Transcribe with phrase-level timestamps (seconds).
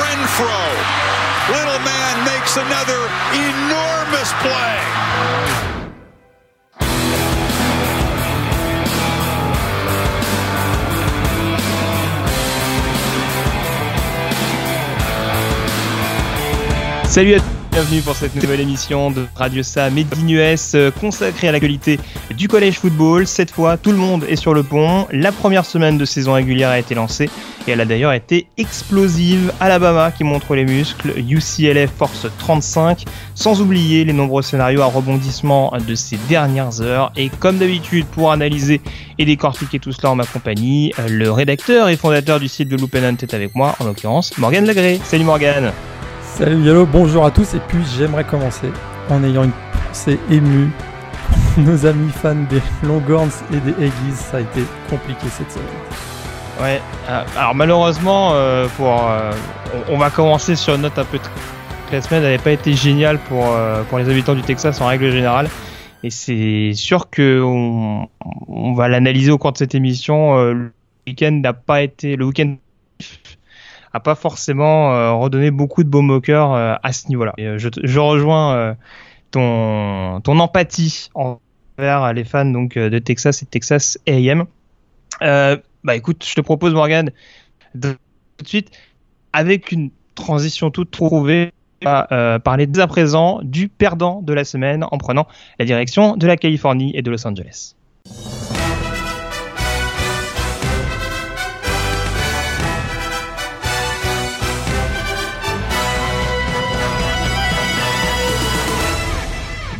[0.00, 0.60] Renfro.
[1.48, 3.00] Little man makes another
[3.32, 4.98] enormous play.
[17.04, 21.46] Salut à bienvenue pour cette nouvelle émission de Radio Sa Made in US euh, consacrée
[21.46, 22.00] à l'actualité
[22.36, 23.24] du collège football.
[23.24, 25.06] Cette fois, tout le monde est sur le pont.
[25.12, 27.30] La première semaine de saison régulière a été lancée
[27.68, 29.52] et elle a d'ailleurs été explosive.
[29.60, 33.04] Alabama qui montre les muscles, UCLA force 35,
[33.36, 37.12] sans oublier les nombreux scénarios à rebondissement de ces dernières heures.
[37.14, 38.80] Et comme d'habitude, pour analyser
[39.18, 42.76] et décortiquer tout cela en ma compagnie, euh, le rédacteur et fondateur du site de
[42.76, 44.98] Loop est avec moi, en l'occurrence Morgan Lagré.
[45.04, 45.72] Salut Morgan
[46.36, 48.68] Salut Yalo, bonjour à tous et puis j'aimerais commencer
[49.10, 49.52] en ayant une
[49.88, 50.70] pensée émue
[51.58, 55.66] nos amis fans des Longhorns et des Aggies, ça a été compliqué cette semaine.
[56.60, 59.32] Ouais, euh, alors malheureusement, euh, pour, euh,
[59.88, 61.18] on, va commencer sur une note un peu...
[61.90, 63.46] La semaine n'avait pas été géniale pour,
[63.88, 65.48] pour les habitants du Texas en règle générale.
[66.04, 68.08] Et c'est sûr que on,
[68.46, 70.36] on va l'analyser au cours de cette émission.
[70.36, 70.72] le
[71.06, 72.14] week-end n'a pas été...
[72.14, 72.56] Le week-end
[74.00, 77.34] pas forcément euh, redonné beaucoup de baume au euh, à ce niveau-là.
[77.38, 78.76] Euh, je, rejoins
[79.30, 84.44] ton, ton empathie envers les fans donc de Texas et de Texas A&M.
[85.84, 87.10] Bah écoute, je te propose Morgan
[87.74, 88.70] de tout de suite
[89.32, 91.52] avec une transition toute trouvée
[91.84, 96.26] à parler dès à présent du perdant de la semaine en prenant la direction de
[96.26, 97.74] la Californie et de Los Angeles.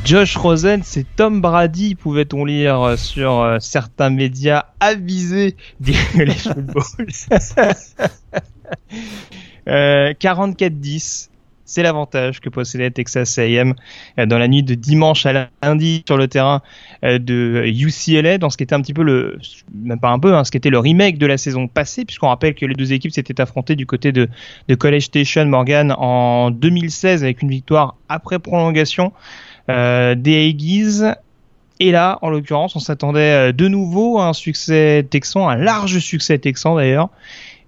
[0.09, 6.45] Josh Rosen, c'est Tom Brady, pouvait-on lire euh, sur euh, certains médias avisés du college
[6.45, 6.83] football.
[9.69, 11.29] Euh, 44-10,
[11.67, 13.75] c'est l'avantage que possédait Texas A&M
[14.19, 16.63] euh, dans la nuit de dimanche à lundi sur le terrain
[17.03, 19.39] de UCLA, dans ce qui était un petit peu le,
[19.75, 22.55] même pas un peu, hein, ce qui était remake de la saison passée, puisqu'on rappelle
[22.55, 24.29] que les deux équipes s'étaient affrontées du côté de,
[24.79, 29.13] College Station Morgan en 2016 avec une victoire après prolongation
[29.69, 31.03] des Aggies.
[31.81, 35.99] Et là, en l'occurrence, on s'attendait euh, de nouveau à un succès texan, un large
[36.01, 37.09] succès texan d'ailleurs.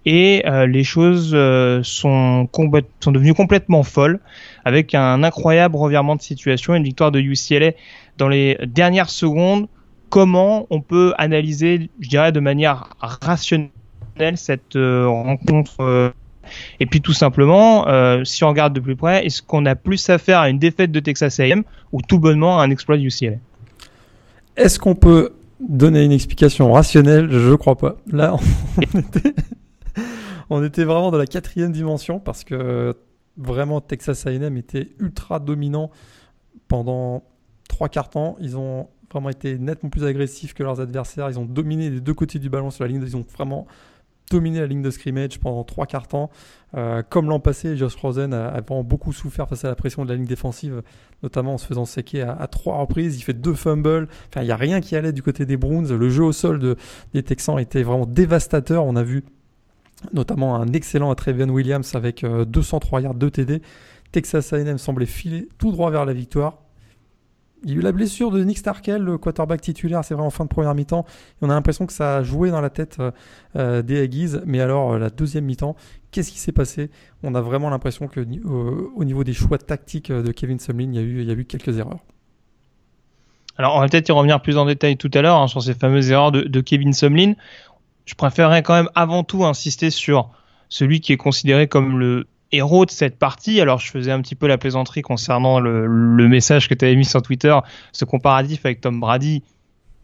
[0.06, 2.48] Et euh, les choses euh, sont,
[3.00, 4.18] sont devenues complètement folles,
[4.64, 7.72] avec un incroyable revirement de situation, une victoire de UCLA
[8.16, 9.68] dans les dernières secondes.
[10.08, 13.70] Comment on peut analyser, je dirais, de manière rationnelle
[14.34, 16.10] cette euh, rencontre euh,
[16.80, 20.08] et puis tout simplement, euh, si on regarde de plus près, est-ce qu'on a plus
[20.10, 21.62] affaire à une défaite de Texas A&M
[21.92, 23.36] ou tout bonnement à un exploit de UCLA
[24.56, 27.28] Est-ce qu'on peut donner une explication rationnelle?
[27.30, 27.96] Je crois pas.
[28.10, 28.36] Là,
[28.94, 29.34] on était,
[30.48, 32.96] on était vraiment dans la quatrième dimension parce que
[33.36, 35.90] vraiment Texas A&M était ultra dominant
[36.68, 37.22] pendant
[37.68, 38.36] trois quarts temps.
[38.40, 41.28] Ils ont vraiment été nettement plus agressifs que leurs adversaires.
[41.30, 43.02] Ils ont dominé les deux côtés du ballon sur la ligne.
[43.02, 43.66] Ils ont vraiment
[44.30, 46.30] dominé la ligne de scrimmage pendant trois quarts temps.
[46.76, 50.10] Euh, comme l'an passé, Josh Rosen a, vraiment beaucoup souffert face à la pression de
[50.10, 50.82] la ligne défensive,
[51.22, 53.18] notamment en se faisant séquer à, à trois reprises.
[53.18, 54.08] Il fait deux fumbles.
[54.28, 55.92] Enfin, il n'y a rien qui allait du côté des Browns.
[55.94, 56.76] Le jeu au sol de,
[57.12, 58.84] des Texans était vraiment dévastateur.
[58.84, 59.24] On a vu
[60.12, 63.62] notamment un excellent Trevian Williams avec euh, 203 yards de TD.
[64.12, 66.58] Texas A&M semblait filer tout droit vers la victoire.
[67.64, 70.30] Il y a eu la blessure de Nick Starkel, le quarterback titulaire, c'est vrai en
[70.30, 71.04] fin de première mi-temps.
[71.42, 73.10] On a l'impression que ça a joué dans la tête euh,
[73.56, 74.38] euh, des Aggies.
[74.46, 75.76] Mais alors, euh, la deuxième mi-temps,
[76.10, 76.90] qu'est-ce qui s'est passé?
[77.22, 81.30] On a vraiment l'impression que au niveau des choix tactiques de Kevin Sumlin, il y
[81.30, 82.00] a eu, quelques erreurs.
[83.58, 85.74] Alors, on va peut-être y revenir plus en détail tout à l'heure hein, sur ces
[85.74, 87.34] fameuses erreurs de Kevin Sumlin.
[88.06, 90.30] Je préférerais quand même avant tout insister sur
[90.70, 93.60] celui qui est considéré comme le héros de cette partie.
[93.60, 96.96] Alors, je faisais un petit peu la plaisanterie concernant le, le message que tu avais
[96.96, 97.56] mis sur Twitter,
[97.92, 99.42] ce comparatif avec Tom Brady.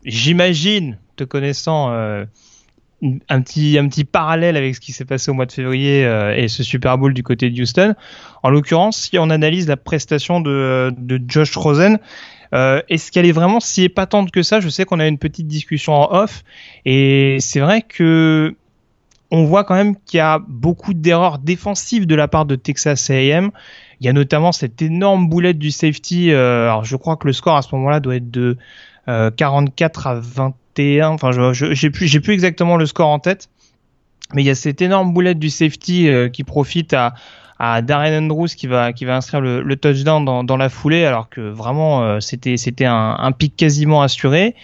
[0.04, 2.24] J'imagine, te connaissant, euh,
[3.28, 6.34] un petit un petit parallèle avec ce qui s'est passé au mois de février euh,
[6.34, 7.94] et ce Super Bowl du côté de Houston.
[8.42, 11.98] En l'occurrence, si on analyse la prestation de, de Josh Rosen,
[12.54, 14.60] euh, est-ce qu'elle est vraiment si épatante que ça?
[14.60, 16.42] Je sais qu'on a une petite discussion en off
[16.84, 18.54] et c'est vrai que
[19.36, 23.10] on voit quand même qu'il y a beaucoup d'erreurs défensives de la part de Texas
[23.10, 23.50] A&M.
[24.00, 26.32] Il y a notamment cette énorme boulette du safety.
[26.32, 28.56] euh, alors je crois que le score à ce moment-là doit être de
[29.08, 31.08] euh, 44 à 21.
[31.08, 33.48] Enfin, je j'ai plus exactement le score en tête.
[34.34, 37.14] Mais il y a cette énorme boulette du safety euh, qui profite à,
[37.82, 42.84] Darren Andrews qui va inscrire le, touchdown dans, la foulée alors que vraiment euh, c'était
[42.84, 44.54] un pic quasiment assuré.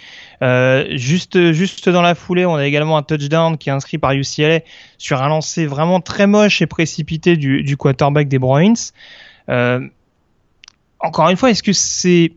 [0.42, 4.12] Euh, juste, juste dans la foulée, on a également un touchdown qui est inscrit par
[4.12, 4.60] UCLA
[4.98, 8.72] sur un lancer vraiment très moche et précipité du, quarterback des Bruins.
[9.48, 9.86] Euh,
[10.98, 12.32] encore une fois, est-ce que c'est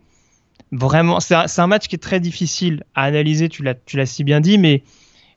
[0.71, 4.05] vraiment, c'est un, un, match qui est très difficile à analyser, tu l'as, tu l'as
[4.05, 4.83] si bien dit, mais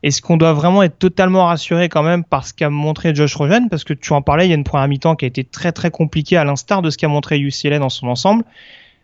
[0.02, 3.68] est-ce qu'on doit vraiment être totalement rassuré quand même par ce qu'a montré Josh Rosen?
[3.70, 5.72] Parce que tu en parlais, il y a une première mi-temps qui a été très
[5.72, 8.44] très compliquée à l'instar de ce qu'a montré UCLA dans son ensemble.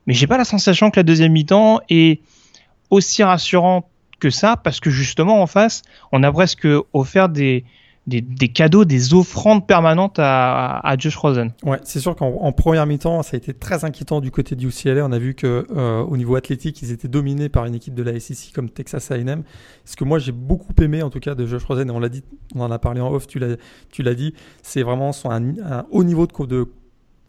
[0.06, 2.20] Mais j'ai pas la sensation que la deuxième mi-temps est
[2.94, 3.86] aussi rassurante
[4.20, 5.82] que ça, parce que justement en face,
[6.12, 7.64] on a presque offert des,
[8.06, 11.52] des, des, cadeaux, des offrandes permanentes à, Josh Rosen.
[11.64, 15.04] Ouais, c'est sûr qu'en première mi-temps, ça a été très inquiétant du côté du UCLA.
[15.04, 18.02] On a vu que euh, au niveau athlétique, ils étaient dominés par une équipe de
[18.02, 19.42] la SEC comme Texas A&M.
[19.84, 22.08] Ce que moi j'ai beaucoup aimé en tout cas de Josh Rosen, et on l'a
[22.08, 22.22] dit,
[22.54, 23.56] on en a parlé en off, tu l'as,
[23.90, 26.68] tu l'as dit, c'est vraiment son un, haut niveau de, de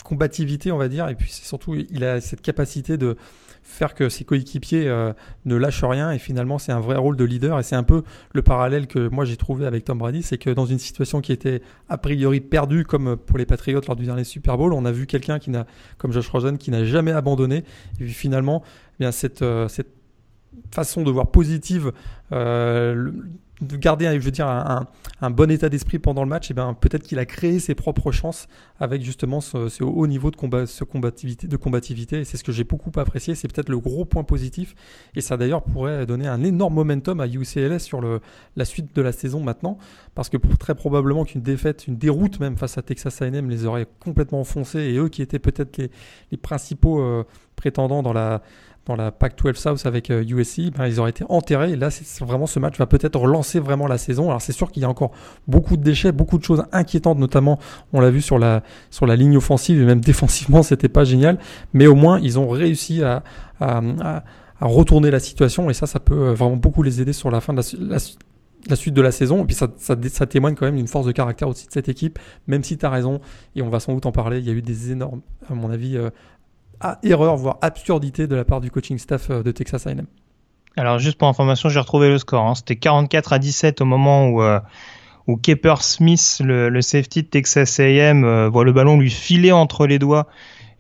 [0.04, 3.18] combativité, on va dire, et puis surtout il a cette capacité de
[3.66, 5.12] faire que ses coéquipiers euh,
[5.46, 7.60] ne lâchent rien et finalement c'est un vrai rôle de leader.
[7.60, 8.04] Et c'est un peu
[8.34, 11.32] le parallèle que moi j'ai trouvé avec Tom Brady, c'est que dans une situation qui
[11.32, 14.92] était a priori perdue comme pour les Patriots lors du dernier Super Bowl, on a
[14.92, 15.66] vu quelqu'un qui n'a
[15.98, 17.64] comme Josh Rosen qui n'a jamais abandonné.
[18.00, 19.90] Et puis finalement eh bien cette euh, cette
[20.72, 21.92] façon de voir positive
[22.32, 23.12] euh,
[23.62, 27.04] de garder, je veux dire, un, bon état d'esprit pendant le match, et ben peut-être
[27.04, 28.48] qu'il a créé ses propres chances
[28.80, 32.24] avec justement ce, haut niveau de, combat, combativité, de combativité.
[32.26, 33.34] C'est ce que j'ai beaucoup apprécié.
[33.34, 34.76] C'est peut-être le gros point positif.
[35.16, 38.02] Et ça d'ailleurs pourrait donner un énorme momentum à UCLS sur
[38.56, 39.78] la suite de la saison maintenant,
[40.16, 43.88] parce que très probablement qu'une défaite, une déroute même face à Texas A&M les aurait
[44.00, 44.80] complètement enfoncés.
[44.80, 45.90] Et eux qui étaient peut-être les,
[46.32, 47.24] les principaux euh,
[47.56, 48.42] prétendants dans la
[48.86, 51.72] dans la Pac-12 South avec USC, euh, ben, ils auraient été enterrés.
[51.72, 51.90] Et là,
[52.22, 54.30] vraiment ce match va peut-être relancer vraiment la saison.
[54.30, 55.12] Alors c'est sûr qu'il y a encore
[55.48, 57.60] beaucoup de déchets, beaucoup de choses inquiétantes, notamment
[57.94, 61.40] on l'a vu sur la sur la ligne offensive et même défensivement, c'était pas génial.
[61.74, 63.24] Mais au moins, ils ont réussi à,
[63.60, 64.24] à,
[64.62, 67.62] retourner la situation et ça, ça peut vraiment beaucoup les aider sur la fin de
[67.90, 69.44] la, suite de la saison.
[69.44, 71.90] Et puis ça, ça, ça témoigne quand même d'une force de caractère aussi de cette
[71.90, 73.20] équipe, même si tu as raison,
[73.56, 75.70] et on va sans doute en parler, il y a eu des énormes, à mon
[75.72, 76.10] avis, euh,
[76.80, 80.06] à erreur, voire absurdité de la part du coaching staff de Texas A&M.
[80.78, 82.44] Alors juste pour information, j'ai retrouvé le score.
[82.44, 82.56] Hein.
[82.56, 84.60] C'était 44 à 17 au moment où, euh,
[85.28, 89.88] où Kepper Smith, le, safety de Texas A&M, euh, voit le ballon lui filer entre
[89.88, 90.28] les doigts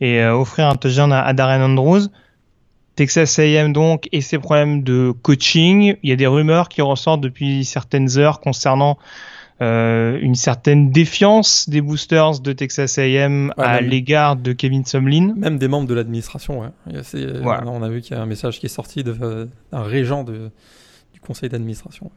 [0.01, 2.07] et euh, offrir un touchdown à Darren Andrews.
[2.95, 5.95] Texas A&M donc et ses problèmes de coaching.
[6.03, 8.97] Il y a des rumeurs qui ressortent depuis certaines heures concernant
[9.61, 15.33] euh, une certaine défiance des boosters de Texas A&M ouais, à l'égard de Kevin Sumlin.
[15.37, 16.59] Même des membres de l'administration.
[16.59, 17.01] Ouais.
[17.41, 17.63] Voilà.
[17.67, 20.51] On a vu qu'il y a un message qui est sorti d'un régent de,
[21.13, 22.11] du conseil d'administration.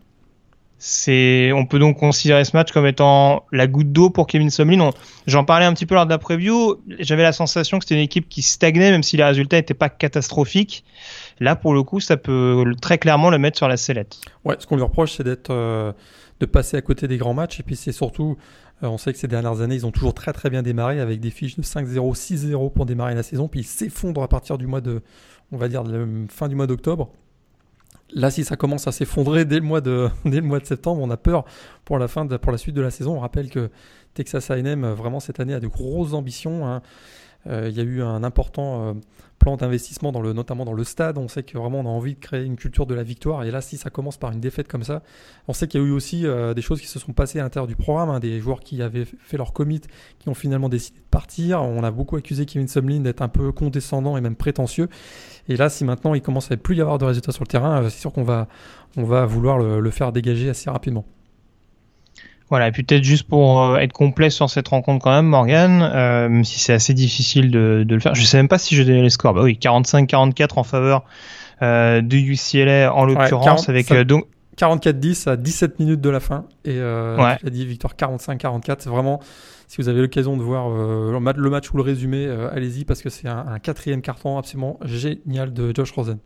[0.81, 4.91] C'est, on peut donc considérer ce match comme étant la goutte d'eau pour Kevin Sumlin.
[5.27, 6.77] J'en parlais un petit peu lors de la preview.
[7.01, 9.89] J'avais la sensation que c'était une équipe qui stagnait, même si les résultats n'étaient pas
[9.89, 10.85] catastrophiques.
[11.41, 14.19] Là, pour le coup, ça peut très clairement le mettre sur la sellette.
[14.45, 15.93] Ouais, ce qu'on lui reproche, c'est d'être euh,
[16.41, 17.61] de passer à côté des grands matchs.
[17.61, 18.37] Et puis c'est surtout,
[18.83, 21.21] euh, on sait que ces dernières années, ils ont toujours très très bien démarré avec
[21.21, 23.49] des fiches de 5-0, 6-0 pour démarrer la saison.
[23.49, 25.03] Puis ils s'effondrent à partir du mois de,
[25.53, 27.11] on va dire, de fin du mois d'octobre.
[28.15, 31.45] Là, si ça commence à s'effondrer dès le mois de dès septembre, on a peur
[31.85, 32.09] pour la
[32.59, 33.17] suite de la saison.
[33.17, 33.71] On rappelle que
[34.15, 36.67] Texas A&M vraiment cette année a de grosses ambitions.
[36.67, 36.83] Hein.
[37.47, 38.95] Euh, il y a eu un important euh,
[39.39, 41.19] plan d'investissement dans le, notamment dans le stade.
[41.19, 43.45] On sait que vraiment a envie de créer une culture de la victoire.
[43.45, 45.03] Et là, si ça commence par une défaite comme ça,
[45.47, 47.45] on sait qu'il y a eu aussi euh, des choses qui se sont passées à
[47.45, 49.81] l'intérieur du programme, hein, des joueurs qui avaient fait leur commit,
[50.19, 51.63] qui ont finalement décidé de partir.
[51.63, 54.89] On a beaucoup accusé Kevin Sumlin d'être un peu condescendant et même prétentieux.
[55.49, 57.89] Et là, si maintenant il commence à plus y avoir de résultats sur le terrain,
[57.89, 58.49] c'est sûr qu'on va,
[58.97, 61.07] vouloir le faire dégager assez rapidement.
[62.51, 65.83] Voilà, et puis peut-être juste pour euh, être complet sur cette rencontre quand même, Morgan,
[65.83, 68.15] euh, même si c'est assez difficile de, de, le faire.
[68.15, 69.35] Je sais même pas si je donnais les scores.
[69.35, 71.05] Bah oui, 45-44 en faveur
[71.61, 74.27] euh, de UCLA en l'occurrence, ouais, avec euh, donc
[74.57, 77.37] 44-10 à 17 minutes de la fin et ouais.
[77.39, 78.77] tu as dit victoire 45-44.
[78.79, 79.21] C'est vraiment,
[79.67, 83.29] si vous avez l'occasion de voir le match ou le résumé, allez-y parce que c'est
[83.29, 86.19] un, un, quatrième carton absolument génial de Josh Rosen.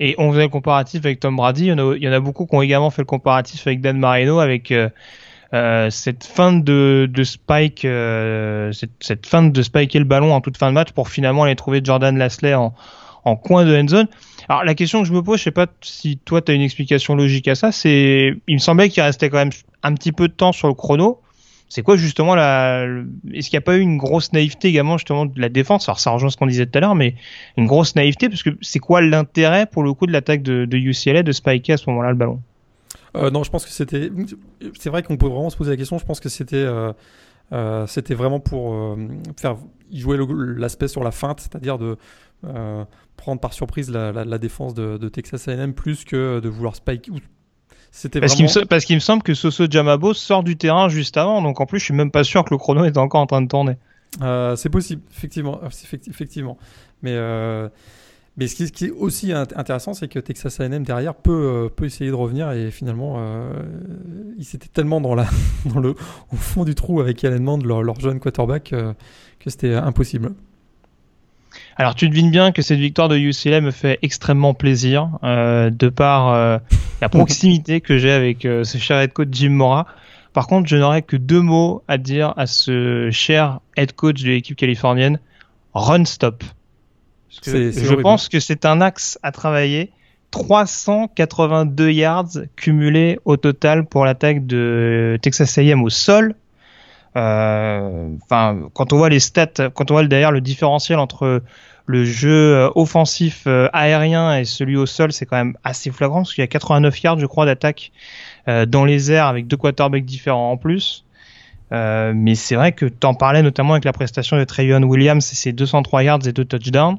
[0.00, 1.66] Et on faisait le comparatif avec Tom Brady.
[1.66, 3.66] Il y en a, il y en a beaucoup qui ont également fait le comparatif
[3.66, 4.74] avec Dan Marino avec
[5.52, 10.40] euh, cette fin de, de spike, euh, cette, cette, fin de spiker le ballon en
[10.40, 12.74] toute fin de match pour finalement aller trouver Jordan Lasley en,
[13.24, 14.08] en coin de end zone.
[14.48, 16.62] Alors la question que je me pose, je sais pas si toi tu as une
[16.62, 20.28] explication logique à ça, c'est il me semblait qu'il restait quand même un petit peu
[20.28, 21.20] de temps sur le chrono.
[21.68, 22.86] C'est quoi justement la
[23.32, 25.88] est-ce qu'il n'y a pas eu une grosse naïveté également justement de la défense?
[25.88, 27.14] Alors ça rejoint ce qu'on disait tout à l'heure, mais
[27.56, 30.76] une grosse naïveté parce que c'est quoi l'intérêt pour le coup de l'attaque de, de
[30.76, 32.40] UCLA de spiker à ce moment-là le ballon?
[33.16, 34.10] Euh, non, je pense que c'était.
[34.78, 35.98] C'est vrai qu'on peut vraiment se poser la question.
[35.98, 36.56] Je pense que c'était.
[36.56, 36.92] Euh,
[37.86, 38.96] C'était vraiment pour
[39.36, 39.56] faire
[39.92, 40.18] jouer
[40.56, 41.96] l'aspect sur la feinte, c'est-à-dire de
[43.16, 47.10] prendre par surprise la, défense de, Texas A&M plus que de vouloir spike.
[47.92, 51.66] C'était parce qu'il me, semble que Soso Jamabo sort du terrain juste avant, donc en
[51.66, 53.76] plus je suis même pas sûr que le chrono est encore en train de tourner.
[54.20, 55.60] Euh, c'est possible, effectivement,
[56.08, 56.58] effectivement.
[57.02, 57.68] Mais euh,
[58.36, 62.10] mais ce qui, est aussi intéressant, c'est que Texas A&M derrière peut, euh, peut essayer
[62.10, 63.18] de revenir et finalement,
[64.38, 65.26] ils étaient tellement dans, la,
[65.66, 65.90] dans le,
[66.32, 70.32] au fond du trou avec Allen Mand, leur, leur jeune quarterback, que c'était impossible.
[71.76, 75.88] Alors tu devines bien que cette victoire de UCLA me fait extrêmement plaisir euh, de
[75.88, 76.58] par euh,
[77.00, 79.86] la proximité que j'ai avec euh, ce cher head coach Jim Mora.
[80.32, 84.30] Par contre, je n'aurais que deux mots à dire à ce cher head coach de
[84.30, 85.20] l'équipe californienne
[85.74, 86.42] run stop.
[87.42, 89.90] Je pense que c'est un axe à travailler.
[90.30, 96.34] 382 yards cumulés au total pour l'attaque de Texas A&M au sol
[97.16, 101.42] euh, enfin, quand on voit les stats, quand on voit d'ailleurs le différentiel entre
[101.86, 106.20] le jeu euh, offensif euh, aérien et celui au sol, c'est quand même assez flagrant
[106.20, 107.92] parce qu'il y a 89 yards, je crois, d'attaque
[108.46, 111.06] dans les airs avec deux quarterbacks différents en plus.
[111.70, 115.34] mais c'est vrai que tu en parlais notamment avec la prestation de Trayon Williams et
[115.34, 116.98] ses 203 yards et deux touchdowns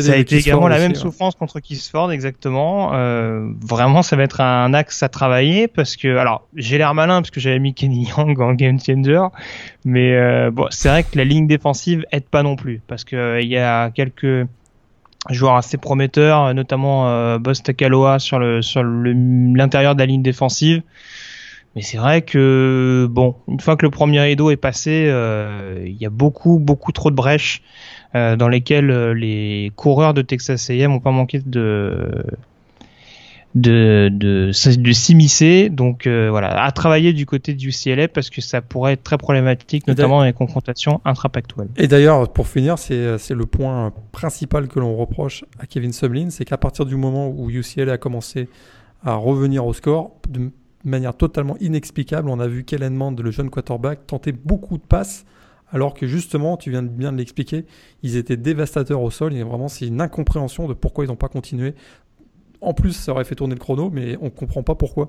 [0.00, 2.94] ça a été également la même souffrance contre Kisford, exactement.
[2.94, 7.20] Euh, vraiment, ça va être un axe à travailler parce que, alors, j'ai l'air malin
[7.20, 9.26] parce que j'avais mis Kenny Young en game changer,
[9.84, 13.16] mais euh, bon, c'est vrai que la ligne défensive aide pas non plus parce que
[13.16, 14.46] euh, il y a quelques
[15.30, 20.82] joueurs assez prometteurs, notamment euh, Boss Takaloa sur le sur l'intérieur de la ligne défensive.
[21.74, 25.96] Mais c'est vrai que bon, une fois que le premier rideau est passé, euh, il
[25.96, 27.62] y a beaucoup beaucoup trop de brèches
[28.16, 32.24] euh, dans lesquelles euh, les coureurs de Texas A&M n'ont pas manqué de
[33.54, 35.70] de, de, de s'immiscer.
[35.70, 39.86] Donc voilà, à travailler du côté du UCLA parce que ça pourrait être très problématique,
[39.86, 41.68] notamment dans les confrontations intrapactuelles.
[41.78, 46.44] Et d'ailleurs, pour finir, c'est le point principal que l'on reproche à Kevin Sumlin, c'est
[46.44, 48.50] qu'à partir du moment où UCLA a commencé
[49.02, 50.50] à revenir au score, de
[50.84, 55.24] manière totalement inexplicable, on a vu Kellen Mond, le jeune quarterback, tenter beaucoup de passes,
[55.72, 57.64] alors que justement, tu viens de bien de l'expliquer,
[58.02, 59.34] ils étaient dévastateurs au sol.
[59.34, 61.74] Et vraiment, c'est une incompréhension de pourquoi ils n'ont pas continué.
[62.60, 65.08] En plus, ça aurait fait tourner le chrono, mais on ne comprend pas pourquoi.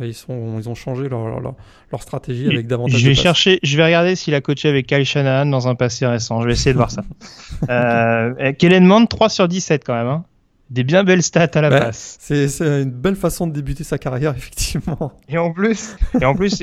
[0.00, 3.84] Ils, sont, ils ont changé leur, leur, stratégie avec davantage je vais chercher, Je vais
[3.84, 6.42] regarder s'il a coaché avec Kyle Shanahan dans un passé récent.
[6.42, 7.02] Je vais essayer de voir ça.
[7.70, 10.06] euh, Kellen Mond, 3 sur 17 quand même.
[10.06, 10.24] Hein.
[10.68, 12.16] Des bien belles stats à la bah, base.
[12.18, 15.12] C'est une belle façon de débuter sa carrière, effectivement.
[15.28, 16.62] Et en plus, et en plus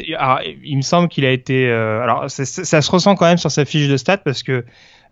[0.63, 1.69] il me semble qu'il a été.
[1.69, 4.65] Euh, alors, ça, ça, se ressent quand même sur sa fiche de stats parce que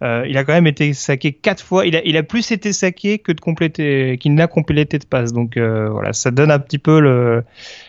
[0.04, 1.86] euh, il a quand même été saqué quatre fois.
[1.86, 5.32] Il a, il a plus été saqué que de compléter, qu'il n'a complété de passe.
[5.32, 7.44] Donc euh, voilà, ça donne un petit peu le,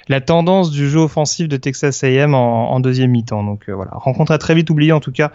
[0.09, 3.42] la tendance du jeu offensif de Texas A&M en, en, deuxième mi-temps.
[3.42, 5.32] Donc euh, voilà, rencontre à très vite oubliée en tout cas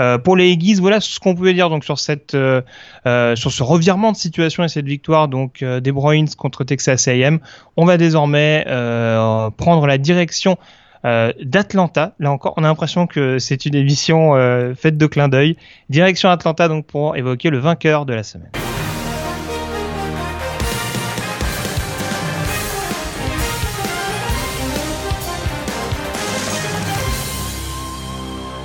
[0.00, 0.74] euh, pour les Aggies.
[0.74, 2.62] Voilà ce qu'on pouvait dire donc sur cette, euh,
[3.36, 7.38] sur ce revirement de situation et cette victoire donc des Bruins contre Texas A&M.
[7.76, 8.64] On va désormais
[9.56, 10.58] prendre la direction
[11.04, 12.14] euh, d'Atlanta.
[12.18, 15.56] Là encore, on a l'impression que c'est une émission euh, faite de clin d'œil.
[15.88, 18.50] Direction Atlanta donc pour évoquer le vainqueur de la semaine.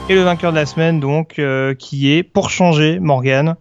[0.10, 3.56] Et le vainqueur de la semaine donc euh, qui est pour changer Morgan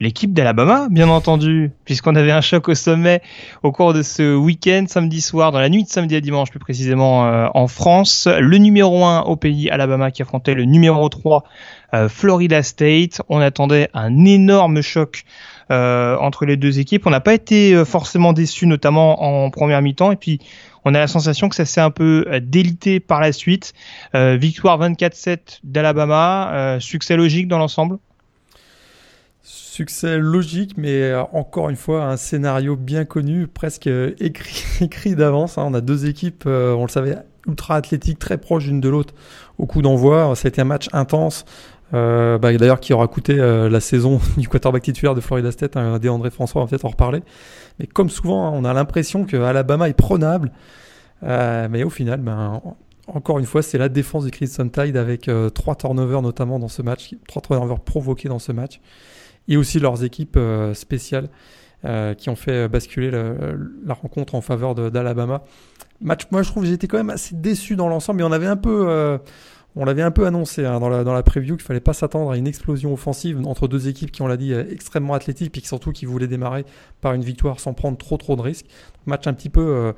[0.00, 3.20] l'équipe d'Alabama, bien entendu, puisqu'on avait un choc au sommet
[3.62, 6.60] au cours de ce week-end, samedi soir, dans la nuit de samedi à dimanche plus
[6.60, 8.28] précisément euh, en France.
[8.28, 11.44] Le numéro 1 au pays, Alabama, qui affrontait le numéro 3,
[11.94, 13.22] euh, Florida State.
[13.28, 15.24] On attendait un énorme choc
[15.70, 17.06] euh, entre les deux équipes.
[17.06, 20.38] On n'a pas été forcément déçus, notamment en première mi-temps, et puis
[20.84, 23.72] on a la sensation que ça s'est un peu délité par la suite.
[24.14, 27.98] victoire 24-7 d'Alabama, succès logique dans l'ensemble?
[29.78, 35.56] Succès logique, mais euh, encore une fois, un scénario bien connu, presque euh, écrit, d'avance.
[35.56, 35.64] Hein.
[35.68, 37.16] On a deux équipes, euh, on le savait,
[37.46, 39.14] ultra athlétiques, très proches l'une de l'autre
[39.56, 40.34] au coup d'envoi.
[40.34, 41.44] Ça a été un match intense,
[41.92, 46.30] bah, d'ailleurs qui aura coûté la saison du quarterback titulaire de Florida State, hein, André
[46.30, 47.22] François, on va peut-être en reparler.
[47.78, 50.52] Mais comme souvent, hein, on a l'impression que Alabama est prenable.
[51.22, 52.60] mais au final, ben,
[53.06, 56.82] encore une fois, c'est la défense du Crimson Tide avec trois turnovers notamment dans ce
[56.82, 58.80] match, trois turnovers provoqués dans ce match
[59.48, 61.28] et aussi leurs équipes euh, spéciales
[61.84, 65.42] euh, qui ont fait basculer la rencontre en faveur d'Alabama.
[66.00, 68.46] Match, moi je trouve que j'étais quand même assez déçu dans l'ensemble, mais on avait
[68.46, 69.18] un peu, euh,
[69.76, 72.30] on l'avait un peu annoncé hein, dans, la, dans la preview qu'il fallait pas s'attendre
[72.32, 75.92] à une explosion offensive entre deux équipes qui, on l'a dit, extrêmement athlétiques et surtout
[75.92, 76.64] qui voulaient démarrer
[77.00, 78.66] par une victoire sans prendre trop trop de risques.
[79.06, 79.94] Match un petit peu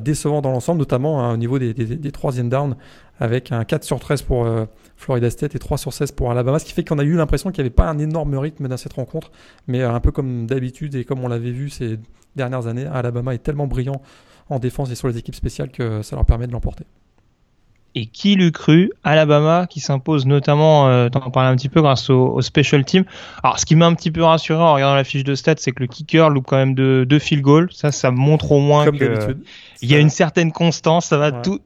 [0.00, 2.76] décevant dans l'ensemble, notamment hein, au niveau des, des, troisièmes downs
[3.20, 4.48] avec un 4 sur 13 pour
[4.96, 7.50] Florida State et 3 sur 16 pour Alabama, ce qui fait qu'on a eu l'impression
[7.50, 9.30] qu'il n'y avait pas un énorme rythme dans cette rencontre,
[9.66, 11.98] mais un peu comme d'habitude et comme on l'avait vu ces
[12.36, 14.00] dernières années, Alabama est tellement brillant
[14.48, 16.84] en défense et sur les équipes spéciales que ça leur permet de l'emporter.
[17.94, 22.10] Et qui l'eût cru Alabama qui s'impose notamment, euh, t'en parlais un petit peu grâce
[22.10, 23.04] au, special team.
[23.42, 25.72] Alors ce qui m'a un petit peu rassuré en regardant la fiche de stats, c'est
[25.72, 27.68] que le kicker loupe quand même deux, deux field goals.
[27.72, 29.36] Ça, ça montre au moins qu'il
[29.82, 31.06] y a une certaine constance.
[31.06, 31.60] Ça va tout,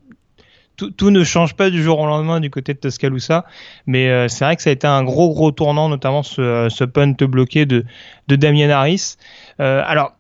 [0.77, 3.45] tout, ne change pas du jour au lendemain du côté de Tuscaloosa,
[3.87, 6.69] mais euh, c'est vrai que ça a été un gros gros tournant, notamment ce, euh,
[6.69, 7.85] ce punt bloqué de,
[8.29, 9.17] de Damien Harris.
[9.61, 10.15] Euh, alors,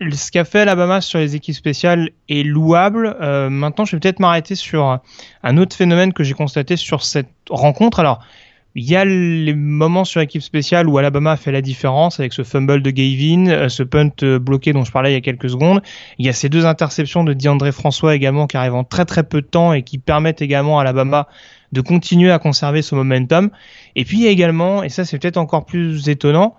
[0.00, 3.16] ce qu'a fait Alabama sur les équipes spéciales est louable.
[3.50, 5.00] maintenant, je vais peut-être m'arrêter sur
[5.42, 8.00] un autre phénomène que j'ai constaté sur cette rencontre.
[8.00, 8.20] Alors,
[8.78, 12.44] il y a les moments sur l'équipe spéciale où Alabama fait la différence avec ce
[12.44, 15.48] fumble de Gavin, euh, ce punt euh, bloqué dont je parlais il y a quelques
[15.48, 15.80] secondes.
[16.18, 19.22] Il y a ces deux interceptions de DeAndre François également qui arrivent en très très
[19.22, 21.26] peu de temps et qui permettent également à Alabama
[21.72, 23.48] de continuer à conserver ce momentum.
[23.96, 26.54] Et puis il y a également, et ça c'est peut-être encore plus étonnant,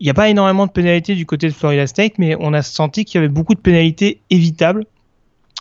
[0.00, 2.62] il n'y a pas énormément de pénalités du côté de Florida State, mais on a
[2.62, 4.84] senti qu'il y avait beaucoup de pénalités évitables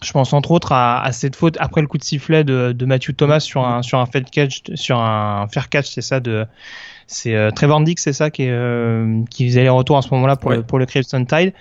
[0.03, 3.39] je pense entre autres à, cette faute après le coup de sifflet de, Matthew Thomas
[3.39, 6.45] sur un sur un fair catch, sur un fair catch, c'est ça de
[7.07, 10.09] c'est euh, Trevor Dix, c'est ça qui est, euh, qui faisait les retours à ce
[10.11, 11.53] moment-là pour le, pour le Crimson Tide.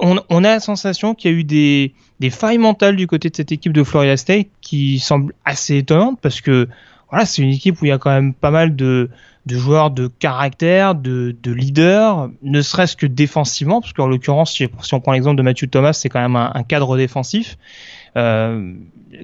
[0.00, 3.30] On, on, a la sensation qu'il y a eu des, des failles mentales du côté
[3.30, 6.68] de cette équipe de Florida State qui semblent assez étonnantes parce que
[7.10, 9.10] voilà, c'est une équipe où il y a quand même pas mal de,
[9.46, 14.68] de joueurs de caractère, de, de leader, ne serait-ce que défensivement, parce qu'en l'occurrence, si,
[14.92, 17.56] on prend l'exemple de Matthew Thomas, c'est quand même un, cadre défensif.
[18.16, 18.74] Euh,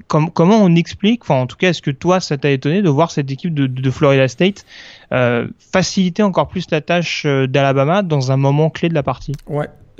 [0.07, 3.11] comment on explique, enfin en tout cas, est-ce que toi, ça t'a étonné de voir
[3.11, 4.65] cette équipe de, Florida State
[5.11, 9.33] euh, faciliter encore plus la tâche euh, d'Alabama dans un moment clé de la partie?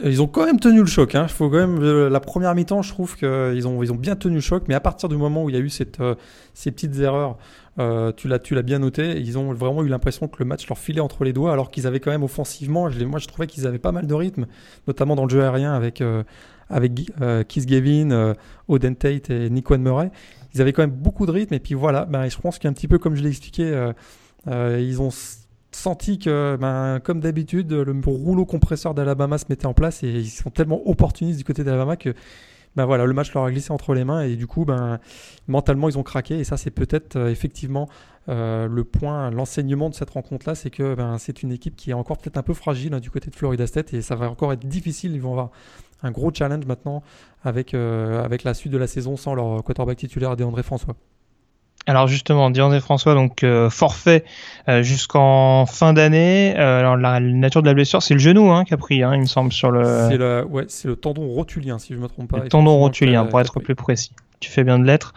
[0.04, 1.16] Ils ont quand même tenu le choc.
[1.16, 1.28] Hein.
[1.28, 4.36] Faut quand même euh, la première mi-temps, je trouve qu'ils ont ils ont bien tenu
[4.36, 4.64] le choc.
[4.68, 6.16] Mais à partir du moment où il y a eu cette, euh,
[6.54, 7.38] ces petites erreurs,
[7.80, 9.20] euh, tu l'as tu l'as bien noté.
[9.20, 11.88] Ils ont vraiment eu l'impression que le match leur filait entre les doigts, alors qu'ils
[11.88, 12.90] avaient quand même offensivement.
[12.90, 14.46] Je, moi, je trouvais qu'ils avaient pas mal de rythme,
[14.88, 16.04] notamment dans le jeu aérien avec
[16.70, 16.94] avec
[17.48, 18.36] Keith Gavin,
[18.68, 20.12] Oden Tate et Nick Murray.
[20.54, 21.54] Ils avaient quand même beaucoup de rythme.
[21.54, 23.92] Et puis voilà, ben, je pense qu'un petit peu comme je l'ai expliqué,
[24.48, 25.10] ils ont
[25.72, 30.30] senti que, ben, comme d'habitude, le rouleau compresseur d'Alabama se mettait en place et ils
[30.30, 32.14] sont tellement opportunistes du côté d'Alabama que
[32.78, 35.00] ben voilà, le match leur a glissé entre les mains et du coup, ben,
[35.48, 36.38] mentalement, ils ont craqué.
[36.38, 37.90] Et ça, c'est peut-être euh, effectivement
[38.30, 41.94] euh, le point, l'enseignement de cette rencontre-là, c'est que ben, c'est une équipe qui est
[41.94, 44.54] encore peut-être un peu fragile hein, du côté de Florida State et ça va encore
[44.54, 45.14] être difficile.
[45.14, 45.50] Ils vont avoir
[46.04, 47.02] un gros challenge maintenant
[47.44, 50.96] avec, euh, la suite de la saison sans leur quarterback titulaire, André François.
[51.88, 54.26] Alors justement, et François, donc euh, forfait
[54.68, 56.54] euh, jusqu'en fin d'année.
[56.58, 59.14] Euh, alors la, nature de la blessure, c'est le genou hein, qui a pris, hein,
[59.16, 59.86] il me semble, sur le.
[60.10, 62.40] C'est le, ouais, c'est le tendon rotulien, si je me trompe pas.
[62.40, 64.12] Le tendon rotulien, pour être plus précis.
[64.42, 65.14] Tu fais bien de l'être.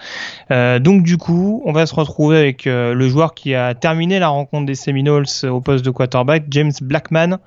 [0.81, 4.65] donc du coup, on va se retrouver avec le joueur qui a terminé la rencontre
[4.65, 7.39] des Seminoles au poste de quarterback, James Blackman,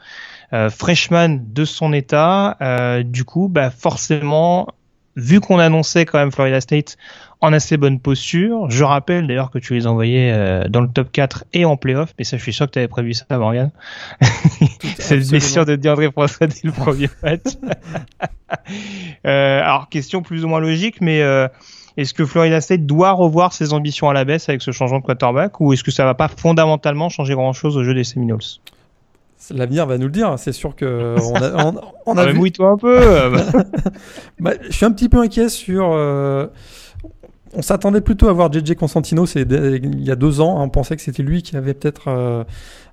[0.69, 2.57] freshman de son état.
[3.05, 4.67] du coup, bah forcément,
[5.15, 6.97] vu qu'on annonçait quand même Florida State
[7.43, 8.69] en assez bonne posture.
[8.69, 12.13] Je rappelle d'ailleurs que tu les envoyais euh, dans le top 4 et en playoff,
[12.17, 13.69] mais ça, je suis sûr que tu avais prévu ça, Morgan.
[14.97, 17.41] Cette blessure de DeAndre François dès le premier match.
[19.27, 21.49] euh, alors, question plus ou moins logique, mais euh,
[21.97, 25.03] est-ce que Florida State doit revoir ses ambitions à la baisse avec ce changement de
[25.03, 28.39] quarterback ou est-ce que ça va pas fondamentalement changer grand-chose au jeu des Seminoles?
[29.51, 30.33] L'avenir va nous le dire.
[30.37, 33.33] C'est sûr que on a, on, on a ah, toi un peu.
[34.39, 35.91] bah, je suis un petit peu inquiet sur.
[35.91, 36.47] Euh,
[37.55, 40.59] on s'attendait plutôt à voir JJ Constantino il y a deux ans.
[40.59, 42.43] Hein, on pensait que c'était lui qui avait peut-être euh,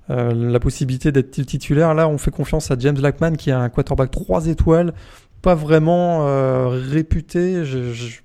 [0.09, 1.93] euh, la possibilité d'être titulaire.
[1.93, 4.93] Là, on fait confiance à James Blackman qui a un quarterback 3 étoiles,
[5.41, 7.65] pas vraiment euh, réputé.
[7.65, 8.19] Je,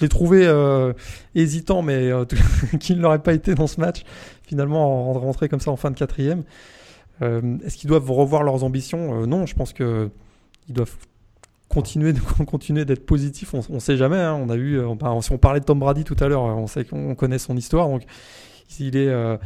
[0.00, 0.50] l'ai trouvé
[1.34, 2.10] hésitant, mais
[2.80, 4.04] qu'il ne l'aurait pas été dans ce match.
[4.42, 6.44] Finalement, rentrer comme ça en fin de quatrième.
[7.20, 9.26] Est-ce qu'ils doivent revoir leurs ambitions?
[9.26, 10.10] Non, je pense que
[10.68, 10.96] ils doivent
[11.72, 12.12] continuer,
[12.46, 13.54] continuer d'être positif.
[13.54, 14.18] On, sait jamais.
[14.18, 14.38] Hein.
[14.40, 16.84] On a vu, euh, si on parlait de Tom Brady tout à l'heure, on sait
[16.84, 17.88] qu'on connaît son histoire.
[17.88, 18.02] Donc,
[18.78, 19.36] il est, euh,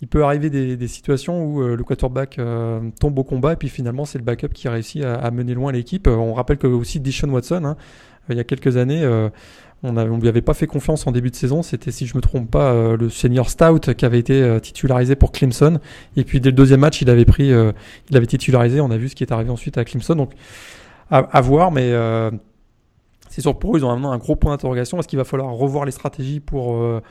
[0.00, 2.38] il peut arriver des, situations où euh, le quarterback
[3.00, 6.06] tombe au combat et puis finalement c'est le backup qui réussit à, mener loin l'équipe.
[6.06, 7.76] On rappelle que aussi Dishon Watson, hein,
[8.28, 9.06] il y a quelques années,
[9.82, 11.62] on ne lui avait pas fait confiance en début de saison.
[11.62, 15.78] C'était, si je me trompe pas, le senior Stout qui avait été titularisé pour Clemson.
[16.16, 18.82] Et puis dès le deuxième match, il avait pris, il avait titularisé.
[18.82, 20.16] On a vu ce qui est arrivé ensuite à Clemson.
[20.16, 20.32] Donc
[21.10, 22.30] à, voir, mais euh,
[23.34, 25.00] c'est sûr pour eux, ils ont maintenant un gros point d'interrogation.
[25.00, 27.02] Est-ce qu'il va falloir revoir les stratégies pour, euh,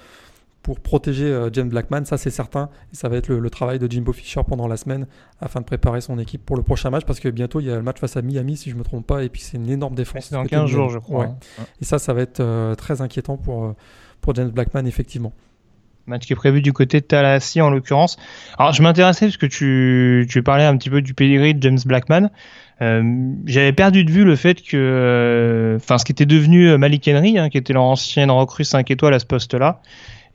[0.61, 2.05] pour protéger euh, James Blackman?
[2.05, 2.69] Ça, c'est certain.
[2.93, 5.05] Et ça va être le, travail de Jimbo Fisher pendant la semaine
[5.41, 7.75] afin de préparer son équipe pour le prochain match parce que bientôt, il y a
[7.75, 9.21] le match face à Miami, si je ne me trompe pas.
[9.21, 10.27] Et puis, c'est une énorme défense.
[10.29, 11.25] C'est dans 15 jours, je crois.
[11.25, 11.65] Hein.
[11.81, 13.75] Et ça, ça va être euh, très inquiétant pour,
[14.21, 15.33] pour James Blackman, effectivement.
[16.05, 18.17] Match qui est prévu du côté de Tallahassee en l'occurrence.
[18.57, 21.79] Alors je m'intéressais parce que tu, tu parlais un petit peu du pedigree de James
[21.85, 22.29] Blackman.
[22.83, 23.03] Euh,
[23.45, 27.07] j'avais perdu de vue le fait que, euh, enfin, ce qui était devenu euh, Malik
[27.07, 29.81] Henry, hein, qui était l'ancienne recrue 5 étoiles à ce poste-là,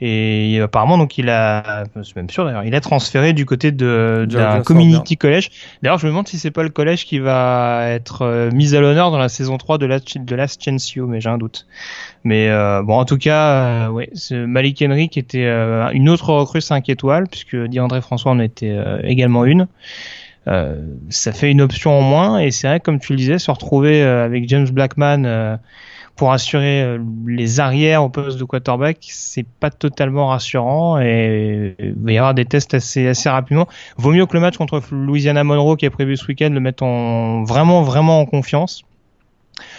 [0.01, 4.29] et apparemment, donc, il a, c'est même sûr d'ailleurs, il a transféré du côté de,
[4.31, 5.51] d'un community college.
[5.83, 9.11] D'ailleurs, je me demande si c'est pas le collège qui va être mis à l'honneur
[9.11, 11.67] dans la saison 3 de Last, de Last Chance You, mais j'ai un doute.
[12.23, 12.49] Mais
[12.85, 15.49] bon, en tout cas, ouais, c'est Malik Henry qui était
[15.93, 19.67] une autre recrue 5 étoiles, puisque André François en était également une.
[20.49, 20.77] Euh,
[21.11, 24.03] ça fait une option en moins et c'est vrai comme tu le disais se retrouver
[24.03, 25.57] euh, avec James Blackman euh,
[26.17, 32.13] pour assurer les arrières au poste de quarterback, c'est pas totalement rassurant et il va
[32.13, 33.69] y avoir des tests assez assez rapidement.
[33.99, 36.83] Vaut mieux que le match contre Louisiana Monroe qui est prévu ce week-end le mette
[36.83, 38.83] en vraiment vraiment en confiance.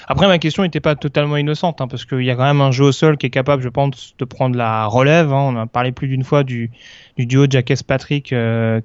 [0.07, 2.71] Après, ma question n'était pas totalement innocente, hein, parce qu'il y a quand même un
[2.71, 5.31] jeu au sol qui est capable, je pense, de prendre la relève.
[5.31, 5.53] Hein.
[5.53, 6.71] On a parlé plus d'une fois du,
[7.15, 8.81] du duo Jacques Patrick, euh,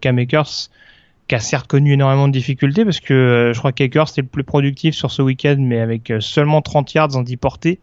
[1.29, 4.29] qui a certes connu énormément de difficultés parce que euh, je crois qu'Akers était le
[4.29, 7.81] plus productif sur ce week-end, mais avec euh, seulement 30 yards en 10 portées.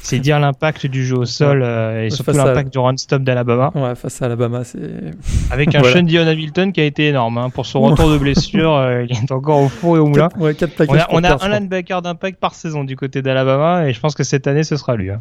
[0.00, 3.72] C'est dire l'impact du jeu au sol euh, et surtout l'impact du run-stop d'Alabama.
[3.74, 4.78] Ouais, face à Alabama, c'est.
[5.50, 7.50] Avec un Sean Dion Hamilton qui a été énorme hein.
[7.50, 9.02] pour son retour de blessure.
[9.02, 10.28] il est encore au four et au moulin.
[10.38, 10.56] Ouais,
[10.88, 14.14] on a, on a un linebacker d'impact par saison du côté d'Alabama et je pense
[14.14, 15.10] que cette année ce sera lui.
[15.10, 15.20] Hein.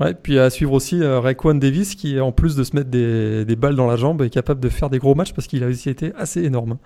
[0.00, 3.44] Ouais, puis à suivre aussi euh, Raekwon Davis qui, en plus de se mettre des,
[3.44, 5.66] des, balles dans la jambe, est capable de faire des gros matchs parce qu'il a
[5.66, 6.78] aussi été assez énorme.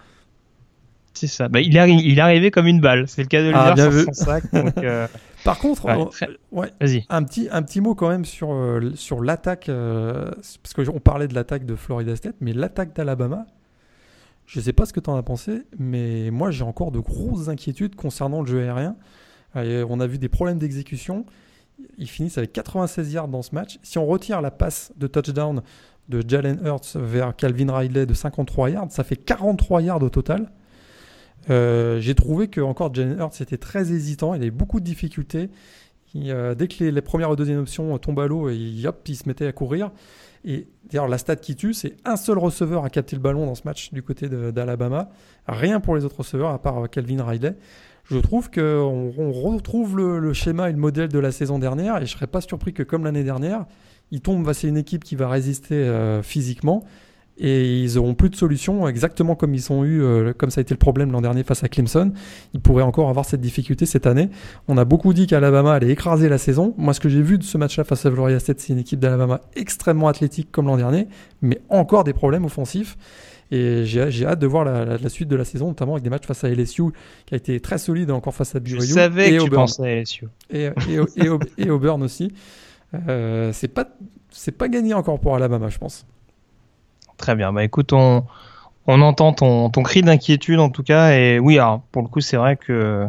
[1.23, 1.47] C'est ça.
[1.47, 3.07] Bah, il, est, il arrivé comme une balle.
[3.07, 4.43] C'est le cas de le ah, dire sur son sac.
[4.83, 5.07] Euh,
[5.45, 5.87] Par contre,
[6.51, 6.73] ouais,
[7.09, 10.33] un, petit, un petit mot quand même sur, euh, sur l'attaque, euh,
[10.63, 13.47] parce qu'on parlait de l'attaque de Florida State, mais l'attaque d'Alabama,
[14.47, 16.99] je ne sais pas ce que tu en as pensé, mais moi j'ai encore de
[16.99, 18.97] grosses inquiétudes concernant le jeu aérien.
[19.55, 21.25] on a vu des problèmes d'exécution.
[21.99, 23.79] Ils finissent avec 96 yards dans ce match.
[23.85, 25.63] Si on retire la passe de touchdown
[26.09, 30.51] de Jalen Hurts vers Calvin Ridley de 53 yards, ça fait 43 yards au total.
[31.51, 35.51] Euh, j'ai trouvé que encore Jalen Hurts était très hésitant, il avait beaucoup de difficultés.
[36.15, 39.47] Euh, dès que les, premières ou deuxième options tombent à l'eau, il, il se mettait
[39.47, 39.91] à courir.
[40.45, 43.55] Et d'ailleurs, la stat qui tue, c'est un seul receveur a capté le ballon dans
[43.55, 45.11] ce match du côté d'Alabama.
[45.47, 47.57] Rien pour les autres receveurs, à part Calvin Riley.
[48.05, 52.07] Je trouve qu'on on retrouve le, schéma et le modèle de la saison dernière, et
[52.07, 53.67] je ne serais pas surpris que, comme l'année dernière,
[54.11, 56.85] il tombe c'est une équipe qui va résister euh, physiquement
[57.39, 60.63] et ils n'auront plus de solution, exactement comme ils ont eu, euh, comme ça a
[60.63, 62.13] été le problème l'an dernier face à Clemson.
[62.53, 64.29] Ils pourraient encore avoir cette difficulté cette année.
[64.69, 66.75] On a beaucoup dit qu'Alabama allait écraser la saison.
[66.77, 69.01] Moi, ce que j'ai vu de ce match-là face à Florida State, c'est une équipe
[69.01, 71.09] d'Alabama extrêmement athlétique comme l'an dernier,
[71.41, 72.97] mais encore des problèmes offensifs.
[73.51, 76.43] Et j'ai hâte de voir la, suite de la saison, notamment avec des matchs face
[76.43, 76.85] à LSU,
[77.27, 78.81] qui a été très solide encore face à BYU.
[78.81, 80.27] Je savais et que tu pensais à LSU.
[80.51, 80.71] Et,
[81.59, 82.33] et, Auburn aussi.
[83.09, 83.87] Euh, c'est pas,
[84.57, 86.07] pas gagné encore pour Alabama, je pense.
[87.23, 87.53] Très bien.
[87.53, 88.25] Bah écoute, on,
[88.89, 91.13] on entend ton, ton cri d'inquiétude en tout cas.
[91.13, 93.07] Et oui, alors, pour le coup, c'est vrai que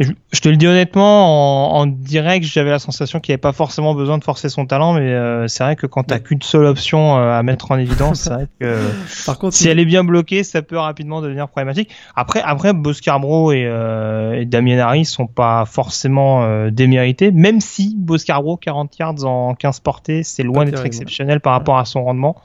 [0.00, 3.94] je, te le dis honnêtement, en, direct, j'avais la sensation qu'il n'y avait pas forcément
[3.94, 6.64] besoin de forcer son talent, mais euh, c'est vrai que quand tu n'as qu'une seule
[6.66, 8.76] option euh, à mettre en évidence, c'est vrai que
[9.24, 11.90] Par contre, si elle est bien bloquée, ça peut rapidement devenir problématique.
[12.16, 18.56] Après, après Boscarbro et, euh, et Damien Harris sont pas forcément démérités, même si Boscarbro
[18.56, 22.36] 40 yards en 15 portées, c'est loin d'être exceptionnel par rapport à son rendement.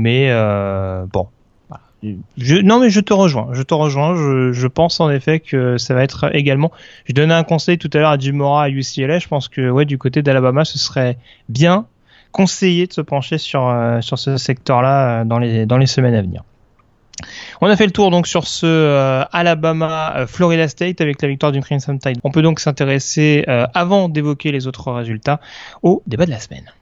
[0.00, 1.28] Mais euh, bon,
[2.38, 4.14] je, non mais je te rejoins, je te rejoins.
[4.14, 6.72] Je, pense en effet que ça va être également.
[7.04, 9.18] Je donnais un conseil tout à l'heure à Jim Mora à UCLA.
[9.18, 11.18] Je pense que ouais du côté d'Alabama, ce serait
[11.50, 11.84] bien
[12.32, 16.14] conseillé de se pencher sur euh, sur ce secteur-là euh, dans les dans les semaines
[16.14, 16.44] à venir.
[17.60, 21.60] On a fait le tour donc sur ce Alabama Florida State avec la victoire du
[21.60, 22.18] Crimson Tide.
[22.24, 25.38] On peut donc s'intéresser avant d'évoquer les autres résultats
[25.82, 26.72] au débat de la semaine.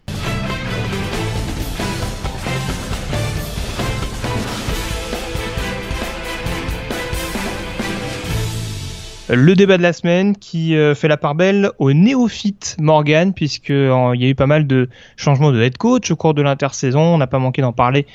[9.31, 13.71] Le débat de la semaine qui euh, fait la part belle au néophyte Morgan, puisque
[13.71, 16.41] euh, il y a eu pas mal de changements de head coach au cours de
[16.41, 17.01] l'intersaison.
[17.01, 18.07] On n'a pas manqué d'en parler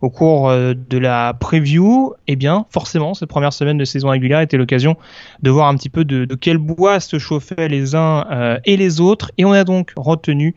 [0.00, 2.14] au cours euh, de la preview.
[2.28, 4.96] Eh bien, forcément, cette première semaine de saison régulière était l'occasion
[5.42, 8.24] de voir un petit peu de, quel bois se chauffaient les uns
[8.64, 9.32] et les autres.
[9.36, 10.54] Et on a donc retenu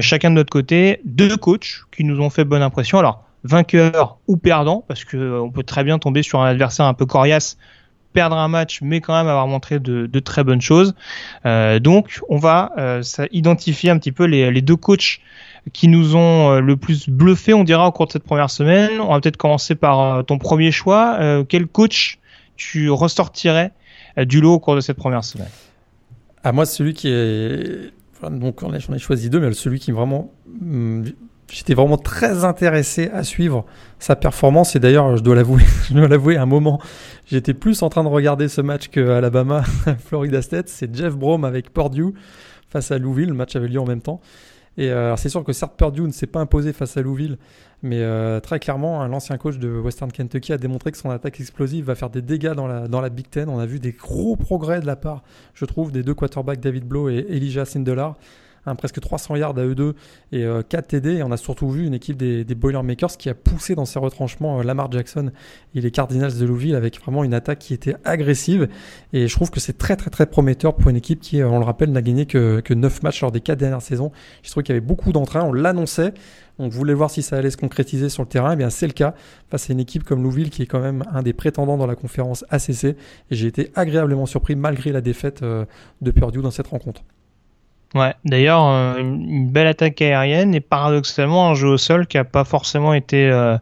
[0.00, 2.98] chacun de notre côté deux coachs qui nous ont fait bonne impression.
[2.98, 6.94] Alors, vainqueur ou perdant, parce que on peut très bien tomber sur un adversaire un
[6.94, 7.58] peu coriace
[8.14, 10.94] perdre un match, mais quand même avoir montré de, très bonnes choses.
[11.44, 15.20] Euh, donc, on va euh, identifier un petit peu les, deux coachs
[15.74, 19.00] qui nous ont euh, le plus bluffé, on dira, au cours de cette première semaine.
[19.00, 21.44] On va peut-être commencer par ton premier choix.
[21.48, 22.18] quel coach
[22.56, 23.72] tu ressortirais
[24.16, 25.50] du lot au cours de cette première semaine?
[26.44, 27.92] Ah, moi, celui qui est
[28.30, 30.30] donc j'en ai choisi deux, mais celui qui vraiment
[30.62, 31.04] hum,
[31.50, 33.64] j'étais vraiment très intéressé à suivre
[33.98, 34.76] sa performance.
[34.76, 36.80] Et d'ailleurs, je dois l'avouer, je dois l'avouer, à un moment,
[37.26, 39.62] j'étais plus en train de regarder ce match que Alabama,
[40.04, 40.68] Florida State.
[40.68, 42.14] C'est Jeff Brom avec Purdue
[42.68, 43.28] face à Louisville.
[43.28, 44.20] Le match avait lieu en même temps.
[44.76, 47.38] Et euh, c'est sûr que certes Purdue ne s'est pas imposé face à Louisville,
[47.82, 51.38] mais euh, très clairement, hein, l'ancien coach de Western Kentucky a démontré que son attaque
[51.38, 53.48] explosive va faire des dégâts dans la, dans la Big Ten.
[53.48, 55.22] On a vu des gros progrès de la part,
[55.54, 58.16] je trouve, des deux quarterbacks David Blow et Elijah Sindelar.
[58.66, 59.94] Hein, presque 300 yards à eux deux
[60.32, 61.16] et 4 euh, TD.
[61.16, 63.98] Et on a surtout vu une équipe des, des Boilermakers qui a poussé dans ses
[63.98, 65.32] retranchements euh, Lamar Jackson
[65.74, 68.68] et les Cardinals de Louisville avec vraiment une attaque qui était agressive.
[69.12, 71.64] Et je trouve que c'est très très très prometteur pour une équipe qui, on le
[71.64, 74.12] rappelle, n'a gagné que, que 9 matchs lors des 4 dernières saisons.
[74.42, 75.42] Je trouve qu'il y avait beaucoup d'entrain.
[75.42, 76.14] On l'annonçait.
[76.58, 78.50] On voulait voir si ça allait se concrétiser sur le terrain.
[78.50, 79.14] Et eh bien, c'est le cas
[79.50, 81.96] face à une équipe comme Louisville qui est quand même un des prétendants dans la
[81.96, 82.84] conférence ACC.
[82.84, 82.96] Et
[83.30, 85.64] j'ai été agréablement surpris malgré la défaite euh,
[86.00, 87.02] de Purdue dans cette rencontre.
[87.94, 92.24] Ouais, d'ailleurs, euh, une, belle attaque aérienne et paradoxalement un jeu au sol qui a
[92.24, 93.56] pas forcément été euh,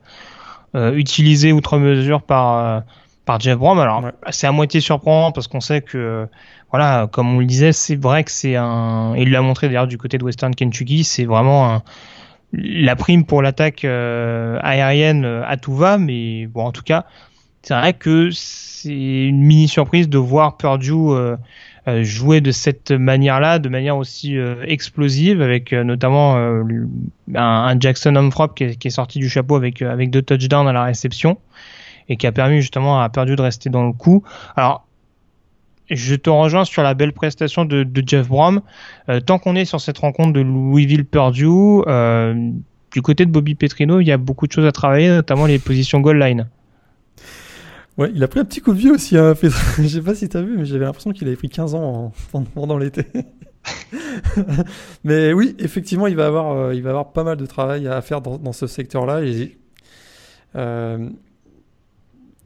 [0.75, 2.83] euh, utilisé outre mesure par
[3.27, 3.79] par Jeff Brom.
[3.79, 6.27] Alors, c'est à moitié surprenant parce qu'on sait que,
[6.71, 9.99] voilà, comme on le disait, c'est vrai que c'est un, il l'a montré d'ailleurs du
[9.99, 11.83] côté de Western Kentucky, c'est vraiment un,
[12.53, 17.05] la prime pour l'attaque aérienne à tout va, mais bon, en tout cas,
[17.63, 21.13] c'est vrai que c'est une mini surprise de voir Purdue
[22.03, 26.37] jouer de cette manière-là, de manière aussi euh, explosive, avec euh, notamment
[27.35, 30.85] un, Jackson Humfrop qui, qui, est sorti du chapeau avec avec deux touchdowns à la
[30.85, 31.39] réception
[32.09, 34.23] et qui a permis justement à Perdu de rester dans le coup.
[34.57, 34.87] Alors
[35.91, 38.63] je te rejoins sur la belle prestation de, de Jeff Brom.
[39.27, 41.83] tant qu'on est sur cette rencontre de Louisville-Purdue,
[42.93, 45.59] du côté de Bobby Petrino, il y a beaucoup de choses à travailler, notamment les
[45.59, 46.49] positions goal line.
[47.99, 49.19] Ouais, il a pris un petit coup de vieux aussi.
[49.19, 52.13] Hein, Je sais pas si t'as vu, mais j'avais l'impression qu'il avait pris 15 ans
[52.55, 53.07] pendant l'été.
[55.05, 58.01] mais oui, effectivement, il va avoir, euh, il va avoir pas mal de travail à
[58.01, 59.21] faire dans, ce secteur-là.
[60.57, 61.09] Euh,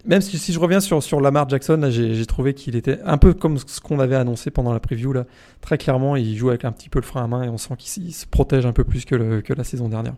[0.04, 3.32] même si, si, je reviens sur, sur Lamar Jackson, j'ai trouvé qu'il était un peu
[3.32, 5.12] comme ce qu'on avait annoncé pendant la preview.
[5.12, 5.26] Là.
[5.60, 7.74] Très clairement, il joue avec un petit peu le frein à main et on sent
[7.78, 10.14] qu'il se protège un peu plus que, que la saison dernière.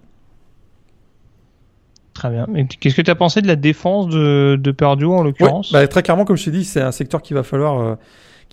[2.18, 2.46] Très bien.
[2.81, 6.24] Qu'est-ce que tu as pensé de la défense de, de en l'occurrence bah, Très clairement,
[6.24, 7.94] comme je t'ai dit, c'est un secteur qu'il va falloir, euh,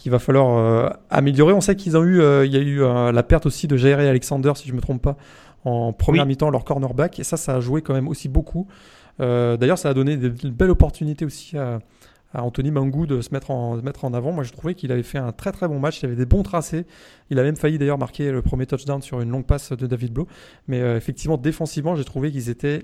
[0.05, 1.51] va falloir euh, améliorer.
[1.51, 3.97] On sait qu'ils ont eu, euh, il y a eu la perte aussi de Jair
[3.97, 5.17] Alexander, si je me trompe pas,
[5.63, 7.19] en première mi-temps, leur cornerback.
[7.19, 8.67] Et ça, ça a joué quand même aussi beaucoup.
[9.17, 11.79] D'ailleurs, ça a donné de, belles opportunités aussi à,
[12.35, 14.31] Anthony Mangou de se mettre en, mettre en avant.
[14.31, 16.03] Moi, je trouvais qu'il avait fait un très très bon match.
[16.03, 16.85] Il avait des bons tracés.
[17.31, 20.13] Il a même failli d'ailleurs marquer le premier touchdown sur une longue passe de David
[20.13, 20.27] Blow.
[20.67, 22.83] Mais effectivement, défensivement, j'ai trouvé qu'ils étaient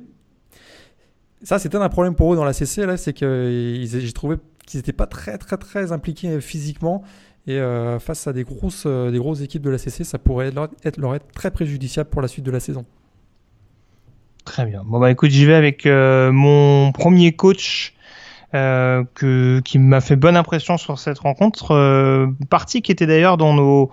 [1.44, 4.78] ça, c'était un problème pour eux dans la CC, là, c'est que j'ai trouvé qu'ils
[4.80, 7.04] n'étaient pas très, très, très impliqués physiquement.
[7.48, 10.52] Et euh, face à des grosses, euh, des grosses équipes de la CC, ça pourrait
[10.52, 12.86] leur être très préjudiciable pour la suite de la saison.
[14.46, 14.84] Très bien.
[14.86, 17.96] Bon, bah écoute, j'y vais avec euh, mon premier coach
[18.54, 22.28] qui m'a fait bonne impression sur cette rencontre.
[22.50, 23.92] partie qui était d'ailleurs dans nos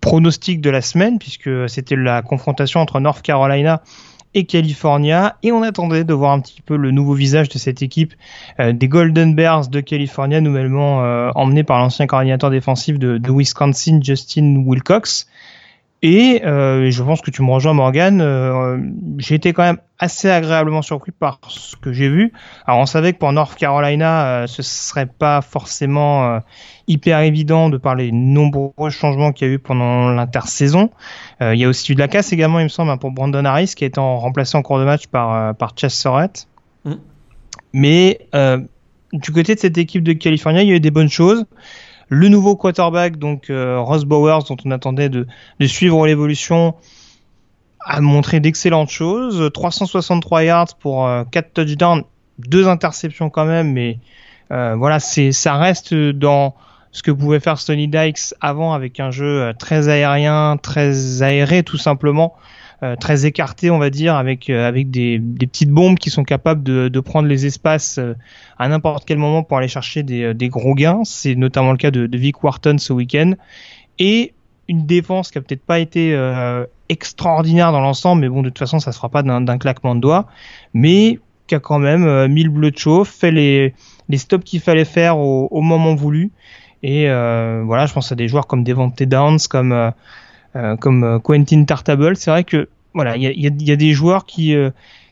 [0.00, 3.82] pronostics de la semaine, puisque c'était la confrontation entre North Carolina
[4.34, 5.36] et California.
[5.42, 8.14] Et on attendait de voir un petit peu le nouveau visage de cette équipe
[8.60, 14.00] euh, des Golden Bears de California, nouvellement euh, emmené par l'ancien coordinateur défensif de, Wisconsin,
[14.02, 15.26] Justin Wilcox.
[16.02, 18.20] Et euh, je pense que tu me rejoins, Morgan.
[18.20, 18.78] Euh,
[19.18, 22.32] j'ai été quand même assez agréablement surpris par ce que j'ai vu.
[22.66, 26.38] Alors, on savait que pour North Carolina, euh, ce serait pas forcément euh,
[26.86, 30.90] hyper évident de par les nombreux changements qu'il y a eu pendant l'intersaison.
[31.40, 33.44] il y a aussi eu de la casse également, il me semble, hein, pour Brandon
[33.44, 36.46] Harris, qui est en remplacé en cours de match par par Chess Surratt.
[36.84, 36.94] Mm.
[37.72, 38.20] Mais
[39.12, 41.44] du côté de cette équipe de California, il y a eu des bonnes choses
[42.08, 45.26] le nouveau quarterback, donc euh, Ross Bowers, dont on attendait de,
[45.66, 46.74] suivre l'évolution,
[47.80, 49.50] a montré d'excellentes choses.
[49.52, 52.02] 363 yards pour 4 euh, touchdowns,
[52.38, 53.98] deux interceptions quand même, mais
[54.50, 56.54] euh, voilà, ça reste dans
[56.92, 61.76] ce que pouvait faire Stony Dykes avant avec un jeu très aérien, très aéré tout
[61.76, 62.34] simplement.
[62.84, 66.22] Euh, très écarté, on va dire, avec euh, avec des, des, petites bombes qui sont
[66.22, 68.14] capables de, de prendre les espaces euh,
[68.56, 71.00] à n'importe quel moment pour aller chercher des, des gros gains.
[71.04, 73.32] C'est notamment le cas de, de Vic Wharton ce week-end.
[73.98, 74.32] Et
[74.68, 76.14] une défense qui a peut-être pas été
[76.88, 80.00] extraordinaire dans l'ensemble, mais bon, de toute façon, ça se fera pas d'un claquement de
[80.00, 80.26] doigts,
[80.74, 83.74] mais qui a quand même mis le bleu de chauffe, fait les
[84.08, 86.30] les stops qu'il fallait faire au, moment voulu.
[86.82, 89.92] Et euh, voilà, je pense à des joueurs comme Devante Downs, comme
[90.80, 92.16] comme Quentin Tartable.
[92.16, 94.54] C'est vrai que voilà, il y a, y a, des joueurs qui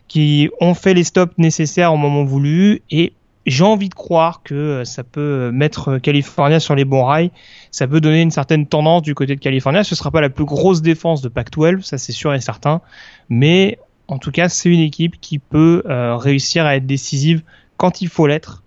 [0.09, 3.13] qui ont fait les stops nécessaires au moment voulu et
[3.47, 7.31] j'ai envie de croire que euh, ça peut mettre California sur les bons rails.
[7.71, 9.85] Ça peut donner une certaine tendance du côté de California.
[9.85, 12.81] Ce sera pas la plus grosse défense de Pac-12, ça c'est sûr et certain.
[13.29, 17.43] Mais en tout cas, c'est une équipe qui peut euh, réussir à être décisive
[17.77, 18.63] quand il faut l'être.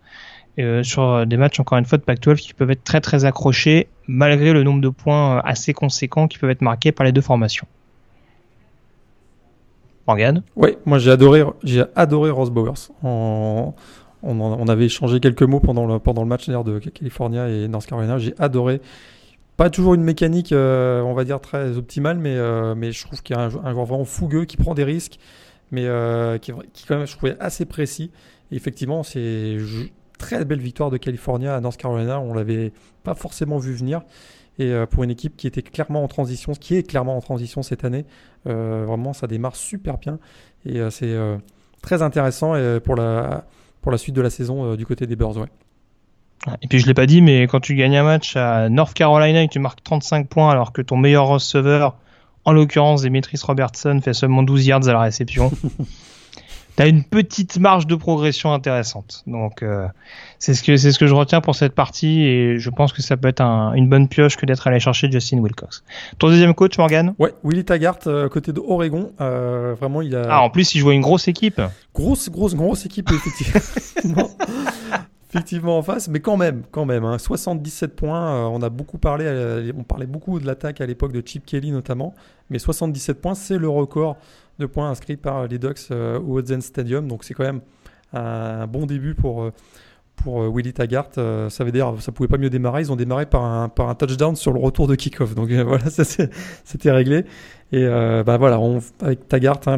[0.58, 3.88] Euh, sur des matchs encore une fois de Pac-12 qui peuvent être très très accrochés
[4.08, 7.68] malgré le nombre de points assez conséquents qui peuvent être marqués par les deux formations.
[10.08, 13.74] Morgan Oui, moi j'ai adoré, j'ai adoré Ross Bowers en,
[14.24, 18.18] on, avait échangé quelques mots pendant le, pendant le match de California et North Carolina.
[18.18, 18.82] J'ai adoré.
[19.58, 23.22] Pas toujours une mécanique, euh, on va dire, très optimale, mais, euh, mais je trouve
[23.22, 25.20] qu'il y a un, joueur vraiment fougueux qui prend des risques,
[25.72, 28.12] mais euh, qui, qui, quand même, je trouvais assez précis.
[28.52, 29.58] Effectivement, c'est
[30.20, 32.20] très belle victoire de California à North Carolina.
[32.20, 32.72] On l'avait
[33.04, 34.04] pas forcément vu venir.
[34.60, 37.86] Et pour une équipe qui était clairement en transition, qui est clairement en transition cette
[37.86, 38.06] année,
[38.44, 40.20] vraiment, ça démarre super bien.
[40.66, 41.16] Et c'est
[41.82, 43.46] très intéressant pour la
[43.82, 45.38] pour la suite de la saison euh, du côté des Bears.
[45.38, 45.48] Ouais.
[46.62, 49.42] Et puis je l'ai pas dit, mais quand tu gagnes un match à North Carolina
[49.42, 51.98] et que tu marques 35 points alors que ton meilleur receveur,
[52.46, 55.52] en l'occurrence Demetrius Robertson, fait seulement 12 yards à la réception,
[56.80, 59.24] tu as une petite marge de progression intéressante.
[59.28, 59.86] Donc euh,
[60.38, 63.02] c'est ce que c'est ce que je retiens pour cette partie et je pense que
[63.02, 65.84] ça peut être une bonne pioche que d'être allé chercher Justin Wilcox.
[66.20, 67.16] Ton deuxième coach Morgan?
[67.20, 70.80] Ouais, Willy Taggart euh, côté de Oregon, euh, vraiment il a Ah, en plus il
[70.80, 71.62] jouait une grosse équipe.
[71.94, 74.30] Grosse grosse grosse équipe effectivement.
[75.30, 78.48] effectivement en face, mais quand même, quand même, hein, 77 points.
[78.48, 82.16] on a beaucoup parlé, on parlait beaucoup de l'attaque à l'époque de Chip Kelly notamment,
[82.50, 84.16] mais 77 points, c'est le record
[84.60, 87.62] de points inscrits par les Ducks au Hudson Stadium, donc c'est quand même
[88.14, 89.52] un bon début pour
[90.24, 91.10] pour euh, Willy Taggart.
[91.18, 92.82] Euh, ça veut dire ça pouvait pas mieux démarrer.
[92.82, 95.36] Ils ont démarré par un, par un touchdown sur le retour de kick-off.
[95.36, 97.26] Donc euh, voilà, ça c'était réglé.
[97.72, 99.78] Et bah voilà, on, avec Taggart, hein,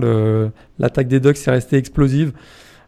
[0.80, 2.32] l'attaque des Ducks est restée explosive.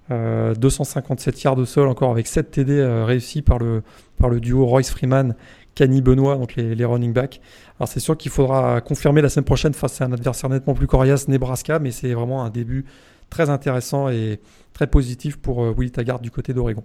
[0.10, 3.84] 257 yards de sol encore avec 7 TD réussis par le,
[4.18, 5.36] par le duo Royce Freeman,
[5.76, 7.42] Kenny Benoit, donc les, running backs.
[7.80, 10.88] Alors c'est sûr qu'il faudra confirmer la semaine prochaine face à un adversaire nettement plus
[10.88, 12.86] coriace, Nebraska, mais c'est vraiment un début
[13.30, 14.40] très intéressant et
[14.74, 16.84] très positif pour Willy Taggart du côté d'Oregon.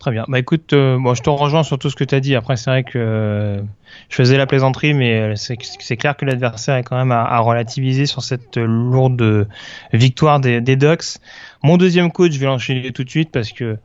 [0.00, 0.24] Très bien.
[0.28, 2.34] Bah écoute, euh, bon, je te rejoins sur tout ce que tu as dit.
[2.34, 3.60] Après, c'est vrai que euh,
[4.08, 7.38] je faisais la plaisanterie, mais euh, c'est clair que l'adversaire est quand même à, à,
[7.40, 9.46] relativiser sur cette lourde
[9.92, 11.18] victoire des, des, Ducks.
[11.62, 13.76] Mon deuxième coach, je vais l'enchaîner tout de suite parce que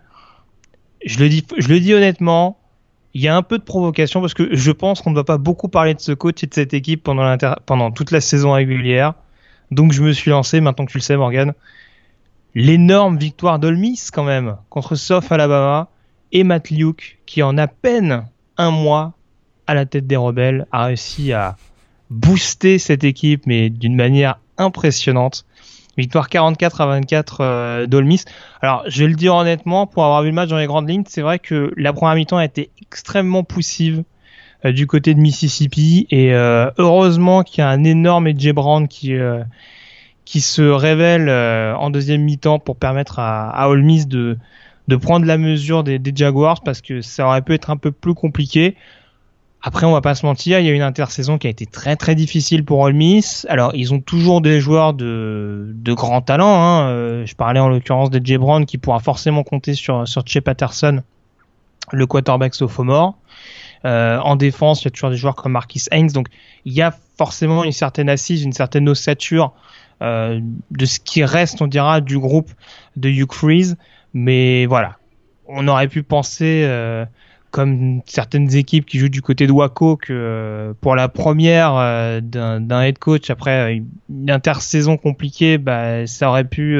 [1.06, 2.60] je le dis, je le dis honnêtement,
[3.16, 5.38] il y a un peu de provocation parce que je pense qu'on ne va pas
[5.38, 9.14] beaucoup parler de ce coach et de cette équipe pendant, toute la saison régulière.
[9.72, 11.54] Donc je me suis lancé, maintenant que tu le sais, Morgan,
[12.56, 15.88] l'énorme victoire d'Olmis quand même contre South Alabama
[16.34, 18.26] et Matt Luke, qui en à peine
[18.58, 19.14] un mois
[19.66, 21.56] à la tête des rebelles, a réussi à
[22.10, 25.46] booster cette équipe, mais d'une manière impressionnante.
[25.98, 28.24] Victoire 44 à 24 euh, d'Olmis.
[28.62, 31.04] Alors, je vais le dire honnêtement, pour avoir vu le match dans les grandes lignes,
[31.08, 34.04] c'est vrai que la première mi-temps a été extrêmement poussive
[34.66, 36.08] euh, du côté de Mississippi.
[36.12, 39.14] Et euh, heureusement qu'il y a un énorme Edge Brown qui,
[40.26, 44.38] qui se révèle en deuxième mi-temps pour permettre à, à Miss de,
[44.88, 48.14] de prendre la mesure des, Jaguars parce que ça aurait pu être un peu plus
[48.14, 48.76] compliqué.
[49.68, 51.96] Après, on va pas se mentir, il y a une intersaison qui a été très
[51.96, 53.48] très difficile pour Ole Miss.
[53.50, 56.62] Alors, ils ont toujours des joueurs de, de grand talent.
[56.62, 56.90] Hein.
[56.90, 60.40] Euh, je parlais en l'occurrence de Jay Brown qui pourra forcément compter sur sur Che
[60.40, 61.02] Patterson,
[61.92, 63.18] le quarterback sophomore.
[63.86, 66.10] Euh, en défense, il y a toujours des joueurs comme Marquis Haynes.
[66.10, 66.28] Donc,
[66.66, 69.52] il y a forcément une certaine assise, une certaine ossature
[70.04, 72.52] euh, de ce qui reste, on dira, du groupe
[72.98, 73.78] de Hugh Freeze.
[74.14, 74.98] Mais voilà,
[75.48, 77.04] on aurait pu penser, euh,
[77.56, 82.20] comme certaines équipes qui jouent du côté de Waco, que euh, pour la première euh,
[82.20, 86.78] d'un head coach après une intersaison compliquée, bah, ça aurait pu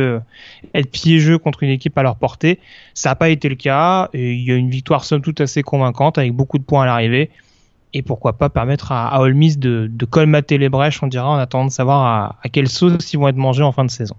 [0.74, 2.60] être piégeux contre une équipe à leur portée.
[2.94, 4.10] Ça n'a pas été le cas.
[4.12, 6.86] Et il y a une victoire somme toute assez convaincante avec beaucoup de points à
[6.88, 7.30] l'arrivée.
[7.94, 11.68] Et pourquoi pas permettre à, à Miss de, colmater les brèches, on dira, en attendant
[11.68, 14.18] de savoir à, à quelle sauce ils vont être mangés en fin de saison.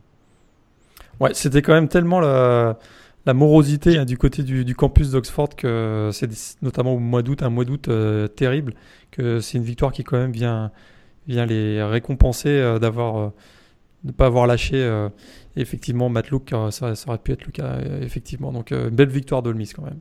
[1.21, 2.79] Ouais, c'était quand même tellement la,
[3.27, 6.31] la morosité hein, du côté du, campus d'Oxford, que c'est
[6.63, 8.75] notamment au mois d'août, un mois d'août euh, terrible,
[9.11, 10.71] que c'est une victoire qui quand même vient,
[11.27, 13.29] vient les récompenser euh, d'avoir euh,
[14.05, 15.09] ne pas avoir lâché
[15.57, 18.53] effectivement Matt Luke, ça, ça, aurait pu être le cas effectivement.
[18.53, 19.99] Donc belle victoire d'Olmis quand même.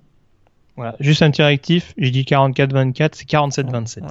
[0.76, 4.04] Voilà, juste un petit réactif, je dis 44-24, c'est 47-27.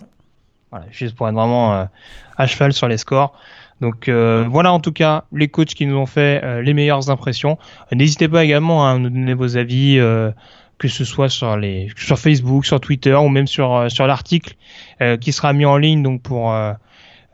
[0.70, 0.86] Voilà.
[0.90, 1.86] juste pour être vraiment
[2.36, 3.38] à cheval sur les scores.
[3.80, 7.58] Donc voilà en tout cas les coachs qui nous ont fait les meilleures impressions.
[7.92, 9.98] N'hésitez pas également à nous donner vos avis
[10.78, 14.54] que ce soit sur les sur Facebook, sur Twitter ou même sur sur l'article
[15.20, 16.72] qui sera mis en ligne donc pour euh,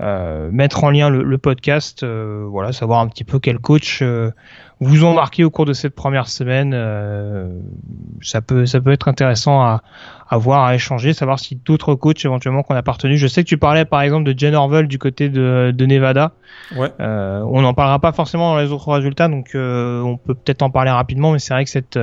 [0.01, 4.31] mettre en lien le, podcast, euh, voilà, savoir un petit peu quel coach euh,
[4.81, 6.73] vous ont marqué au cours de cette première semaine.
[8.23, 9.83] ça peut ça peut être intéressant à,
[10.29, 13.19] à voir, à échanger, savoir si d'autres coachs éventuellement qu'on a partenu.
[13.19, 16.33] Je sais que tu parlais par exemple de Jen Orwell du côté de, de Nevada.
[16.75, 16.91] Ouais.
[16.99, 20.91] on n'en parlera pas forcément dans les autres résultats, donc on peut peut-être en parler
[20.91, 21.99] rapidement, mais c'est vrai que cette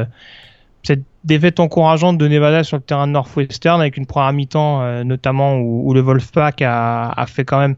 [0.83, 5.55] cette défaite encourageante de Nevada sur le terrain de Northwestern avec une première mi-temps notamment
[5.55, 7.75] où, où, le Wolfpack a, a fait quand même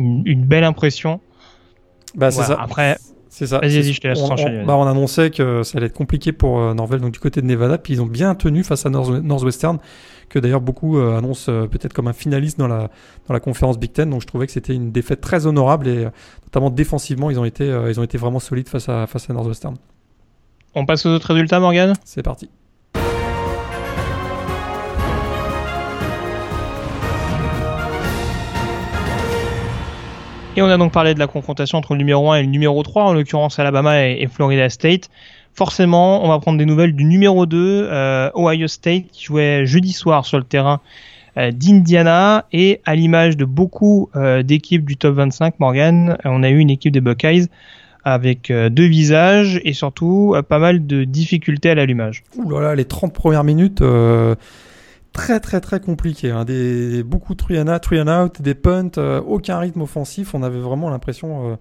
[0.00, 1.20] une, belle impression.
[2.14, 2.58] Bah, c'est ça.
[2.60, 2.98] Après,
[3.28, 3.58] c'est ça.
[3.60, 6.32] Vas-y, vas-y, je te laisse on, on, bah, on, annonçait que ça allait être compliqué
[6.32, 8.90] pour euh, Norvel, donc du côté de Nevada, puis ils ont bien tenu face à
[8.90, 9.78] Northwestern,
[10.28, 12.90] que d'ailleurs beaucoup euh, annoncent euh, peut-être comme un finaliste dans la,
[13.28, 14.10] dans la conférence Big Ten.
[14.10, 16.08] Donc je trouvais que c'était une défaite très honorable et
[16.44, 19.76] notamment défensivement, ils ont été, ils ont été vraiment solides face à, face à Northwestern.
[20.74, 22.50] On passe aux autres résultats, Morgan C'est parti.
[30.56, 32.82] Et on a donc parlé de la confrontation entre le numéro 1 et le numéro
[32.82, 35.08] 3, en l'occurrence Alabama et, Florida State.
[35.54, 39.92] Forcément, on va prendre des nouvelles du numéro 2, euh, Ohio State, qui jouait jeudi
[39.92, 40.80] soir sur le terrain
[41.36, 42.46] euh, d'Indiana.
[42.52, 46.70] Et à l'image de beaucoup euh, d'équipes du top 25, Morgan, on a eu une
[46.70, 47.46] équipe des Buckeyes
[48.02, 52.22] avec deux visages et surtout pas mal de difficultés à l'allumage.
[52.38, 53.82] Ouh là là, les 30 premières minutes
[55.12, 56.30] très très très compliqué.
[56.30, 56.44] Hein.
[56.44, 57.68] Des, beaucoup de three and,
[58.08, 60.34] out, des punts, euh, aucun rythme offensif.
[60.34, 61.56] On avait vraiment l'impression euh,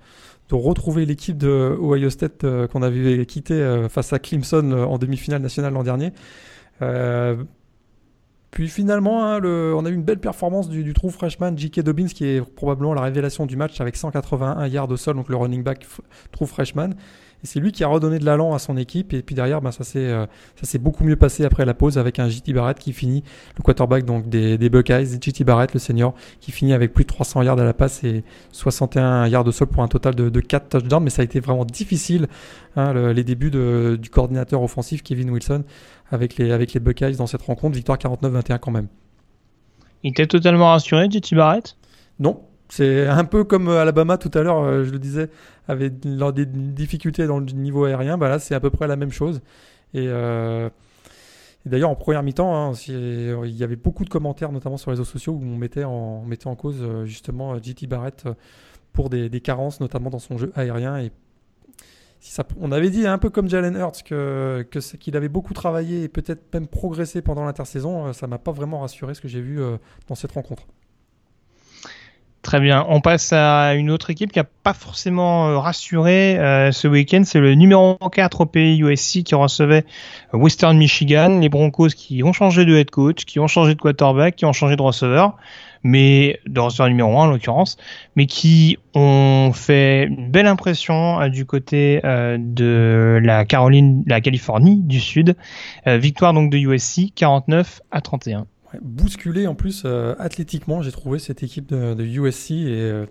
[0.49, 5.41] de retrouver l'équipe de Ohio State euh, qu'on avait quitté face à Clemson en demi-finale
[5.41, 6.11] nationale l'an dernier.
[8.51, 11.81] puis finalement, hein, on a eu une belle performance du, du true freshman J.K.
[11.81, 15.35] Dobbins, qui est probablement la révélation du match avec 181 yards au sol, donc le
[15.35, 15.85] running back
[16.31, 16.95] true freshman.
[17.43, 19.13] Et c'est lui qui a redonné de l'allant à son équipe.
[19.13, 20.25] Et puis derrière, ben, ça s'est euh,
[20.79, 23.23] beaucoup mieux passé après la pause avec un JT Barrett qui finit
[23.57, 27.09] le quarterback donc des, des Buckeyes, JT Barrett le senior qui finit avec plus de
[27.09, 30.39] 300 yards à la passe et 61 yards de sol pour un total de, de
[30.39, 31.03] 4 touchdowns.
[31.03, 32.27] Mais ça a été vraiment difficile
[32.75, 35.63] hein, les débuts de, du coordinateur offensif Kevin Wilson
[36.11, 37.75] avec les avec les Buckeyes dans cette rencontre.
[37.75, 38.87] Victoire 49-21 quand même.
[40.03, 41.75] Il était totalement rassuré, JT Barrett?
[42.19, 45.29] Non, c'est un peu comme euh, Alabama tout à l'heure, euh, je le disais,
[45.67, 48.17] avait des difficultés dans le niveau aérien.
[48.17, 49.41] Bah là, c'est à peu près la même chose.
[49.95, 50.69] Et, euh,
[51.65, 55.09] d'ailleurs, en première mi-temps, hein, il y avait beaucoup de commentaires, notamment sur les réseaux
[55.09, 58.25] sociaux, où on mettait en, cause justement JT Barrett
[58.93, 60.97] pour des, carences, notamment dans son jeu aérien.
[60.99, 61.11] Et
[62.59, 64.03] on avait dit un peu comme Jalen Hurts
[64.99, 68.13] qu'il avait beaucoup travaillé et peut-être même progressé pendant l'intersaison.
[68.13, 69.59] Ça m'a pas vraiment rassuré ce que j'ai vu
[70.07, 70.67] dans cette rencontre.
[72.49, 72.83] Très bien.
[72.89, 77.21] On passe à une autre équipe qui n'a pas forcément euh, rassuré euh, ce week-end.
[77.23, 79.85] C'est le numéro 4 au pays USC qui recevait
[80.33, 81.37] Western Michigan.
[81.41, 84.51] Les Broncos qui ont changé de head coach, qui ont changé de quarterback, qui ont
[84.51, 85.37] changé de receveur,
[85.83, 87.77] mais de receveur numéro 1 en l'occurrence,
[88.15, 94.77] mais qui ont fait une belle impression euh, du côté de la Caroline, la Californie
[94.77, 95.35] du Sud.
[95.85, 98.47] victoire donc de USC 49 à 31
[98.81, 103.05] bousculé en plus euh, athlétiquement, j'ai trouvé cette équipe de, USC et euh,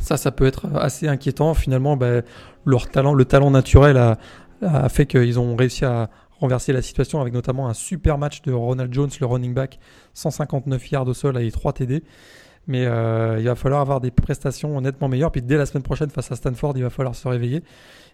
[0.00, 1.54] ça, ça peut être assez inquiétant.
[1.54, 2.22] Finalement, bah,
[2.64, 4.18] leur talent, le talent naturel a,
[4.88, 6.08] fait qu'ils ont réussi à
[6.38, 9.78] renverser la situation avec notamment un super match de Ronald Jones, le running back,
[10.14, 12.04] 159 yards au sol avec 3 TD.
[12.68, 15.32] Mais euh, il va falloir avoir des prestations nettement meilleures.
[15.32, 17.64] Puis dès la semaine prochaine face à Stanford, il va falloir se réveiller.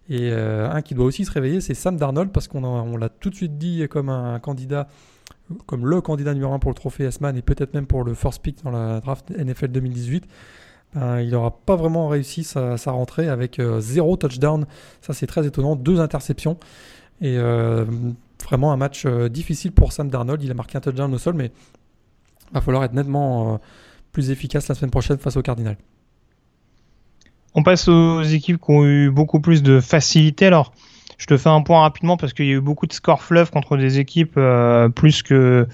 [0.08, 3.28] Et un qui doit aussi se réveiller, c'est Sam Darnold parce qu'on on l'a tout
[3.28, 4.88] de suite dit comme un candidat
[5.66, 8.42] comme le candidat numéro 1 pour le trophée S-Man et peut-être même pour le first
[8.42, 10.28] pick dans la draft NFL 2018,
[10.94, 14.66] ben, il n'aura pas vraiment réussi sa, rentrée avec euh, zéro touchdown.
[15.00, 15.76] Ça, c'est très étonnant.
[15.76, 16.58] Deux interceptions.
[17.20, 17.84] Et euh,
[18.44, 20.42] vraiment un match euh, difficile pour Sam Darnold.
[20.42, 21.50] Il a marqué un touchdown au sol, mais
[22.50, 23.60] il va falloir être nettement
[24.12, 25.76] plus efficace la semaine prochaine face au Cardinal.
[27.54, 30.46] On passe aux équipes qui ont eu beaucoup plus de facilité.
[30.46, 30.72] Alors,
[31.18, 33.50] je te fais un point rapidement parce qu'il y a eu beaucoup de scores fleuves
[33.50, 35.66] contre des équipes euh, plus que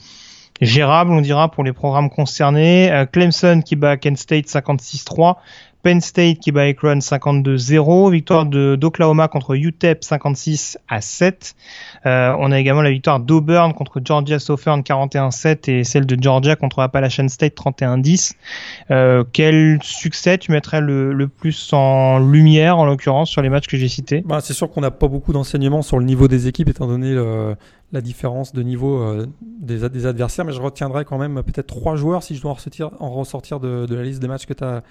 [0.61, 2.90] gérables, on dira, pour les programmes concernés.
[2.90, 5.36] Euh, Clemson qui bat Kent State 56-3.
[5.85, 11.55] Penn State qui bat Akron 52-0, victoire d'Oklahoma contre UTEP 56 à 7.
[12.07, 16.57] Euh, on a également la victoire d'Auburn contre Georgia Southern 41-7 et celle de Georgia
[16.57, 18.32] contre Appalachian State 31-10.
[18.91, 23.66] Euh, quel succès tu mettrais le, le, plus en lumière en l'occurrence sur les matchs
[23.66, 24.22] que j'ai cités?
[24.24, 27.12] Bah, C'est sûr qu'on n'a pas beaucoup d'enseignements sur le niveau des équipes étant donné
[27.12, 27.57] le,
[27.95, 32.24] la différence de niveau euh, des, adversaires, mais je retiendrai quand même peut-être trois joueurs
[32.24, 32.51] si je dois
[32.99, 34.82] en ressortir, de, la liste des matchs que tu as,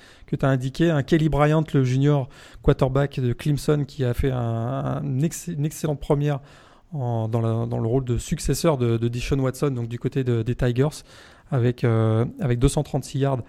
[0.47, 0.89] indiqué.
[0.89, 2.29] Un Kelly Bryant, le junior
[2.61, 6.39] quarterback de Clemson, qui a fait un, une excellente première
[6.93, 7.27] dans,
[7.81, 11.03] le rôle de successeur de, de Dishon Watson, donc du côté de, des Tigers,
[11.51, 13.41] avec, euh, avec 236 yards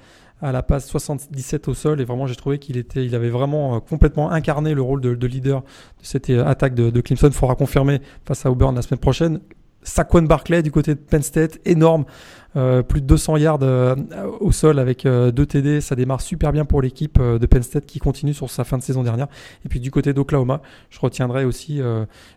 [0.44, 2.00] à la passe 77 au sol.
[2.00, 5.14] Et vraiment j'ai trouvé qu'il était il avait vraiment euh, complètement incarné le rôle de,
[5.14, 5.66] de leader de
[6.04, 7.30] cette euh, attaque de, Clemson.
[7.32, 9.40] Faudra confirmer face à Auburn la semaine prochaine.
[9.82, 12.04] Saquon Barclay du côté de Penn State, énorme,
[12.56, 13.96] euh, plus de 200 yards euh,
[14.40, 17.86] au sol avec euh, deux TD, ça démarre super bien pour l'équipe de Penn State
[17.86, 19.28] qui continue sur sa fin de saison dernière.
[19.64, 21.80] Et puis du côté d'Oklahoma, je retiendrai aussi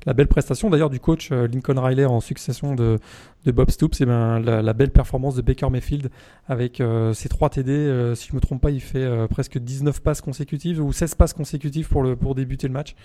[0.06, 3.00] la belle prestation d'ailleurs du coach Lincoln Riley en succession de,
[3.46, 6.10] de Bob Stoops, et ben, la, belle performance de Baker Mayfield
[6.48, 6.82] avec
[7.14, 10.92] ses trois TD, si je me trompe pas, il fait presque 19 passes consécutives ou
[10.92, 12.96] 16 passes consécutives pour, le, pour débuter le match.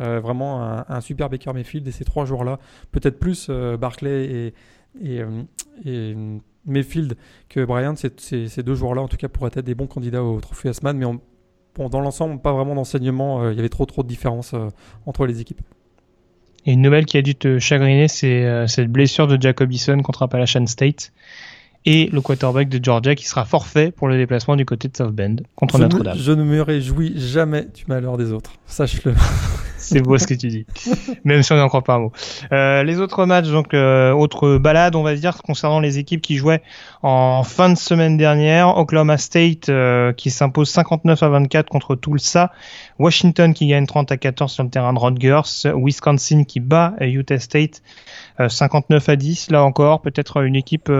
[0.00, 2.58] Euh, vraiment un, un, super Baker Mayfield et ces trois joueurs-là,
[2.90, 4.54] peut-être plus euh, Barclay et,
[5.00, 5.42] et, euh,
[5.84, 6.14] et,
[6.66, 7.16] Mayfield
[7.50, 10.40] que Bryant, ces, ces deux joueurs-là en tout cas pourraient être des bons candidats au
[10.40, 11.20] trophée Asman, mais on,
[11.74, 14.54] bon, dans l'ensemble, pas vraiment d'enseignement, il y avait trop trop de différences
[15.04, 15.60] entre les équipes.
[16.64, 20.64] Et une nouvelle qui a dû te chagriner, c'est cette blessure de Jacobison contre Appalachian
[20.66, 21.12] State
[21.86, 25.14] et le quarterback de Georgia qui sera forfait pour le déplacement du côté de South
[25.14, 26.16] Bend contre Notre-Dame.
[26.18, 29.14] Je ne me réjouis jamais du malheur des autres, sache-le.
[29.84, 30.66] C'est beau ce que tu dis,
[31.24, 32.12] même si on n'en croit pas un mot.
[32.52, 36.36] Euh, les autres matchs, donc euh, autre balade, on va dire, concernant les équipes qui
[36.36, 36.62] jouaient
[37.02, 38.78] en fin de semaine dernière.
[38.78, 42.50] Oklahoma State euh, qui s'impose 59 à 24 contre Tulsa.
[42.98, 45.70] Washington qui gagne 30 à 14 sur le terrain de Rutgers.
[45.74, 47.82] Wisconsin qui bat Utah State
[48.48, 49.50] 59 à 10.
[49.50, 50.90] Là encore, peut-être une équipe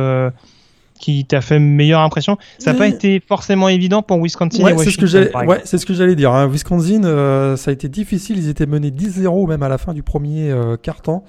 [0.99, 2.39] qui t'a fait meilleure impression.
[2.59, 5.29] Ça n'a pas été forcément évident pour Wisconsin ouais, et Washington.
[5.65, 6.33] C'est ce que j'allais dire.
[6.33, 6.47] Hein.
[6.47, 8.39] Wisconsin, euh, ça a été difficile.
[8.39, 11.25] Ils étaient menés 10-0 même à la fin du premier euh, quart-temps.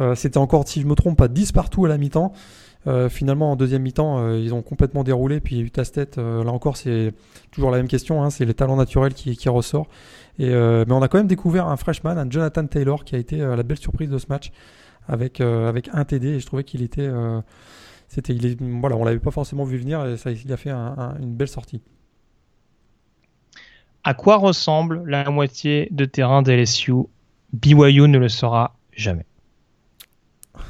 [0.00, 2.32] Euh, C'était encore, si je me trompe pas, 10 partout à la mi-temps.
[2.86, 5.40] Euh, finalement, en deuxième mi-temps, euh, ils ont complètement déroulé.
[5.40, 7.12] Puis Utah State, là encore, c'est
[7.50, 8.22] toujours la même question.
[8.22, 8.30] Hein.
[8.30, 9.88] c'est le talent naturel qui, qui ressort.
[10.38, 13.38] Et, mais on a quand même découvert un freshman, un Jonathan Taylor, qui a été
[13.38, 14.52] la belle surprise de ce match
[15.08, 16.28] avec, avec un TD.
[16.28, 17.10] Et je trouvais qu'il était
[18.08, 20.70] c'était, il est, voilà, on l'avait pas forcément vu venir et ça, il a fait
[20.70, 21.82] une belle sortie.
[24.02, 26.94] À quoi ressemble la moitié de terrain d'LSU
[27.52, 29.26] BYU ne le saura jamais.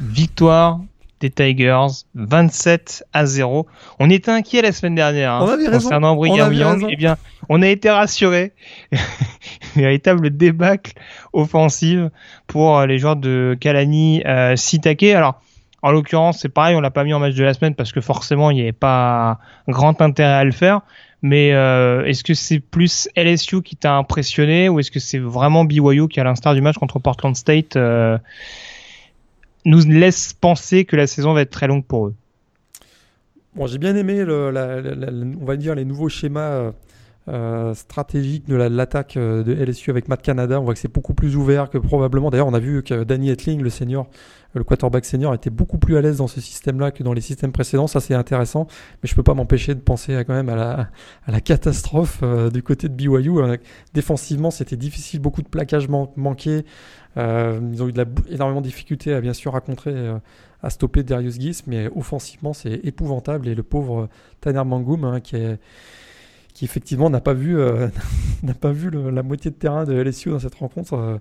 [0.00, 0.80] Victoire
[1.20, 3.66] des Tigers, 27 à 0.
[3.98, 6.86] On était inquiet la semaine dernière hein, concernant Brigham Young.
[6.88, 7.16] Eh bien,
[7.48, 8.52] on a été rassuré.
[9.76, 10.92] Véritable débâcle
[11.32, 12.10] offensive
[12.46, 15.02] pour les joueurs de Kalani euh, Sitake.
[15.04, 15.40] Alors,
[15.82, 18.00] en l'occurrence, c'est pareil, on l'a pas mis en match de la semaine parce que
[18.00, 20.80] forcément, il n'y avait pas grand intérêt à le faire.
[21.22, 25.64] Mais euh, est-ce que c'est plus LSU qui t'a impressionné ou est-ce que c'est vraiment
[25.64, 28.18] BYU qui, à l'instar du match contre Portland State, euh,
[29.64, 32.14] nous laisse penser que la saison va être très longue pour eux?
[33.54, 36.72] Bon, j'ai bien aimé, on va dire, les nouveaux schémas
[37.28, 40.60] euh, stratégiques de l'attaque euh, de LSU avec Matt Canada.
[40.60, 42.30] On voit que c'est beaucoup plus ouvert que probablement.
[42.30, 44.08] D'ailleurs, on a vu que Danny Etling, le senior,
[44.54, 47.52] le quarterback senior était beaucoup plus à l'aise dans ce système-là que dans les systèmes
[47.52, 47.86] précédents.
[47.86, 48.66] Ça, c'est intéressant.
[49.02, 50.88] Mais je peux pas m'empêcher de penser à, quand même à
[51.26, 53.32] la, catastrophe euh, du côté de BYU.
[53.92, 55.20] Défensivement, c'était difficile.
[55.20, 56.06] Beaucoup de plaquages man
[57.16, 57.94] ils ont eu
[58.30, 59.92] énormément de difficultés à bien sûr à contrer,
[60.62, 61.66] à stopper Darius Guiss.
[61.66, 63.48] Mais offensivement, c'est épouvantable.
[63.48, 64.08] Et le pauvre
[64.40, 65.58] Tanner Mangum, hein, qui est
[66.58, 67.56] qui effectivement n'a pas vu,
[68.42, 71.20] n'a pas vu la moitié de terrain de LSU dans cette rencontre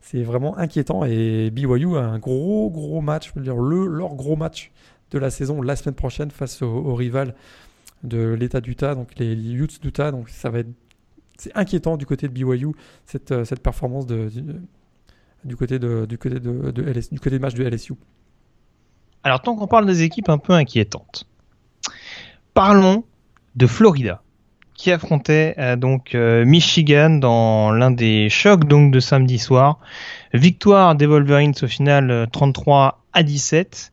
[0.00, 1.04] c'est vraiment inquiétant.
[1.04, 4.72] Et BYU a un gros, gros match, je veux dire, le, leur gros match
[5.10, 7.34] de la saison la semaine prochaine face au, rival
[8.02, 10.10] de l'État d'Utah, donc les Utes d'Utah.
[10.12, 10.70] Donc ça va être,
[11.36, 12.68] c'est inquiétant du côté de BYU
[13.04, 14.30] cette, euh, cette performance de,
[15.44, 16.70] du côté de, du côté de,
[17.12, 17.92] du côté match de LSU.
[19.22, 21.26] Alors tant qu'on parle des équipes un peu inquiétantes,
[22.54, 23.04] parlons
[23.54, 24.22] de Florida
[24.80, 29.78] qui affrontait euh, donc euh, Michigan dans l'un des chocs donc de samedi soir.
[30.32, 33.92] Victoire des Wolverines au final 33 euh, à 17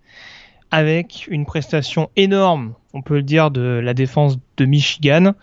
[0.71, 5.33] avec une prestation énorme, on peut le dire, de la défense de Michigan.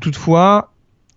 [0.00, 0.72] toutefois,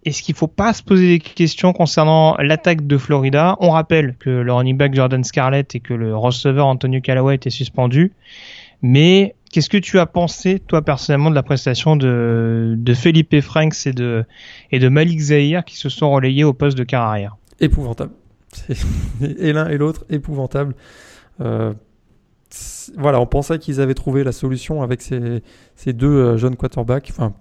[0.05, 3.57] est-ce qu'il ne faut pas se poser des questions concernant l'attaque de Florida?
[3.59, 7.49] On rappelle que le running back Jordan Scarlett et que le receveur Antonio Callaway étaient
[7.49, 8.13] suspendus.
[8.81, 13.85] Mais qu'est-ce que tu as pensé, toi, personnellement, de la prestation de, de Felipe Franks
[13.85, 14.23] et de,
[14.71, 18.11] et de Malik Zahir qui se sont relayés au poste de carrière Épouvantable.
[19.21, 20.75] Et l'un et l'autre, épouvantable.
[21.41, 21.73] Euh,
[22.97, 25.43] voilà, on pensait qu'ils avaient trouvé la solution avec ces,
[25.75, 27.09] ces deux euh, jeunes quarterbacks.
[27.11, 27.33] Enfin,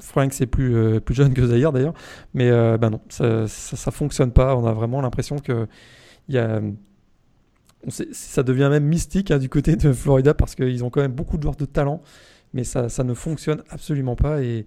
[0.00, 1.94] Frank c'est plus, euh, plus jeune que Zahir d'ailleurs,
[2.34, 4.56] mais ben non, ça, ça, ça, fonctionne pas.
[4.56, 5.66] On a vraiment l'impression que
[6.28, 6.60] il y a
[7.88, 11.36] ça devient même mystique hein, du côté de Florida parce qu'ils ont quand même beaucoup
[11.36, 12.02] de joueurs de talent,
[12.52, 14.42] mais ça, ne fonctionne absolument pas.
[14.42, 14.66] Et,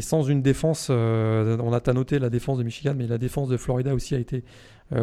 [0.00, 3.56] sans une défense, euh, on a noté la défense de Michigan, mais la défense de
[3.56, 4.42] Florida aussi a été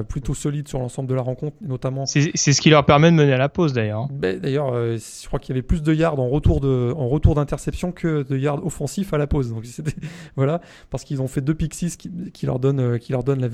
[0.07, 2.05] plutôt solide sur l'ensemble de la rencontre, notamment.
[2.05, 4.01] C'est ce qui leur permet de mener à la pause d'ailleurs.
[4.01, 4.09] Hein.
[4.11, 7.07] Ben, d'ailleurs, euh, je crois qu'il y avait plus de yards en retour de en
[7.07, 9.49] retour d'interception que de yards offensifs à la pause.
[9.49, 9.63] Donc
[10.35, 13.47] voilà, parce qu'ils ont fait deux pixies qui, qui leur donnent qui leur donne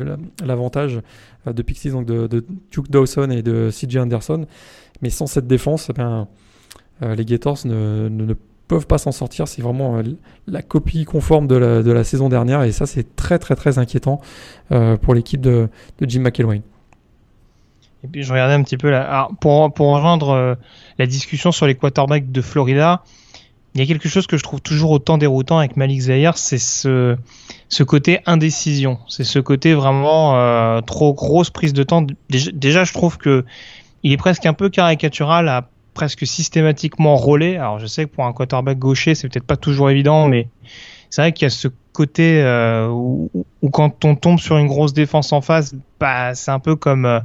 [0.44, 1.02] l'avantage
[1.46, 4.46] de pixies donc de, de, Duke Dawson et de CJ Anderson.
[5.02, 6.28] Mais sans cette défense, ben,
[7.02, 8.34] les Gators ne, ne, ne
[8.68, 9.48] peuvent pas s'en sortir.
[9.48, 10.04] C'est vraiment euh,
[10.48, 14.22] la copie conforme de la, saison dernière et ça c'est très très très inquiétant
[14.72, 16.62] euh, pour l'équipe de, de, Jim McElwain.
[18.04, 20.56] Et puis je regardais un petit peu là, pour, pour rejoindre euh,
[21.00, 23.04] la discussion sur les quarterbacks de Florida.
[23.74, 26.60] Il y a quelque chose que je trouve toujours autant déroutant avec Malik Zahir, c'est
[26.60, 27.18] ce,
[27.68, 29.00] ce côté indécision.
[29.10, 32.08] C'est ce côté vraiment trop grosse prise de temps.
[32.30, 33.44] Déjà, déjà, je trouve que
[34.04, 37.56] il est presque un peu caricatural à presque systématiquement rôlé.
[37.56, 40.50] Alors je sais que pour un quarterback gaucher, c'est peut-être pas toujours évident, mais
[41.10, 43.32] c'est vrai qu'il y a ce côté euh, où,
[43.72, 47.20] quand on tombe sur une grosse défense en face, bah, c'est un peu comme euh,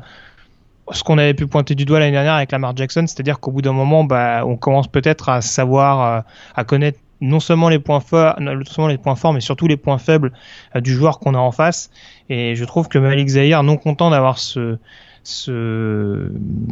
[0.93, 3.63] ce qu'on avait pu pointer du doigt l'année dernière avec Lamar Jackson, c'est-à-dire qu'au bout
[3.63, 6.21] d'un moment, bah, on commence peut-être à savoir, euh,
[6.55, 9.77] à connaître non seulement les points forts, non seulement les points forts, mais surtout les
[9.77, 10.33] points faibles
[10.77, 11.91] du joueur qu'on a en face.
[12.31, 14.79] Et je trouve que Malik Zahir, non content d'avoir ce,
[15.23, 16.31] ce,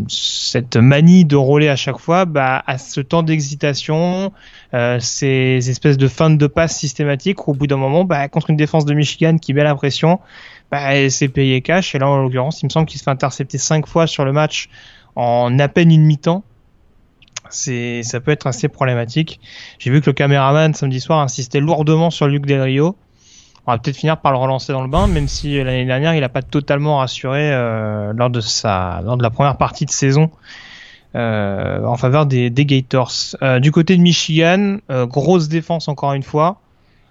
[0.09, 4.33] cette manie de rouler à chaque fois, bah, à ce temps d'excitation,
[4.75, 8.57] euh, ces espèces de fins de passe systématiques, au bout d'un moment, bah, contre une
[8.57, 10.21] défense de Michigan qui met la pression,
[10.71, 11.95] bah, c'est payé cash.
[11.95, 14.33] Et là, en l'occurrence, il me semble qu'il se fait intercepter cinq fois sur le
[14.33, 14.69] match
[15.17, 16.43] en à peine une mi-temps.
[17.51, 19.41] C'est, ça peut être assez problématique.
[19.79, 22.97] J'ai vu que le caméraman samedi soir insistait lourdement sur Luc Del Rio
[23.69, 26.23] on va peut-être finir par le relancer dans le bain, même si l'année dernière il
[26.23, 30.31] n'a pas totalement rassuré euh, lors de sa lors de la première partie de saison
[31.15, 33.13] euh, en faveur des, des Gators.
[33.43, 36.63] Euh, du côté de Michigan, grosse défense encore une fois.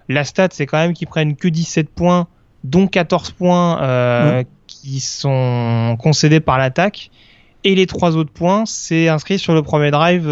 [0.08, 2.26] La stat c'est quand même qu'ils prennent que 17 points,
[2.64, 7.12] dont 14 points qui sont concédés par l'attaque.
[7.62, 10.26] Et les trois autres points, c'est inscrit sur le premier drive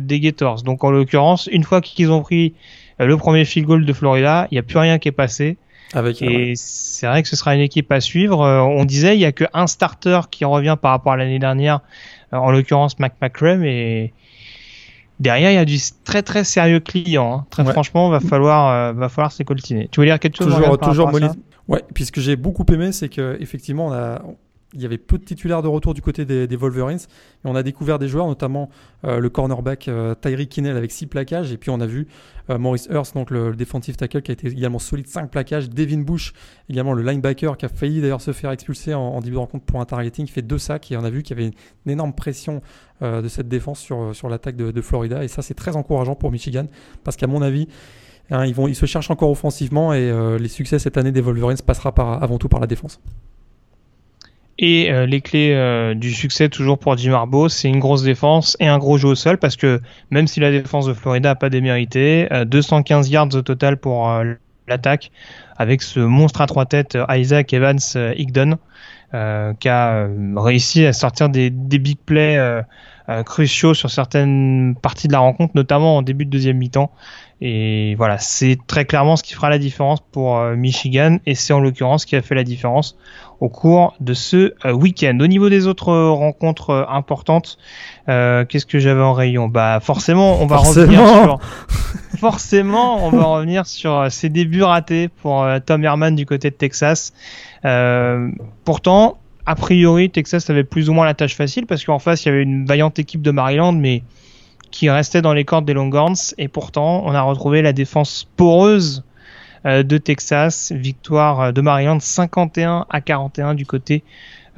[0.00, 0.62] des Gators.
[0.62, 2.54] Donc en l'occurrence, une fois qu'ils ont pris
[3.00, 5.56] le premier field goal de Florida, il n'y a plus rien qui est passé
[6.20, 8.42] et c'est vrai que ce sera une équipe à suivre.
[8.42, 11.80] Euh, on disait il y a qu'un starter qui revient par rapport à l'année dernière,
[12.32, 14.12] euh, en l'occurrence Mac McCrum et
[15.20, 17.40] derrière il y a du très très sérieux client.
[17.40, 17.46] Hein.
[17.50, 19.88] Très franchement, va falloir euh, va falloir s'écoltiner.
[19.90, 21.10] Tu veux dire quelque chose Toujours toujours
[21.68, 24.22] Ouais, puis ce que j'ai beaucoup aimé, c'est que effectivement on a
[24.74, 26.98] il y avait peu de titulaires de retour du côté des, Wolverines.
[26.98, 28.70] Et on a découvert des joueurs, notamment
[29.04, 30.14] euh, le cornerback euh,
[30.48, 31.52] Kinnell avec 6 plaquages.
[31.52, 32.08] Et puis on a vu
[32.50, 35.68] euh, Maurice Hurst, donc le, defensive tackle, qui a été également solide, 5 plaquages.
[35.68, 36.32] Devin Bush,
[36.70, 39.80] également le linebacker, qui a failli d'ailleurs se faire expulser en, début de rencontre pour
[39.80, 40.90] un targeting, qui fait 2 sacs.
[40.90, 41.52] Et on a vu qu'il y avait
[41.84, 42.62] une, énorme pression
[43.00, 45.24] de cette défense sur, l'attaque de, Florida.
[45.24, 46.66] Et ça, c'est très encourageant pour Michigan,
[47.02, 47.66] parce qu'à mon avis,
[48.30, 49.92] hein, ils se cherchent encore offensivement.
[49.92, 53.00] Et les succès cette année des Wolverines passera par, avant tout par la défense.
[54.64, 58.56] Et euh, les clés euh, du succès toujours pour Jim Harbaugh, c'est une grosse défense
[58.60, 61.34] et un gros jeu au sol parce que même si la défense de Florida n'a
[61.34, 64.08] pas démérité, 215 euh, yards au total pour
[64.68, 65.10] l'attaque
[65.56, 67.80] avec ce monstre à trois têtes Isaac Evans
[68.16, 68.56] Higdon
[69.58, 72.62] qui a réussi à sortir des, des big plays
[73.26, 76.92] cruciaux sur certaines parties de la rencontre, notamment en début de deuxième mi-temps.
[77.42, 81.60] Et voilà, c'est très clairement ce qui fera la différence pour Michigan et c'est en
[81.60, 82.96] l'occurrence ce qui a fait la différence
[83.42, 85.18] au cours de ce euh, week-end.
[85.20, 87.58] Au niveau des autres euh, rencontres euh, importantes,
[88.06, 89.48] qu'est-ce que j'avais en rayon?
[89.48, 91.38] Bah forcément, on va revenir sur
[92.18, 97.12] forcément, on va revenir sur ces débuts ratés pour Tom Herman du côté de Texas.
[98.64, 102.28] pourtant, a priori, Texas avait plus ou moins la tâche facile parce qu'en face, il
[102.28, 104.02] y avait une vaillante équipe de Maryland, mais
[104.70, 106.34] qui restait dans les cordes des Longhorns.
[106.38, 109.04] Et pourtant, on a retrouvé la défense poreuse
[109.64, 110.72] de Texas.
[110.74, 114.02] Victoire euh, de Maryland 51 à 41 du côté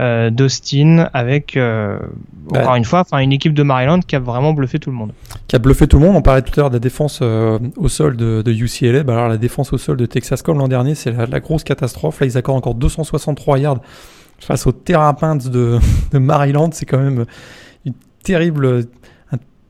[0.00, 1.56] euh, d'Austin avec
[2.50, 5.12] encore une fois enfin une équipe de Maryland qui a vraiment bluffé tout le monde.
[5.46, 6.16] Qui a bluffé tout le monde.
[6.16, 9.04] On parlait tout à l'heure de la défense au sol de, de UCLA.
[9.04, 12.20] Bah alors la défense au sol de Texas comme l'an dernier, c'est la, grosse catastrophe.
[12.20, 13.80] Là ils accordent encore 263 yards
[14.40, 15.78] face aux terrapins de,
[16.12, 16.70] de Maryland.
[16.72, 17.24] C'est quand même
[17.84, 17.94] une
[18.24, 18.86] terrible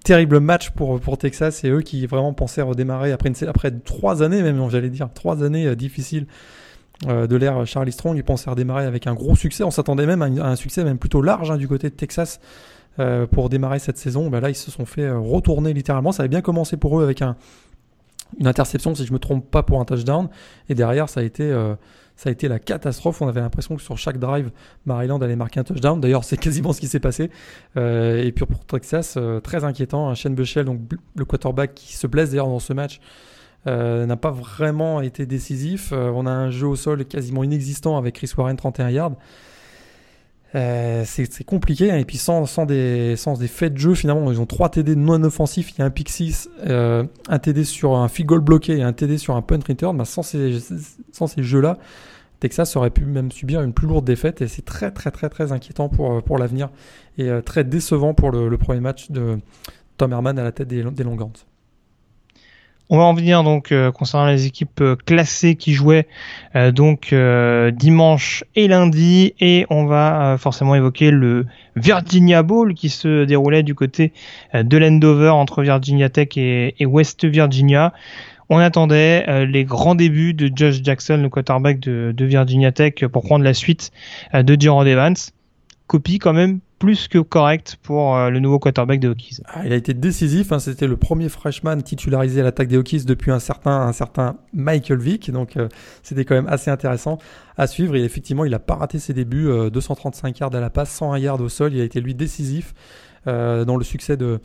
[0.05, 4.71] terrible match pour, Texas et eux qui vraiment pensaient redémarrer après, après trois années même,
[4.71, 6.27] j'allais dire, trois années euh, difficiles
[7.09, 8.17] euh, de l'ère Charlie Strong.
[8.17, 9.65] Ils pensaient redémarrer avec un gros succès.
[9.65, 12.39] On s'attendait même à, un succès même plutôt large hein, du côté de Texas
[13.01, 14.29] euh, pour démarrer cette saison.
[14.29, 16.13] Ben là, ils se sont fait retourner littéralement.
[16.13, 17.37] Ça avait bien commencé pour eux avec un,
[18.39, 20.29] une interception, si je me trompe pas, pour un touchdown.
[20.69, 21.51] Et derrière, ça a été,
[22.17, 23.23] ça a été la catastrophe.
[23.23, 24.51] On avait l'impression que sur chaque drive,
[24.87, 26.01] Maryland allait marquer un touchdown.
[26.01, 27.31] D'ailleurs, c'est quasiment ce qui s'est passé.
[27.77, 30.09] Euh, et puis pour Texas, euh, très inquiétant.
[30.09, 30.81] Un Shane Bushell, donc
[31.17, 33.01] le quarterback qui se blesse d'ailleurs dans ce match,
[33.67, 35.93] n'a pas vraiment été décisif.
[35.93, 39.17] on a un jeu au sol quasiment inexistant avec Chris Warren 31 yards.
[40.55, 41.91] Euh, c'est compliqué.
[41.91, 41.97] Hein.
[41.97, 43.17] Et puis sans, des,
[43.49, 45.73] faits de jeu, finalement, ils ont trois TD non offensifs.
[45.73, 48.83] Il y a un pick 6, euh, un TD sur un field goal bloqué et
[48.83, 49.97] un TD sur un punt return.
[49.97, 50.53] Bah, sans ces,
[51.39, 51.79] jeux-là,
[52.41, 54.43] Texas aurait pu même subir une plus lourde défaite.
[54.43, 56.71] Et c'est très, très, très, très inquiétant pour, pour l'avenir.
[57.19, 59.39] Et euh, très décevant pour le, premier match de
[59.97, 61.05] Tom Herman à la tête des, des.
[62.91, 66.07] On va en venir donc euh, concernant les équipes euh, classées qui jouaient
[66.55, 67.15] euh, donc
[67.75, 73.75] dimanche et lundi et on va forcément évoquer le Virginia Bowl qui se déroulait du
[73.75, 74.13] côté
[74.55, 77.93] de l'Endover entre Virginia Tech et, West Virginia.
[78.51, 83.45] On attendait les grands débuts de Josh Jackson, le quarterback de, Virginia Tech, pour prendre
[83.45, 83.91] la suite
[84.33, 85.17] de Jaron Evans.
[85.87, 89.39] Copie quand même plus que correct pour euh, le nouveau quarterback des Hokies.
[89.47, 90.59] Ah, il a été décisif, hein.
[90.59, 93.91] c'était le premier freshman titularisé à l'attaque des Hokies depuis un certain,
[94.53, 95.69] Michael Vick, donc euh,
[96.03, 97.17] c'était quand même assez intéressant
[97.57, 97.97] à suivre.
[97.97, 101.19] Et effectivement, il n'a pas raté ses débuts, 235 euh, yards à la passe, 101
[101.19, 102.75] yards au sol, il a été lui décisif
[103.25, 104.41] dans le succès de,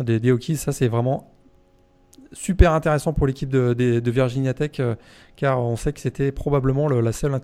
[0.00, 0.56] des, Hokies.
[0.56, 1.30] Ça, c'est vraiment
[2.32, 4.80] super intéressant pour l'équipe de, Virginia Tech,
[5.36, 7.40] car on sait que c'était probablement la seule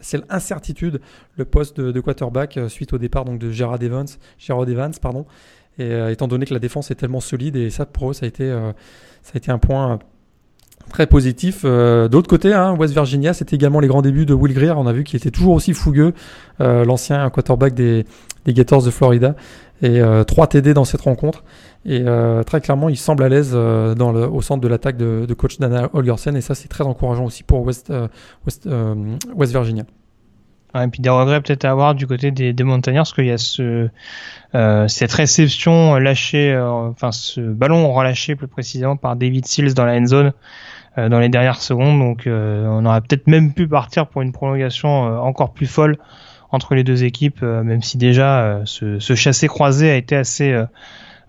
[0.00, 1.00] c'est l'incertitude,
[1.36, 4.06] le poste de, quarterback euh, suite au départ donc de Gerard Evans,
[4.38, 5.26] Gerard Evans pardon.
[5.78, 8.72] Euh, étant donné que la défense est tellement solide et ça pour eux a euh,
[9.22, 9.98] ça a été un point
[10.90, 11.64] très positif.
[11.64, 14.78] D'autre côté, hein, West Virginia, c'était également les grands débuts de Will Greer.
[14.78, 16.12] On a vu qu'il était toujours aussi fougueux,
[16.60, 18.04] l'ancien quarterback des,
[18.44, 19.34] des, Gators de Florida.
[19.82, 21.44] Et 3 TD dans cette rencontre.
[21.84, 22.04] Et
[22.46, 26.36] très clairement, il semble à l'aise dans au centre de l'attaque de, coach Dana Holgersen.
[26.36, 27.92] Et ça, c'est très encourageant aussi pour West,
[28.46, 28.68] West,
[29.36, 29.84] West Virginia
[30.82, 33.30] et puis des regrets peut-être à avoir du côté des, des Montagnards parce qu'il y
[33.30, 33.88] a ce,
[34.54, 39.84] euh, cette réception lâchée, euh, enfin ce ballon relâché plus précisément par David Seals dans
[39.84, 40.30] la end zone euh,
[40.96, 41.98] dans les dernières secondes.
[41.98, 44.90] Donc euh, on aurait peut-être même pu partir pour une prolongation
[45.22, 45.98] encore plus folle
[46.50, 50.56] entre les deux équipes, même si déjà ce, ce chassé croisé a été assez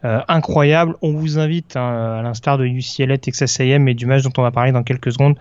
[0.04, 0.96] incroyable.
[1.02, 4.44] On vous invite, hein, à l'instar de UCLA, Texas A&M et du match dont on
[4.44, 5.36] va parler dans quelques secondes,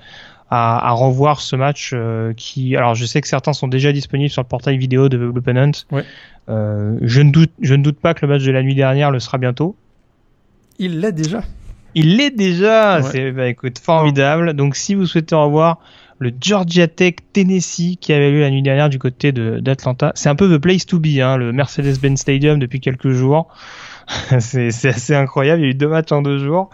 [0.50, 4.30] à, à revoir ce match euh, qui alors je sais que certains sont déjà disponibles
[4.30, 5.72] sur le portail vidéo de Opponent.
[5.90, 6.04] Ouais.
[6.48, 9.10] Euh, je ne doute je ne doute pas que le match de la nuit dernière
[9.10, 9.74] le sera bientôt.
[10.78, 11.42] Il l'est déjà.
[11.98, 14.52] Il l'est déjà, c'est bah, écoute formidable.
[14.52, 15.78] Donc si vous souhaitez revoir
[16.18, 20.34] le Georgia Tech Tennessee qui avait lieu la nuit dernière du côté d'Atlanta, c'est un
[20.34, 23.48] peu the place to be, hein, le Mercedes-Benz Stadium depuis quelques jours.
[24.40, 25.62] c'est assez incroyable.
[25.62, 26.68] Il y a eu deux matchs en deux jours.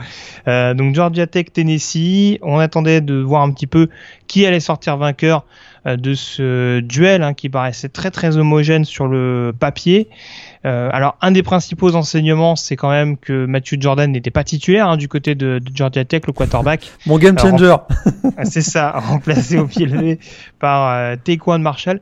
[0.48, 2.40] Euh, donc Georgia Tech, Tennessee.
[2.42, 3.90] On attendait de voir un petit peu
[4.26, 5.46] qui allait sortir vainqueur
[5.84, 10.08] de ce duel hein, qui paraissait très très homogène sur le papier.
[10.64, 14.88] Euh, alors un des principaux enseignements, c'est quand même que Matthew Jordan n'était pas titulaire
[14.88, 16.90] hein, du côté de, Georgia Tech, le quarterback.
[17.06, 17.74] Mon game changer.
[18.44, 20.20] c'est ça, remplacé au pied levé
[20.60, 22.00] par euh, Taekwon Marshall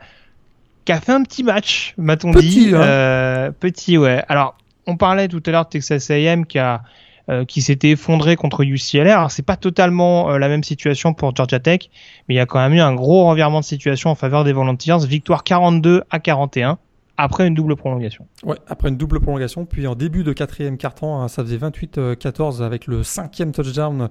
[0.85, 2.71] qui a fait un petit match, m'a-t-on dit.
[2.75, 2.81] Hein.
[2.81, 4.23] Euh, petit, ouais.
[4.29, 4.57] Alors,
[4.87, 6.83] on parlait tout à l'heure de Texas A&M qui a
[7.31, 9.17] euh, qui s'était effondré contre UCLA.
[9.17, 11.89] Alors c'est pas totalement euh, la même situation pour Georgia Tech,
[12.29, 14.53] mais il y a quand même eu un gros revirement de situation en faveur des
[14.53, 15.07] Volunteers.
[15.07, 16.79] Victoire 42 à 41
[17.17, 18.27] après une double prolongation.
[18.43, 22.63] Ouais, après une double prolongation, puis en début de quatrième quart-temps, hein, ça faisait 28-14
[22.63, 24.09] avec le cinquième touchdown.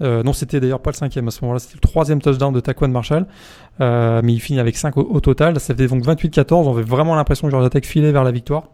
[0.00, 2.60] Euh, non, c'était d'ailleurs pas le cinquième à ce moment-là, c'était le troisième touchdown de
[2.60, 3.26] Taquan Marshall,
[3.80, 5.60] mais il finit avec 5 au, au total.
[5.60, 6.54] Ça faisait donc 28-14.
[6.54, 8.68] On avait vraiment l'impression que Georgia Tech filait vers la victoire.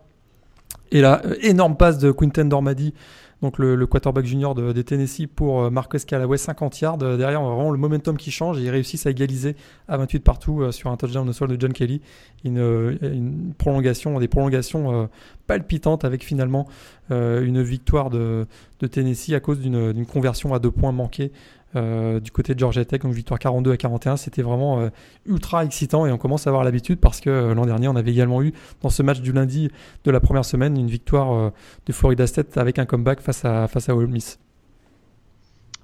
[0.90, 2.94] Et là, euh, énorme passe de Quinten Dormady,
[3.42, 6.98] donc le, quarterback junior de, des Tennessee pour euh, Marcus Callaway, 50 yards.
[7.02, 9.54] Euh, derrière, vraiment le momentum qui change et ils réussissent à égaliser
[9.86, 12.00] à 28 partout sur un touchdown au sol de John Kelly.
[12.44, 15.08] Une, prolongation, des prolongations
[15.46, 16.68] palpitantes avec finalement
[17.10, 18.46] une victoire de,
[18.80, 21.32] de Tennessee à cause d'une conversion à deux points manqués
[21.76, 24.16] euh, du côté de Georgia Tech, donc victoire 42 à 41.
[24.16, 24.88] C'était vraiment euh,
[25.26, 28.10] ultra excitant et on commence à avoir l'habitude parce que euh, l'an dernier, on avait
[28.10, 28.52] également eu
[28.82, 29.70] dans ce match du lundi
[30.04, 31.52] de la première semaine une victoire
[31.86, 34.38] de Florida State avec un comeback face à, face à Ole Miss.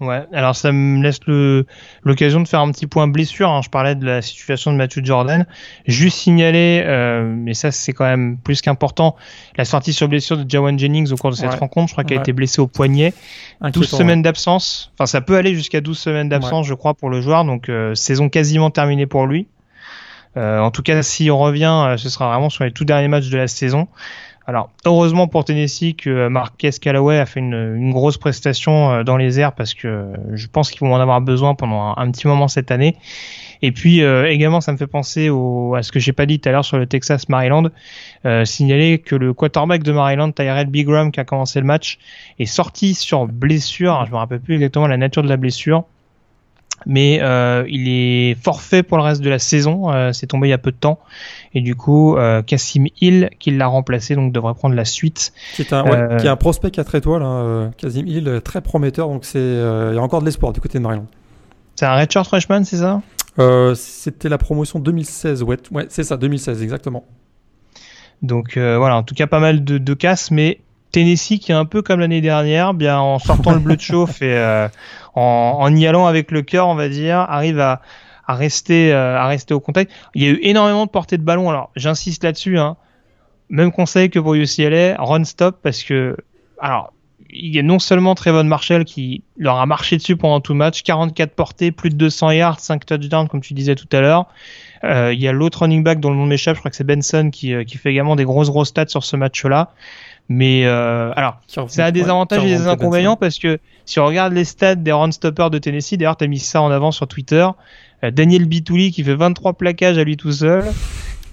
[0.07, 1.21] Ouais, alors ça me laisse
[2.05, 3.51] l'occasion de faire un petit point blessure.
[3.51, 3.61] Hein.
[3.63, 5.47] Je parlais de la situation de Matthew Jordan.
[5.87, 9.17] Juste signaler, euh, mais ça c'est quand même plus qu'important,
[9.57, 11.89] la sortie sur blessure de Jawan Jennings au cours de cette rencontre.
[11.89, 13.13] Je crois qu'elle a été blessée au poignet.
[13.63, 14.93] 12 semaines d'absence.
[14.95, 17.45] Enfin, ça peut aller jusqu'à 12 semaines d'absence, je crois, pour le joueur.
[17.45, 19.47] Donc, euh, saison quasiment terminée pour lui.
[20.37, 23.09] Euh, en tout cas, si on revient, euh, ce sera vraiment sur les tout derniers
[23.09, 23.89] matchs de la saison.
[24.47, 29.55] Alors, heureusement pour Tennessee que Marquez Callaway a fait une, grosse prestation dans les airs
[29.55, 32.97] parce que je pense qu'ils vont en avoir besoin pendant un, petit moment cette année.
[33.63, 36.49] Et puis également, ça me fait penser au, à ce que j'ai pas dit tout
[36.51, 37.71] à l'heure sur le Texas Maryland.
[38.45, 41.99] signaler que le quarterback de Maryland, Tyrell Bigram, qui a commencé le match,
[42.39, 44.05] est sorti sur blessure.
[44.05, 45.85] Je me rappelle plus exactement la nature de la blessure
[46.87, 49.93] mais euh, il est forfait pour le reste de la saison.
[49.93, 50.99] Euh, c'est tombé il y a peu de temps,
[51.55, 55.33] et du coup, euh, Cassim Hill, qui l'a remplacé, donc devrait prendre la suite.
[55.55, 59.09] Qui est un, ouais, qui est un prospect 4 étoiles, hein, Cassim Hill, très prometteur.
[59.09, 61.07] Donc c'est, il y a encore de l'espoir du côté de Maryland.
[61.77, 63.03] C'est un redshirt freshman, c'est ça?
[63.75, 67.05] C'était la promotion 2016, ouais, ouais c'est ça, 2016 exactement.
[68.23, 70.61] Donc voilà, en tout cas pas mal de, de casses, mais
[70.95, 74.23] Tennessee qui est un peu comme l'année dernière, bien en sortant le bleu de chauffe
[74.23, 74.69] et euh,
[75.15, 77.83] en, y allant avec le cœur, on va dire, arrive à,
[78.29, 79.93] rester euh, à rester au contact.
[80.15, 81.51] Il y a eu énormément de portées de ballon.
[81.51, 82.59] Alors j'insiste là-dessus.
[82.59, 82.77] Hein.
[83.51, 86.17] Même conseil que pour UCLA, run stop parce que
[86.59, 86.93] alors
[87.37, 90.59] il y a non seulement Trevon Marshall qui leur a marché dessus pendant tout le
[90.59, 94.27] match, 44 portées, plus de 200 yards, 5 touchdowns comme tu disais tout à l'heure.
[94.85, 96.85] Euh, il y a l'autre running back dont le nom m'échappe, je crois que c'est
[96.85, 99.73] Benson qui, qui fait également des grosses grosses stats sur ce match-là.
[100.29, 104.33] Mais euh, alors, ça a des avantages et des inconvénients parce que si on regarde
[104.33, 107.07] les stats des run stoppers de Tennessee, d'ailleurs, tu as mis ça en avant sur
[107.07, 107.51] Twitter, euh,
[108.11, 110.65] Daniel Bitouli qui fait 23 plaquages à lui tout seul.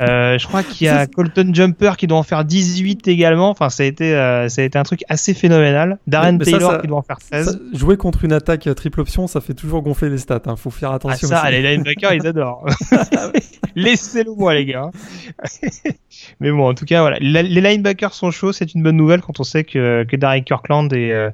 [0.01, 3.49] Euh, je crois qu'il y a Colton Jumper qui doit en faire 18 également.
[3.49, 5.99] Enfin, ça a été, euh, ça a été un truc assez phénoménal.
[6.07, 7.61] Darren Taylor qui doit en faire 16.
[7.73, 10.41] jouer contre une attaque triple option, ça fait toujours gonfler les stats.
[10.47, 10.55] Hein.
[10.55, 11.27] Faut faire attention.
[11.31, 12.65] Ah, ça, les linebackers, ils adorent.
[13.75, 14.89] Laissez-le moi, les gars.
[16.39, 17.17] Mais bon, en tout cas, voilà.
[17.19, 18.53] Les linebackers sont chauds.
[18.53, 21.29] C'est une bonne nouvelle quand on sait que, que Derek Kirkland est, euh,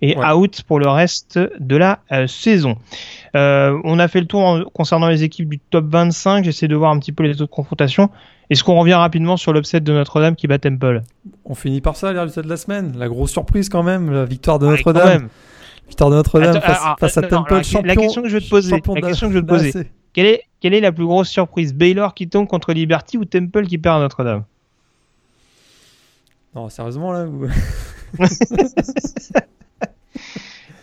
[0.00, 2.76] est out pour le reste de la euh, saison.
[3.36, 6.44] Euh, on a fait le tour concernant les équipes du top 25.
[6.44, 8.10] J'essaie de voir un petit peu les autres confrontations.
[8.50, 11.02] Est-ce qu'on revient rapidement sur l'upset de Notre-Dame qui bat Temple
[11.44, 12.96] On finit par ça, l'upset de la semaine.
[12.96, 15.28] La grosse surprise quand même, la victoire de Notre-Dame.
[15.86, 16.60] Victoire de Notre-Dame
[16.98, 19.38] face, à Temple, champion, La question que je veux te poser, la question que je
[19.38, 19.72] veux te poser.
[20.12, 21.74] Quelle est, quelle est la plus grosse surprise?
[21.74, 24.44] Baylor qui tombe contre Liberty ou Temple qui perd à Notre-Dame?
[26.54, 27.26] Non, sérieusement là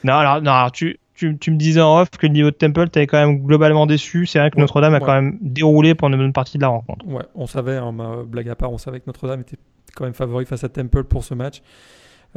[0.03, 2.55] Non, alors, non, alors tu, tu, tu, me disais en off que le niveau de
[2.55, 4.25] Temple, t'avais quand même globalement déçu.
[4.25, 7.05] C'est vrai que Notre-Dame a quand même déroulé pendant une bonne partie de la rencontre.
[7.07, 9.57] Ouais, on savait, hein, ma blague à part, on savait que Notre-Dame était
[9.95, 11.61] quand même favori face à Temple pour ce match.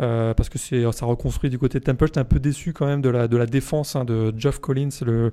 [0.00, 2.06] Euh, parce que ça reconstruit du côté de Temple.
[2.06, 4.90] J'étais un peu déçu quand même de la, de la défense hein, de Geoff Collins,
[5.04, 5.32] le,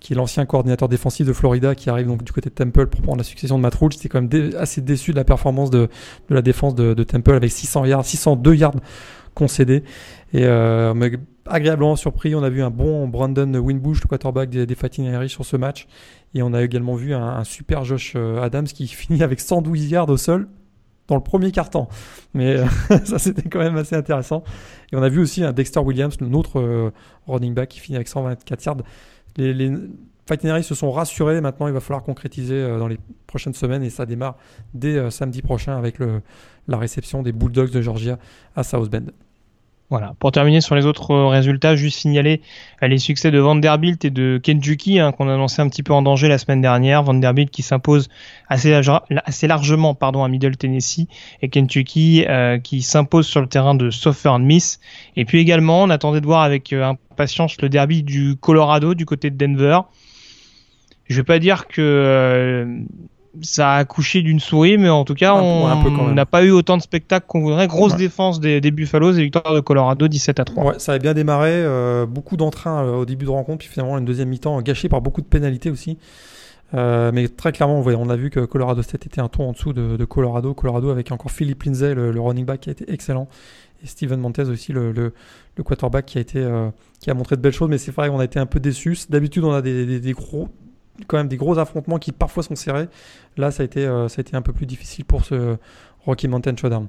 [0.00, 3.02] qui est l'ancien coordinateur défensif de Florida, qui arrive donc du côté de Temple pour
[3.02, 3.92] prendre la succession de Matt Rule.
[3.92, 5.88] J'étais quand même assez déçu de la performance de,
[6.28, 8.74] de la défense de, de, Temple avec 600 yards, 602 yards
[9.34, 9.82] concédés.
[10.32, 10.94] Et euh,
[11.48, 15.56] agréablement surpris, on a vu un bon Brandon Winbush, le quarterback des, des sur ce
[15.56, 15.86] match.
[16.34, 20.08] Et on a également vu un, super Josh euh, Adams qui finit avec 112 yards
[20.08, 20.48] au sol
[21.08, 21.88] dans le premier quart-temps.
[22.34, 22.66] Mais euh,
[23.04, 24.42] ça, c'était quand même assez intéressant.
[24.92, 26.90] Et on a vu aussi un Dexter Williams, notre euh,
[27.26, 28.76] running back, qui finit avec 124 yards.
[29.36, 29.70] Les, les
[30.62, 31.40] se sont rassurés.
[31.40, 33.84] Maintenant, il va falloir concrétiser dans les prochaines semaines.
[33.84, 34.36] Et ça démarre
[34.74, 35.98] dès samedi prochain avec
[36.66, 38.18] la réception des Bulldogs de Georgia
[38.56, 39.12] à South Bend.
[39.88, 40.14] Voilà.
[40.18, 42.40] Pour terminer sur les autres résultats, juste signaler
[42.82, 45.92] euh, les succès de Vanderbilt et de Kentucky hein, qu'on a annoncé un petit peu
[45.92, 47.04] en danger la semaine dernière.
[47.04, 48.08] Vanderbilt qui s'impose
[48.48, 48.72] assez,
[49.46, 51.06] largement pardon, à Middle Tennessee
[51.40, 54.80] et Kentucky euh, qui s'impose sur le terrain de Southern Miss.
[55.14, 59.06] Et puis également, on attendait de voir avec euh, impatience le derby du Colorado du
[59.06, 59.78] côté de Denver.
[61.08, 62.84] Je vais pas dire que
[63.42, 66.82] ça a accouché d'une souris, mais en tout cas, on n'a pas eu autant de
[66.82, 67.66] spectacles qu'on voudrait.
[67.66, 70.64] Grosse défense des, des, Buffaloes et victoire de Colorado 17 à 3.
[70.64, 73.98] Ouais, ça a bien démarré, euh, beaucoup d'entrain euh, au début de rencontre, puis finalement
[73.98, 75.98] une deuxième mi-temps gâchée par beaucoup de pénalités aussi.
[76.74, 79.72] Euh, mais très clairement, on a vu que Colorado State était un ton en dessous
[79.72, 80.52] de, Colorado.
[80.54, 83.28] Colorado avec encore Philippe Lindsay, le, running back qui a été excellent,
[83.82, 85.12] et Steven Montez aussi, le, le,
[85.62, 86.44] quarterback qui a été
[87.00, 87.68] qui a montré de belles choses.
[87.68, 89.06] Mais c'est vrai qu'on a été un peu déçus.
[89.08, 90.48] D'habitude, on a des, des gros
[91.06, 92.88] quand même des gros affrontements qui parfois sont serrés.
[93.36, 95.56] Là, ça a été, euh, ça a été un peu plus difficile pour ce
[96.04, 96.88] Rocky Mountain Showdown.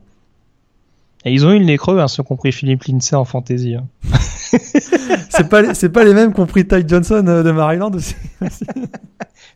[1.26, 3.76] Et ils ont eu le nez creux, hein, ceux compris Philippe Lindsay en fantasy.
[3.76, 3.88] Hein.
[4.50, 8.16] c'est pas, pas les mêmes compris Ty Johnson euh, de Maryland aussi.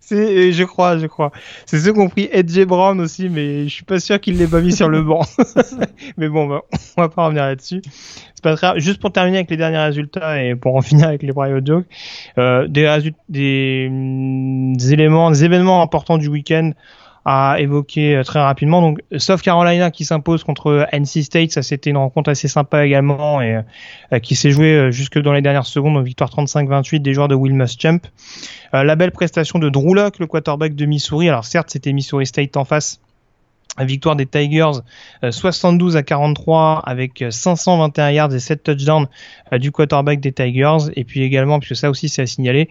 [0.02, 1.32] c'est, je crois, je crois.
[1.66, 4.74] C'est ceux compris Edge Brown aussi, mais je suis pas sûr qu'il l'ait pas mis
[4.74, 5.22] sur le banc.
[6.18, 6.64] mais bon, bah,
[6.98, 7.82] on va pas revenir là-dessus.
[8.78, 11.86] Juste pour terminer avec les derniers résultats et pour en finir avec les Brio Jokes,
[12.40, 16.72] euh, des, des, mm, des, éléments, des événements importants du week-end
[17.26, 18.82] à évoquer euh, très rapidement.
[18.82, 23.42] Donc, South Carolina qui s'impose contre NC State, ça c'était une rencontre assez sympa également
[23.42, 23.62] et
[24.12, 27.28] euh, qui s'est jouée euh, jusque dans les dernières secondes, donc victoire 35-28 des joueurs
[27.28, 28.00] de Will Muschamp.
[28.74, 31.28] la belle prestation de Drew le quarterback de Missouri.
[31.28, 33.00] Alors certes, c'était Missouri State en face,
[33.86, 34.80] Victoire des Tigers
[35.30, 39.08] 72 à 43 avec 521 yards et 7 touchdowns
[39.54, 40.92] du quarterback des Tigers.
[40.96, 42.70] Et puis également, puisque ça aussi c'est à signaler,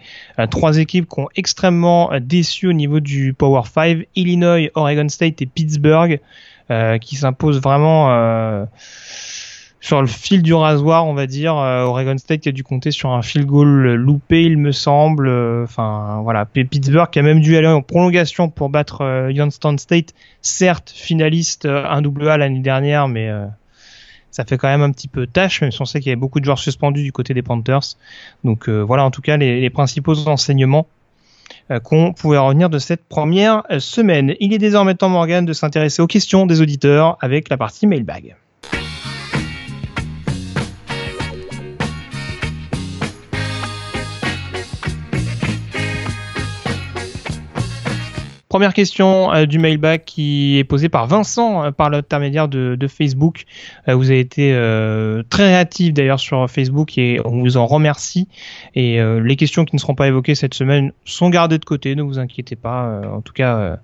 [0.49, 5.45] trois équipes qui ont extrêmement déçu au niveau du Power 5, Illinois, Oregon State et
[5.45, 6.19] Pittsburgh,
[7.01, 8.67] qui s'imposent vraiment
[9.81, 11.57] sur le fil du rasoir, on va dire.
[11.57, 15.27] Euh, Oregon State qui a dû compter sur un field goal loupé, il me semble.
[15.27, 16.45] Euh, enfin, voilà.
[16.45, 21.65] Pittsburgh qui a même dû aller en prolongation pour battre euh, Youngstown State, certes finaliste
[21.65, 23.29] 1AA l'année dernière, mais
[24.29, 26.19] ça fait quand même un petit peu tâche, même si on sait qu'il y avait
[26.19, 27.97] beaucoup de joueurs suspendus du côté des Panthers.
[28.43, 30.87] Donc voilà, en tout cas, les, les principaux enseignements
[31.83, 34.35] qu'on pouvait revenir de cette première semaine.
[34.39, 38.35] Il est désormais temps, Morgan, de s'intéresser aux questions des auditeurs avec la partie mailbag.
[48.51, 53.45] Première question euh, du mailback qui est posée par Vincent euh, par l'intermédiaire de, Facebook.
[53.87, 54.51] Euh, vous avez été
[55.29, 58.27] très réactif d'ailleurs sur Facebook et on vous en remercie.
[58.75, 62.01] Et les questions qui ne seront pas évoquées cette semaine sont gardées de côté, ne
[62.01, 63.01] vous inquiétez pas.
[63.09, 63.79] en tout cas,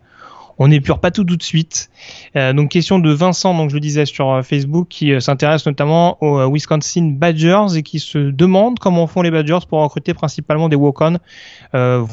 [0.59, 1.89] on n'épure pas tout tout de suite.
[2.35, 5.65] Euh, donc question de Vincent, donc je le disais sur euh, Facebook, qui euh, s'intéresse
[5.65, 10.69] notamment aux Wisconsin Badgers et qui se demande comment font les Badgers pour recruter principalement
[10.69, 11.17] des walk-on,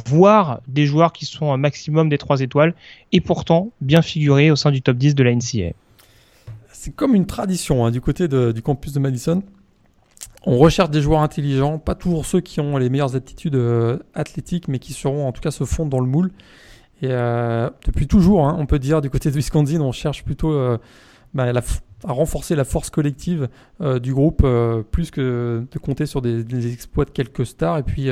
[0.07, 2.75] voire des joueurs qui sont un maximum des trois étoiles
[3.13, 5.75] et pourtant bien figurés au sein du top 10 de la NCA.
[6.73, 9.43] C'est comme une tradition hein, du côté du campus de Madison.
[10.47, 13.59] On recherche des joueurs intelligents, pas toujours ceux qui ont les meilleures aptitudes
[14.15, 16.31] athlétiques, mais qui seront en tout cas se fondre dans le moule.
[17.03, 20.53] Et euh, depuis toujours, hein, on peut dire, du côté de Wisconsin, on cherche plutôt
[20.53, 20.79] euh,
[21.35, 21.53] bah,
[22.07, 23.49] à renforcer la force collective
[23.81, 24.47] euh, du groupe,
[24.91, 27.79] plus que de compter sur des, exploits de quelques stars.
[27.79, 28.09] Et puis,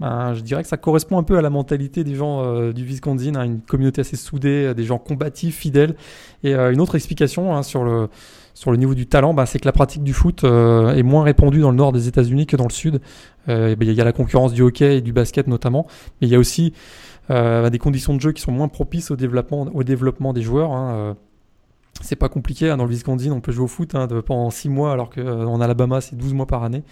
[0.00, 3.36] bah, je dirais que ça correspond un peu à la mentalité des gens du Wisconsin,
[3.36, 5.94] hein, une communauté assez soudée, des gens combatifs, fidèles.
[6.42, 10.02] Et une autre explication hein, sur le niveau du talent, bah, c'est que la pratique
[10.02, 13.00] du foot est moins répandue dans le nord des États-Unis que dans le sud.
[13.46, 15.86] Il y a la concurrence du hockey et du basket notamment,
[16.20, 16.72] mais il y a aussi
[17.32, 20.72] euh, des conditions de jeu qui sont moins propices au développement, au développement des joueurs.
[20.72, 21.14] Hein, euh.
[22.00, 24.68] C'est pas compliqué, hein, dans le Wisconsin on peut jouer au foot hein, pendant 6
[24.70, 26.82] mois alors qu'en Alabama c'est 12 mois par année.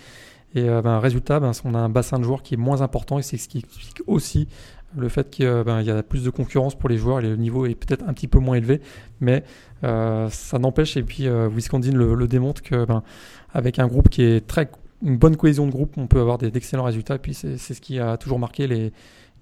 [0.55, 3.19] Et euh, ben, résultat, ben, on a un bassin de joueurs qui est moins important
[3.19, 4.49] et c'est ce qui explique aussi
[4.97, 7.65] le fait qu'il ben, y a plus de concurrence pour les joueurs et le niveau
[7.67, 8.81] est peut-être un petit peu moins élevé,
[9.21, 9.45] mais
[9.83, 13.05] ça n'empêche, et puis Wisconsin le, démontre que ben,
[13.53, 14.69] avec un groupe qui est très
[15.03, 17.17] une bonne cohésion de groupe, on peut avoir d'excellents résultats.
[17.17, 18.93] Et puis c'est ce qui a toujours marqué les,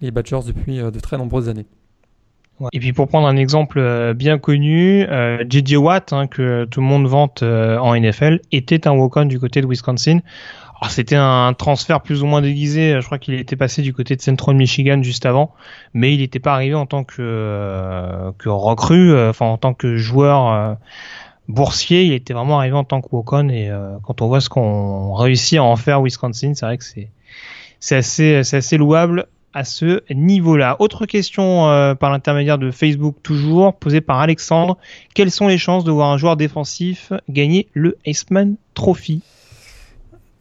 [0.01, 1.67] les Badgers depuis euh, de très nombreuses années.
[2.73, 6.81] Et puis pour prendre un exemple euh, bien connu, euh, JJ Watt, hein, que tout
[6.81, 10.21] le monde vante en NFL, était un walk-on du côté de Wisconsin.
[10.89, 13.01] C'était un transfert plus ou moins déguisé.
[13.01, 15.53] Je crois qu'il était passé du côté de Central Michigan juste avant,
[15.93, 20.77] mais il n'était pas arrivé en tant que que recrue, enfin en tant que joueur
[21.49, 22.05] boursier.
[22.05, 23.49] Il était vraiment arrivé en tant que walk-on.
[23.49, 23.73] Et
[24.05, 26.85] quand on voit ce qu'on réussit à en faire Wisconsin, c'est vrai que
[27.81, 30.77] c'est assez louable à ce niveau-là.
[30.79, 34.79] Autre question euh, par l'intermédiaire de Facebook toujours, posée par Alexandre.
[35.15, 39.23] Quelles sont les chances de voir un joueur défensif gagner le Iceman Trophy?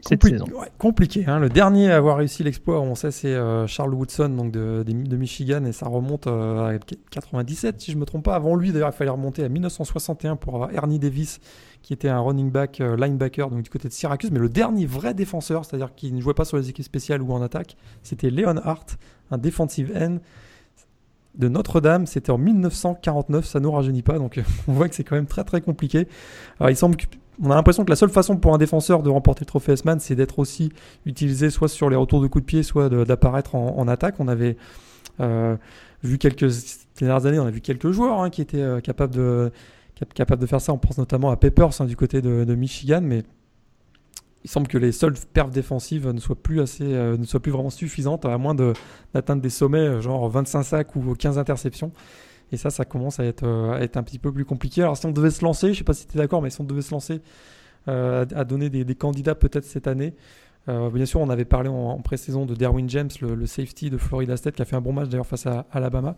[0.07, 0.45] Cette saison
[0.77, 1.25] Compliqué.
[1.27, 1.39] Hein.
[1.39, 5.17] Le dernier à avoir réussi l'exploit, on sait, c'est euh, Charles Woodson donc de, de,
[5.17, 6.79] Michigan et ça remonte euh, à
[7.11, 8.35] 97 si je me trompe pas.
[8.35, 11.39] Avant lui, d'ailleurs, il fallait remonter à 1961 pour avoir Ernie Davis
[11.81, 14.31] qui était un running back, linebacker donc du côté de Syracuse.
[14.31, 17.31] Mais le dernier vrai défenseur, c'est-à-dire qui ne jouait pas sur les équipes spéciales ou
[17.31, 18.97] en attaque, c'était Leon Hart,
[19.31, 20.17] un defensive end
[21.35, 22.05] de Notre-Dame.
[22.05, 25.27] C'était en 1949, ça ne nous rajeunit pas, donc on voit que c'est quand même
[25.27, 26.07] très très compliqué.
[26.59, 26.97] Alors il semble
[27.41, 29.99] on a l'impression que la seule façon pour un défenseur de remporter le trophée S-Man,
[29.99, 30.71] c'est d'être aussi
[31.05, 34.15] utilisé soit sur les retours de coups de pied, soit d'apparaître en, attaque.
[34.19, 34.57] On avait
[35.19, 35.55] euh,
[36.03, 36.49] vu quelques
[36.99, 40.73] dernières années, on a vu quelques joueurs hein, qui étaient euh, capables de faire ça.
[40.73, 43.23] On pense notamment à Peppers hein, du côté de, Michigan, mais
[44.43, 47.51] il semble que les seules perfs défensives ne soient plus assez, euh, ne soient plus
[47.51, 51.91] vraiment suffisantes, à moins d'atteindre des sommets genre 25 sacs ou 15 interceptions.
[52.51, 54.81] Et ça, ça commence à être, euh, être un petit peu plus compliqué.
[54.81, 56.61] Alors si on devait se lancer, je sais pas si tu es d'accord, mais si
[56.61, 57.21] on devait se lancer
[57.89, 60.13] à donner des, candidats peut-être cette année,
[60.67, 64.55] bien sûr, on avait parlé en, pré-saison de Derwin James, le, safety de Florida State,
[64.55, 66.17] qui a fait un bon match d'ailleurs face à Alabama.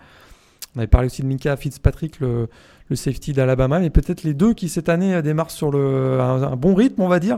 [0.76, 2.48] On avait parlé aussi de Minka Fitzpatrick, le,
[2.94, 7.04] safety d'Alabama, mais peut-être les deux qui cette année démarrent sur le, un, bon rythme,
[7.04, 7.38] on va dire.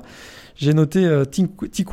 [0.56, 1.26] J'ai noté euh,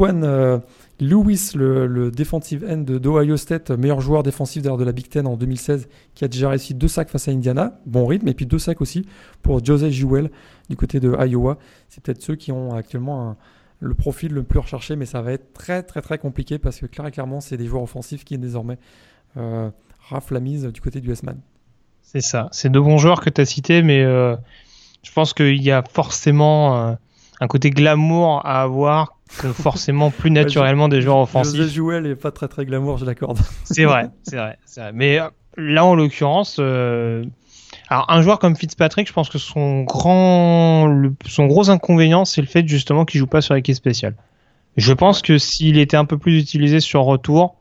[0.03, 0.59] euh
[1.01, 5.89] Lewis, le, defensive end d'Ohio State, meilleur joueur défensif de la Big Ten en 2016,
[6.15, 8.81] qui a déjà réussi deux sacs face à Indiana, bon rythme, et puis deux sacs
[8.81, 9.07] aussi
[9.43, 10.31] pour Joseph Jewell
[10.69, 11.59] du côté de Iowa.
[11.89, 13.37] C'est peut-être ceux qui ont actuellement
[13.81, 16.87] le profil le plus recherché, mais ça va être très très très compliqué parce que
[16.87, 18.79] clairement c'est des joueurs offensifs qui désormais
[19.37, 19.71] euh,
[20.31, 21.41] la mise du côté du S-Man.
[22.03, 22.49] C'est ça.
[22.53, 24.35] C'est deux bons joueurs que tu as cités, mais euh,
[25.03, 26.95] je pense qu'il y a forcément euh,
[27.41, 31.57] un côté glamour à avoir que forcément plus naturellement des joueurs offensifs.
[31.57, 33.39] José Jouel est pas très très glamour, je l'accorde.
[33.65, 39.09] C'est vrai, c'est vrai, vrai, Mais euh, là, en l'occurrence, alors un joueur comme Fitzpatrick,
[39.09, 43.41] je pense que son grand, son gros inconvénient, c'est le fait justement qu'il joue pas
[43.41, 44.15] sur l'équipe spéciale.
[44.77, 47.57] Je pense que s'il était un peu plus utilisé sur retour,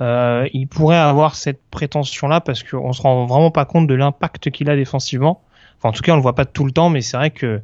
[0.00, 4.50] euh, il pourrait avoir cette prétention-là parce qu'on se rend vraiment pas compte de l'impact
[4.50, 5.42] qu'il a défensivement.
[5.78, 7.60] Enfin, en tout cas, on le voit pas tout le temps, mais c'est vrai que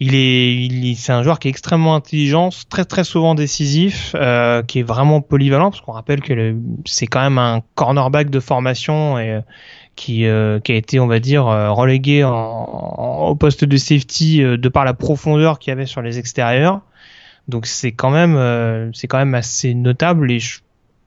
[0.00, 4.62] il est, il, c'est un joueur qui est extrêmement intelligent, très très souvent décisif, euh,
[4.62, 9.18] qui est vraiment polyvalent parce qu'on rappelle que c'est quand même un cornerback de formation
[9.18, 9.40] et
[9.96, 14.42] qui, euh, qui a été, on va dire, euh, relégué en, au poste de safety
[14.42, 16.80] euh, de par la profondeur qu'il y avait sur les extérieurs.
[17.48, 20.38] Donc c'est quand même, c'est quand même assez notable et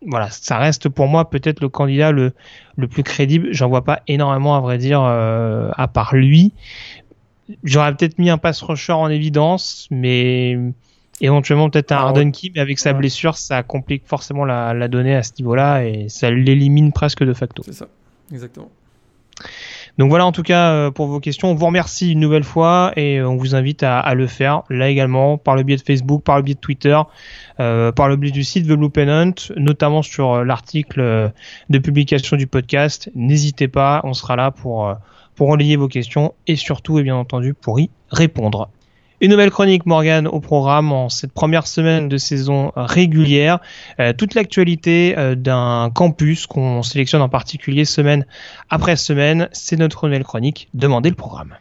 [0.05, 2.33] voilà, ça reste pour moi peut-être le candidat le,
[2.75, 3.47] le plus crédible.
[3.53, 6.53] J'en vois pas énormément à vrai dire à part lui.
[7.63, 10.57] J'aurais peut-être mis un pass rusher en évidence, mais
[11.21, 15.15] éventuellement peut-être un Harden Key, mais avec sa blessure, ça complique forcément la, la donnée
[15.15, 17.63] à ce niveau-là et ça l'élimine presque de facto.
[17.65, 17.87] C'est ça,
[18.31, 18.69] exactement.
[19.97, 21.49] Donc voilà en tout cas euh, pour vos questions.
[21.49, 24.89] On vous remercie une nouvelle fois et euh, on vous invite à, le faire là
[24.89, 26.99] également par le biais de Facebook, par le biais de Twitter,
[27.59, 31.31] euh, par le biais du site The Blue Pennant, notamment sur l'article
[31.69, 33.09] de publication du podcast.
[33.15, 34.95] N'hésitez pas, on sera là pour
[35.37, 38.69] pour relayer vos questions et surtout et bien entendu pour y répondre.
[39.21, 43.59] Une nouvelle chronique Morgan au programme en cette première semaine de saison régulière.
[43.99, 48.27] Euh, toute l'actualité euh, d'un campus qu'on sélectionne en particulier semaine
[48.69, 49.49] après semaine.
[49.53, 50.69] C'est notre nouvelle chronique.
[50.75, 51.55] Demandez le programme.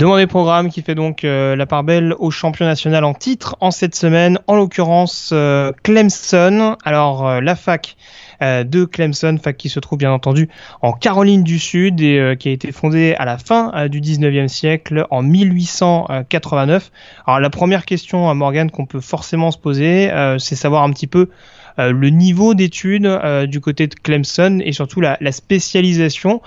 [0.00, 3.70] Demandez programme qui fait donc euh, la part belle au champion national en titre en
[3.70, 6.78] cette semaine, en l'occurrence euh, Clemson.
[6.86, 7.98] Alors euh, la fac
[8.40, 10.48] de Clemson, fac qui se trouve bien entendu
[10.80, 15.06] en Caroline du Sud et qui a été fondée à la fin du 19e siècle
[15.10, 16.90] en 1889.
[17.26, 21.06] Alors la première question à Morgan qu'on peut forcément se poser, c'est savoir un petit
[21.06, 21.28] peu
[21.76, 26.40] le niveau d'études du côté de Clemson et surtout la spécialisation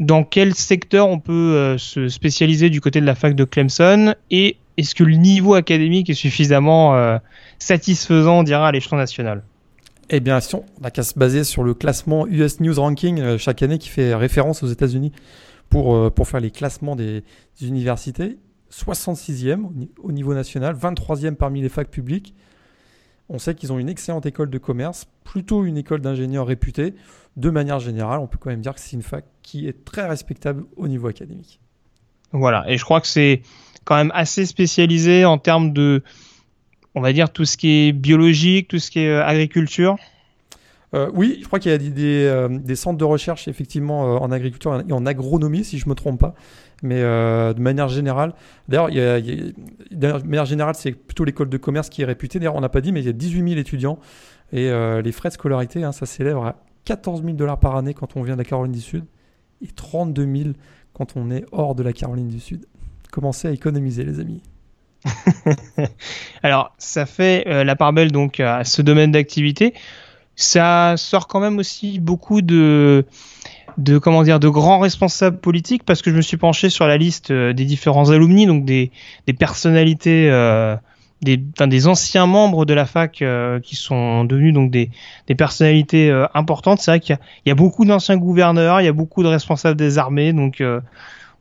[0.00, 4.14] dans quel secteur on peut euh, se spécialiser du côté de la fac de Clemson
[4.30, 7.18] et est-ce que le niveau académique est suffisamment euh,
[7.58, 9.42] satisfaisant, on dira, à l'échelon national?
[10.10, 13.38] Eh bien, si on n'a qu'à se baser sur le classement US News Ranking euh,
[13.38, 15.12] chaque année qui fait référence aux États-Unis
[15.70, 17.24] pour, pour faire les classements des,
[17.60, 18.38] universités,
[18.70, 19.64] 66e
[20.00, 22.34] au niveau national, 23e parmi les facs publiques.
[23.28, 26.94] On sait qu'ils ont une excellente école de commerce, plutôt une école d'ingénieurs réputée
[27.36, 30.06] de manière générale, on peut quand même dire que c'est une fac qui est très
[30.06, 31.60] respectable au niveau académique.
[32.32, 33.42] Voilà, et je crois que c'est
[33.84, 36.02] quand même assez spécialisé en termes de,
[36.94, 39.96] on va dire, tout ce qui est biologique, tout ce qui est euh, agriculture.
[40.94, 44.82] Euh, oui, je crois qu'il y a des, euh, centres de recherche effectivement en agriculture
[44.88, 46.34] et en agronomie, si je ne me trompe pas.
[46.82, 48.34] Mais de manière générale,
[48.68, 52.38] d'ailleurs, de manière générale, c'est plutôt l'école de commerce qui est réputée.
[52.38, 53.98] D'ailleurs, on n'a pas dit, mais il y a 18 000 étudiants
[54.52, 54.70] et
[55.02, 58.22] les frais de scolarité, hein, ça s'élève à 14 000 dollars par année quand on
[58.22, 59.04] vient de la Caroline du Sud
[59.62, 60.50] et 32 000
[60.92, 62.66] quand on est hors de la Caroline du Sud.
[63.10, 64.42] Commencez à économiser, les amis.
[66.42, 69.74] Alors, ça fait euh, la part belle donc à ce domaine d'activité.
[70.36, 73.04] Ça sort quand même aussi beaucoup de
[73.78, 76.96] de comment dire de grands responsables politiques parce que je me suis penché sur la
[76.96, 78.90] liste euh, des différents alumni donc des,
[79.26, 80.76] des personnalités euh,
[81.22, 84.90] des, des anciens membres de la fac euh, qui sont devenus donc des,
[85.26, 86.80] des personnalités importantes.
[86.80, 89.76] C'est vrai qu'il y, y, a beaucoup d'anciens gouverneurs, il y a beaucoup de responsables
[89.76, 90.62] des armées, donc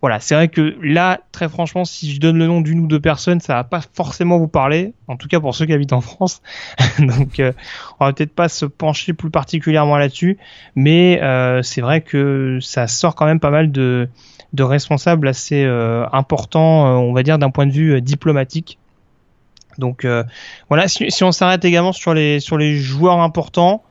[0.06, 3.00] voilà, c'est vrai que là, très franchement, si je donne le nom d'une ou deux
[3.00, 6.02] personnes, ça va pas forcément vous parler, en tout cas pour ceux qui habitent en
[6.02, 6.44] France.
[7.00, 7.42] donc
[8.00, 10.38] on va peut-être pas se pencher plus particulièrement là-dessus,
[10.76, 11.20] mais
[11.64, 14.08] c'est vrai que ça sort quand même pas mal de,
[14.60, 15.66] responsables assez
[16.14, 18.78] importants, on va dire d'un point de vue diplomatique.
[19.78, 20.24] Donc euh,
[20.70, 23.84] voilà, si, on s'arrête également sur les sur les joueurs importants,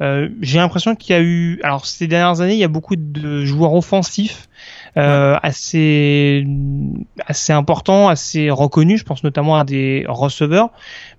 [0.00, 2.96] euh, j'ai l'impression qu'il y a eu, alors ces dernières années, il y a beaucoup
[2.96, 4.48] de joueurs offensifs
[4.96, 6.46] euh, assez
[7.26, 9.00] assez importants, assez reconnus.
[9.00, 10.70] Je pense notamment à des receveurs.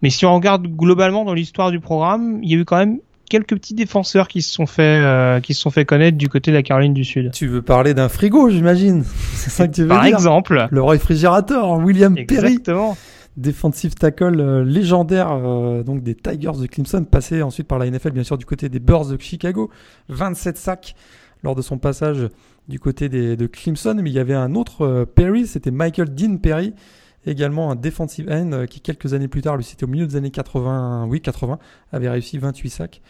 [0.02, 3.00] Mais si on regarde globalement dans l'histoire du programme, il y a eu quand même
[3.30, 6.56] quelques petits défenseurs qui se sont fait qui se sont fait connaître du côté de
[6.56, 7.32] la Caroline du Sud.
[7.34, 9.04] Tu veux parler d'un frigo, j'imagine.
[9.34, 10.12] C'est ça que tu veux Par dire.
[10.12, 10.68] Par exemple.
[10.72, 12.48] Le réfrigérateur, William Perry.
[12.48, 12.98] Exactement
[13.38, 18.12] defensive tackle euh, légendaire euh, donc des Tigers de Clemson, passé ensuite par la NFL
[18.12, 19.70] bien sûr du côté des Bears de Chicago,
[20.10, 20.96] 27 sacs
[21.44, 22.28] lors de son passage
[22.68, 26.38] du côté de Clemson, mais il y avait un autre euh, Perry, c'était Michael Dean
[26.38, 26.74] Perry,
[27.26, 30.32] également un defensive end qui quelques années plus tard, lui c'était au milieu des années
[30.32, 31.60] 80, oui 80,
[31.92, 33.02] avait réussi 28 sacs.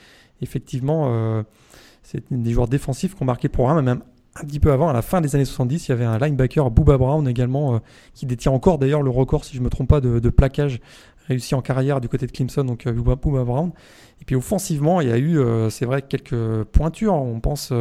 [0.42, 1.44] Effectivement,
[2.04, 4.02] c'est des joueurs défensifs qui ont marqué le programme, même
[4.36, 6.70] un petit peu avant, à la fin des années 70, il y avait un linebacker,
[6.70, 7.80] Booba Brown également,
[8.14, 10.80] qui détient encore d'ailleurs le record, si je ne me trompe pas, de, de plaquage
[11.28, 13.72] réussi en carrière du côté de Clemson, donc Booba, Brown.
[14.22, 15.40] Et puis offensivement, il y a eu,
[15.70, 17.14] c'est vrai, quelques pointures.
[17.14, 17.72] On pense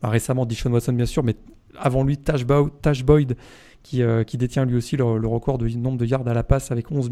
[0.00, 1.36] bah, récemment Dishon Watson, bien sûr, mais
[1.78, 3.36] avant lui, Tash, Boyd,
[3.82, 6.70] qui, euh, qui, détient lui aussi le, record de nombre de yards à la passe
[6.70, 7.10] avec 11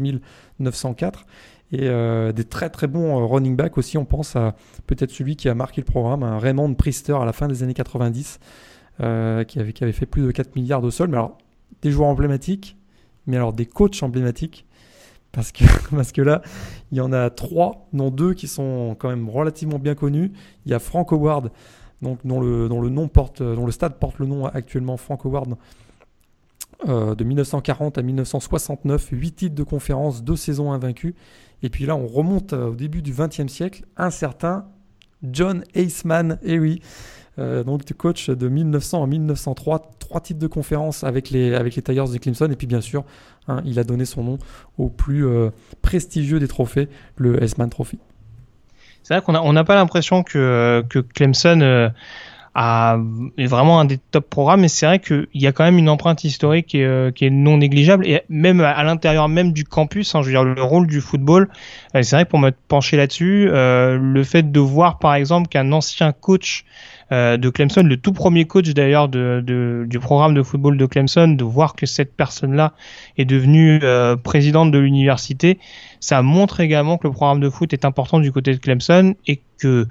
[0.59, 1.25] 904.
[1.73, 3.97] Et euh, des très très bons euh, running backs aussi.
[3.97, 4.55] On pense à
[4.87, 8.39] peut-être celui qui a marqué le programme, Raymond Priester à la fin des années 90,
[8.99, 11.09] qui, avait, qui avait fait plus de 4 milliards de sol.
[11.09, 11.37] Mais alors,
[11.81, 12.77] des joueurs emblématiques,
[13.25, 14.67] mais alors des coachs emblématiques.
[15.31, 15.63] Parce que,
[15.95, 16.41] parce que là,
[16.91, 20.31] il y en a trois, non deux, qui sont quand même relativement bien connus.
[20.65, 21.51] Il y a Frank Howard,
[22.01, 25.25] donc dont le, dont le, nom porte, dont le stade porte le nom actuellement Frank
[25.25, 25.55] Howard,
[26.87, 31.13] euh, de 1940 à 1969, 8 titres de conférence, 2 saisons invaincues.
[31.61, 34.65] Et puis là, on remonte euh, au début du XXe siècle, un certain
[35.23, 35.87] John et
[36.41, 36.81] eh oui,
[37.39, 41.81] euh, donc coach de 1900 à 1903, 3 titres de conférence avec les, avec les
[41.81, 42.49] Tigers de Clemson.
[42.51, 43.03] Et puis bien sûr,
[43.47, 44.37] hein, il a donné son nom
[44.77, 45.25] au plus
[45.81, 47.99] prestigieux des trophées, le Eisman Trophy
[49.03, 51.89] c'est vrai qu'on n'a on pas l'impression que, que Clemson euh,
[53.37, 55.89] est vraiment un des top programmes, mais c'est vrai qu'il y a quand même une
[55.89, 60.21] empreinte historique qui est, euh, non négligeable, et même à, l'intérieur même du campus, hein,
[60.21, 61.49] je veux dire, le rôle du football,
[61.95, 66.11] euh, c'est vrai pour me pencher là-dessus, le fait de voir par exemple qu'un ancien
[66.11, 66.65] coach
[67.11, 71.43] de Clemson, le tout premier coach d'ailleurs de, du programme de football de Clemson, de
[71.43, 72.73] voir que cette personne-là
[73.17, 73.81] est devenue
[74.23, 75.59] présidente de l'université,
[75.99, 79.41] ça montre également que le programme de foot est important du côté de Clemson et
[79.59, 79.87] que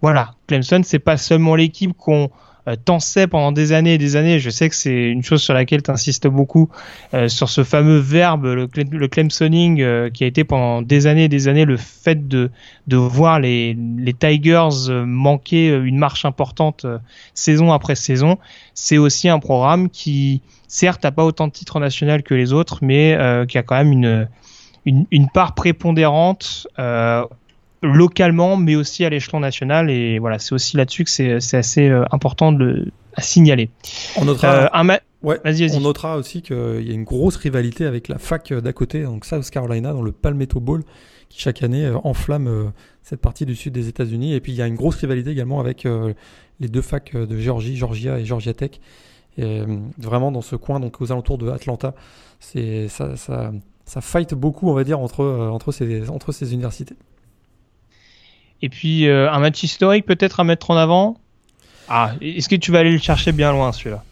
[0.00, 2.30] voilà, Clemson c'est pas seulement l'équipe qu'on
[2.68, 4.38] euh, sait pendant des années et des années.
[4.38, 6.68] Je sais que c'est une chose sur laquelle tu insistes beaucoup
[7.14, 11.24] euh, sur ce fameux verbe, le, le Clemsoning, euh, qui a été pendant des années
[11.24, 12.50] et des années le fait de,
[12.86, 16.86] de voir les, les Tigers euh, manquer une marche importante
[17.34, 18.38] saison après saison.
[18.74, 22.78] C'est aussi un programme qui, certes, n'a pas autant de titres nationaux que les autres,
[22.82, 23.16] mais
[23.48, 24.28] qui a quand même une
[24.84, 27.24] une, une part prépondérante euh,
[27.82, 29.90] localement, mais aussi à l'échelon national.
[29.90, 33.68] Et voilà, c'est aussi là-dessus que c'est assez euh, important de à signaler.
[34.16, 35.76] On notera, euh, un ouais, vas -y, vas -y.
[35.76, 39.26] on notera aussi qu'il y a une grosse rivalité avec la fac d'à côté, donc
[39.26, 40.82] South Carolina, dans le Palmetto Bowl,
[41.28, 42.72] qui chaque année enflamme
[43.02, 44.32] cette partie du sud des États-Unis.
[44.32, 45.86] Et puis il y a une grosse rivalité également avec
[46.60, 48.80] les deux facs de Géorgie, Georgia et Georgia Tech.
[49.36, 49.62] Et,
[49.98, 51.94] vraiment dans ce coin, donc aux alentours de Atlanta,
[52.40, 53.52] c'est ça, ça,
[53.84, 56.96] ça fight beaucoup, on va dire, entre, euh, entre, ces, entre ces universités.
[58.62, 61.18] Et puis, euh, un match historique peut-être à mettre en avant?
[61.88, 64.02] Ah, est-ce que tu vas aller le chercher bien loin, celui-là?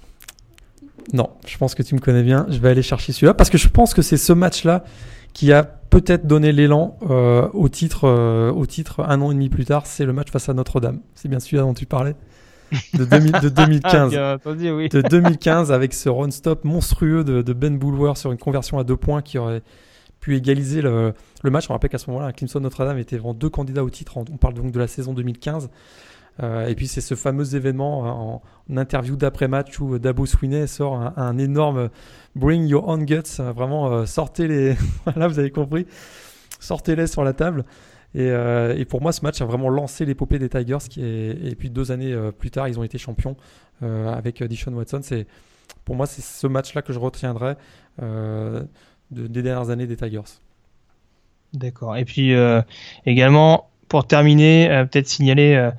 [1.12, 2.46] Non, je pense que tu me connais bien.
[2.50, 4.84] Je vais aller chercher celui-là parce que je pense que c'est ce match-là
[5.32, 8.08] qui a peut-être donné l'élan euh, au, titre,
[8.50, 9.86] au titre un an et demi plus tard.
[9.86, 11.00] C'est le match face à Notre-Dame.
[11.14, 12.14] C'est bien celui-là dont tu parlais
[12.94, 13.04] de,
[13.48, 14.12] 2015.
[14.12, 18.96] De 2015 avec ce run stop monstrueux de, Ben Boulwer sur une conversion à deux
[18.96, 19.62] points qui aurait
[20.20, 21.14] pu égaliser le,
[21.44, 21.68] match.
[21.70, 24.16] On rappelle qu'à ce moment-là, Clemson Notre-Dame était vraiment deux candidats au titre.
[24.16, 25.70] On parle donc de la saison 2015.
[26.42, 28.40] Euh, et puis c'est ce fameux événement hein,
[28.70, 31.90] en, interview d'après-match où Dabo Swinney sort un, énorme
[32.36, 33.38] Bring Your Own Guts.
[33.38, 34.76] Vraiment, euh, sortez les.
[35.16, 35.86] Là, vous avez compris.
[36.60, 37.64] Sortez-les sur la table.
[38.16, 40.78] Euh, et, pour moi, ce match a vraiment lancé l'épopée des Tigers.
[40.88, 43.36] Qui et puis deux années euh, plus tard, ils ont été champions
[43.82, 45.00] euh, avec Dishon Watson.
[45.84, 47.56] Pour moi, c'est ce match-là que je retiendrai
[49.10, 50.20] des dernières années des Tigers.
[51.52, 51.96] D'accord.
[51.96, 52.32] Et puis
[53.06, 55.70] également, pour terminer, peut-être signaler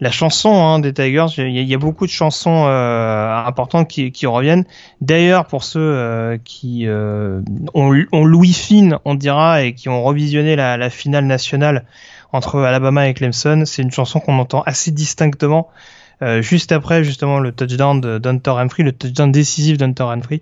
[0.00, 4.26] la chanson hein, des Tigers, il y, a beaucoup de chansons euh, importantes qui, qui,
[4.26, 4.64] reviennent.
[5.02, 7.42] D'ailleurs, pour ceux euh, qui euh,
[7.74, 11.84] ont, ont, Louis Finn, on dira, et qui ont revisionné la, la finale nationale
[12.32, 15.68] entre Alabama et Clemson, c'est une chanson qu'on entend assez distinctement.
[16.22, 20.40] Euh, juste après justement le touchdown d'Hunter Humphrey, le touchdown décisif d'Hunter Humphrey,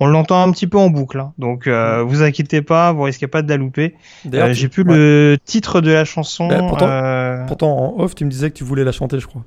[0.00, 1.18] on l'entend un petit peu en boucle.
[1.18, 1.32] Hein.
[1.38, 3.94] Donc euh, vous inquiétez pas, vous risquez pas de la louper.
[4.32, 6.48] Euh, J'ai plus le titre de la chanson.
[6.48, 9.26] Bah, pourtant, euh, pourtant, en off, tu me disais que tu voulais la chanter, je
[9.26, 9.42] crois.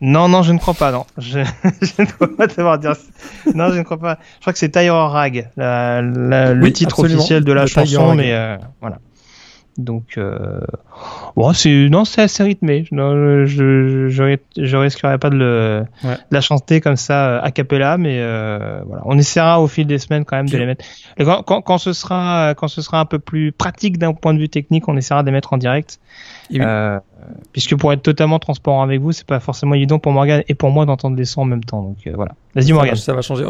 [0.00, 1.06] Non, non, je ne crois pas, non.
[1.18, 1.40] Je,
[1.80, 2.88] je ne crois pas t'avoir dit
[3.54, 4.18] Non, je ne crois pas.
[4.36, 8.56] Je crois que c'est Tyre Rag, la, le titre officiel de la chanson, mais euh,
[8.80, 8.98] voilà.
[9.76, 10.60] Donc, euh...
[11.36, 12.86] bon, c'est non, c'est assez rythmé.
[12.92, 15.84] Non, je, je, je, risquerais pas de, le,
[16.30, 19.98] la chanter comme ça euh, a cappella, mais euh, voilà, on essaiera au fil des
[19.98, 20.84] semaines quand même de les mettre.
[21.18, 24.38] Quand, quand, quand, ce sera, quand ce sera un peu plus pratique d'un point de
[24.38, 25.98] vue technique, on essaiera de les mettre en direct.
[26.52, 26.98] Euh,
[27.52, 30.70] puisque pour être totalement transparent avec vous, c'est pas forcément évident pour Morgan et pour
[30.70, 31.82] moi d'entendre les sons en même temps.
[31.82, 32.32] Donc euh, voilà.
[32.54, 32.96] Vas-y Morgan.
[32.96, 33.44] Ça va changer.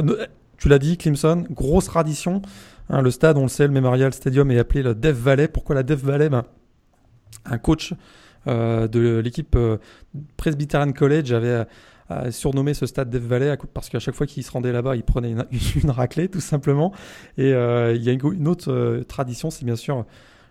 [0.58, 2.40] Tu l'as dit, Clemson, grosse tradition.
[2.90, 5.48] Hein, le stade, on le sait, le Memorial Stadium est appelé le Death Valley.
[5.48, 6.28] Pourquoi la Death Valley?
[6.28, 6.44] Ben,
[7.46, 7.94] Un coach
[8.46, 9.78] euh, de l'équipe euh,
[10.36, 11.64] Presbyterian College avait
[12.10, 15.02] euh, surnommé ce stade Death Valley parce qu'à chaque fois qu'il se rendait là-bas, il
[15.02, 15.46] prenait une,
[15.82, 16.92] une, raclée tout simplement.
[17.38, 20.04] Et il y a une, autre tradition, c'est bien sûr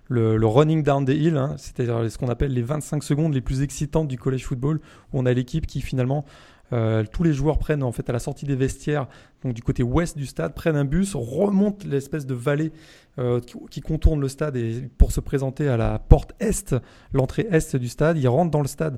[0.09, 3.61] le, running down the hill, hein, c'est-à-dire ce qu'on appelle les 25 secondes les plus
[3.61, 4.79] excitantes du college football,
[5.11, 6.25] où on a l'équipe qui finalement
[6.73, 9.07] euh, tous les joueurs prennent en fait à la sortie des vestiaires,
[9.43, 12.71] donc du côté ouest du stade, prennent un bus, remontent l'espèce de vallée
[13.19, 13.39] euh,
[13.69, 16.75] qui, contourne le stade et pour se présenter à la porte est,
[17.13, 18.17] l'entrée est du stade.
[18.17, 18.97] Ils rentrent dans le stade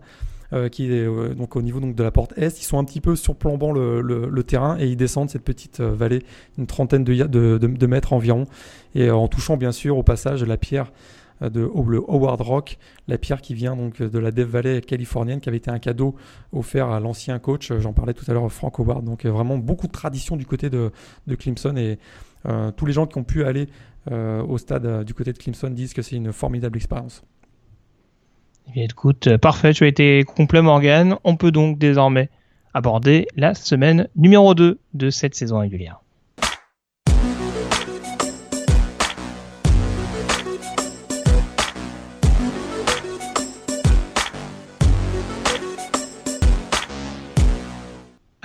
[0.54, 2.62] euh, qui est donc au niveau de la porte est.
[2.62, 6.24] Ils sont un petit peu surplombant le, terrain et ils descendent cette petite vallée,
[6.58, 8.46] une trentaine de, de, mètres environ,
[8.94, 10.92] et en touchant bien sûr au passage la pierre
[11.42, 15.50] de le Howard Rock, la pierre qui vient donc de la Death Valley californienne, qui
[15.50, 16.16] avait été un cadeau
[16.54, 17.72] offert à l'ancien coach.
[17.80, 19.04] J'en parlais tout à l'heure, Frank Howard.
[19.04, 20.92] Donc euh, vraiment beaucoup de tradition du côté de,
[21.28, 22.00] de Clemson et
[22.46, 23.68] euh, tous les gens qui ont pu aller
[24.08, 27.24] au stade du côté de Clemson disent que c'est une formidable expérience.
[28.76, 31.16] Eh écoute, parfait, tu as été complet Morgan.
[31.24, 32.30] On peut donc désormais
[32.76, 36.02] aborder la semaine numéro 2 de cette saison régulière.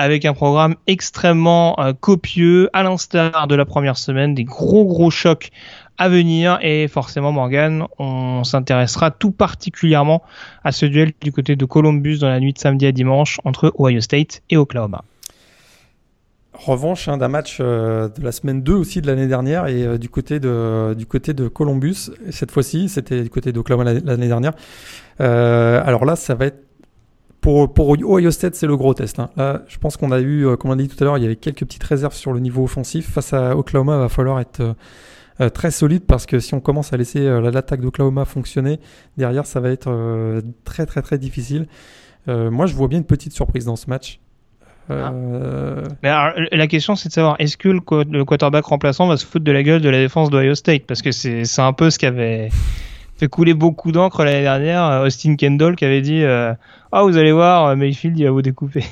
[0.01, 5.10] Avec un programme extrêmement euh, copieux, à l'instar de la première semaine, des gros gros
[5.10, 5.51] chocs
[5.98, 10.22] à venir et forcément Morgan, on s'intéressera tout particulièrement
[10.64, 13.74] à ce duel du côté de Columbus dans la nuit de samedi à dimanche entre
[13.78, 15.05] Ohio State et Oklahoma.
[16.55, 19.98] Revanche hein, d'un match euh, de la semaine 2 aussi de l'année dernière et euh,
[19.98, 24.52] du côté de du côté de Columbus cette fois-ci c'était du côté d'Oklahoma l'année dernière.
[25.18, 26.69] alors là ça va être
[27.40, 29.18] pour, pour Ohio State, c'est le gros test.
[29.18, 29.30] Hein.
[29.36, 31.22] Là, je pense qu'on a eu, euh, comme on a dit tout à l'heure, il
[31.22, 33.10] y avait quelques petites réserves sur le niveau offensif.
[33.10, 34.74] Face à Oklahoma, il va falloir être euh,
[35.40, 38.78] euh, très solide parce que si on commence à laisser l'attaque d'Oklahoma fonctionner,
[39.16, 39.90] derrière, ça va être
[40.64, 41.66] très très très difficile.
[42.26, 44.20] moi, je vois bien une petite surprise dans ce match.
[44.90, 45.12] Ah.
[46.02, 46.10] Mais
[46.52, 47.80] la question, c'est de savoir est-ce que le,
[48.10, 50.82] le, quarterback remplaçant va se foutre de la gueule de la défense d'Ohio State?
[50.86, 52.50] Parce que c'est un peu ce qu'avait
[53.20, 54.82] fait couler beaucoup d'encre l'année dernière.
[54.84, 56.55] Euh, Austin Kendall qui avait dit euh,
[56.90, 58.82] Ah, vous allez voir, euh, Mayfield, il va vous découper.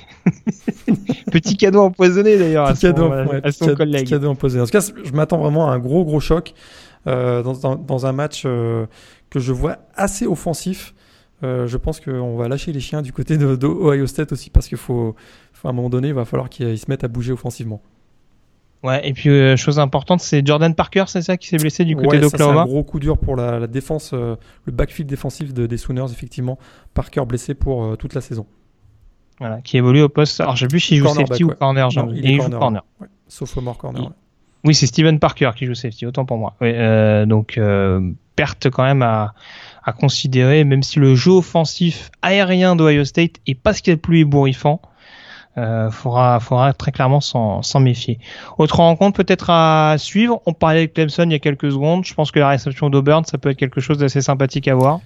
[1.32, 3.10] Petit cadeau empoisonné d'ailleurs à, cadeau,
[3.50, 4.02] son collègue.
[4.02, 4.62] Petit cadeau empoisonné.
[4.62, 6.52] En tout cas, je m'attends vraiment à un gros, gros choc
[7.06, 10.94] dans, dans, un match que je vois assez offensif.
[11.42, 14.78] je pense qu'on va lâcher les chiens du côté de, Ohio State aussi parce qu'il
[14.78, 15.14] faut,
[15.54, 17.80] faut, à un moment donné, il va falloir qu'ils se mettent à bouger offensivement.
[18.84, 21.96] Ouais, et puis euh, chose importante, c'est Jordan Parker, c'est ça qui s'est blessé du
[21.96, 22.54] côté d'Oklahoma.
[22.54, 24.36] C'est un gros coup dur pour la, défense, euh,
[24.66, 26.58] le backfield défensif de, des Sooners, effectivement.
[26.94, 28.46] Parker blessé pour euh, toute la saison.
[29.40, 30.40] Voilà, qui évolue au poste.
[30.40, 31.88] Alors, je sais plus s'il joue safety ou corner.
[31.96, 32.84] Non, il, il, joue corner.
[33.26, 34.12] Sauf au mort corner.
[34.64, 36.54] Oui, c'est Steven Parker qui joue safety, autant pour moi.
[37.26, 37.60] donc,
[38.36, 39.34] perte quand même à,
[39.82, 43.94] à considérer, même si le jeu offensif aérien d'Ohio State est pas ce qu'il y
[43.94, 44.80] a de plus ébouriffant.
[45.58, 48.18] Euh, faudra, faudra très clairement s'en méfier.
[48.58, 50.40] Autre rencontre peut-être à suivre.
[50.46, 52.04] On parlait de Clemson il y a quelques secondes.
[52.04, 55.00] Je pense que la réception d'Auburn, ça peut être quelque chose d'assez sympathique à voir.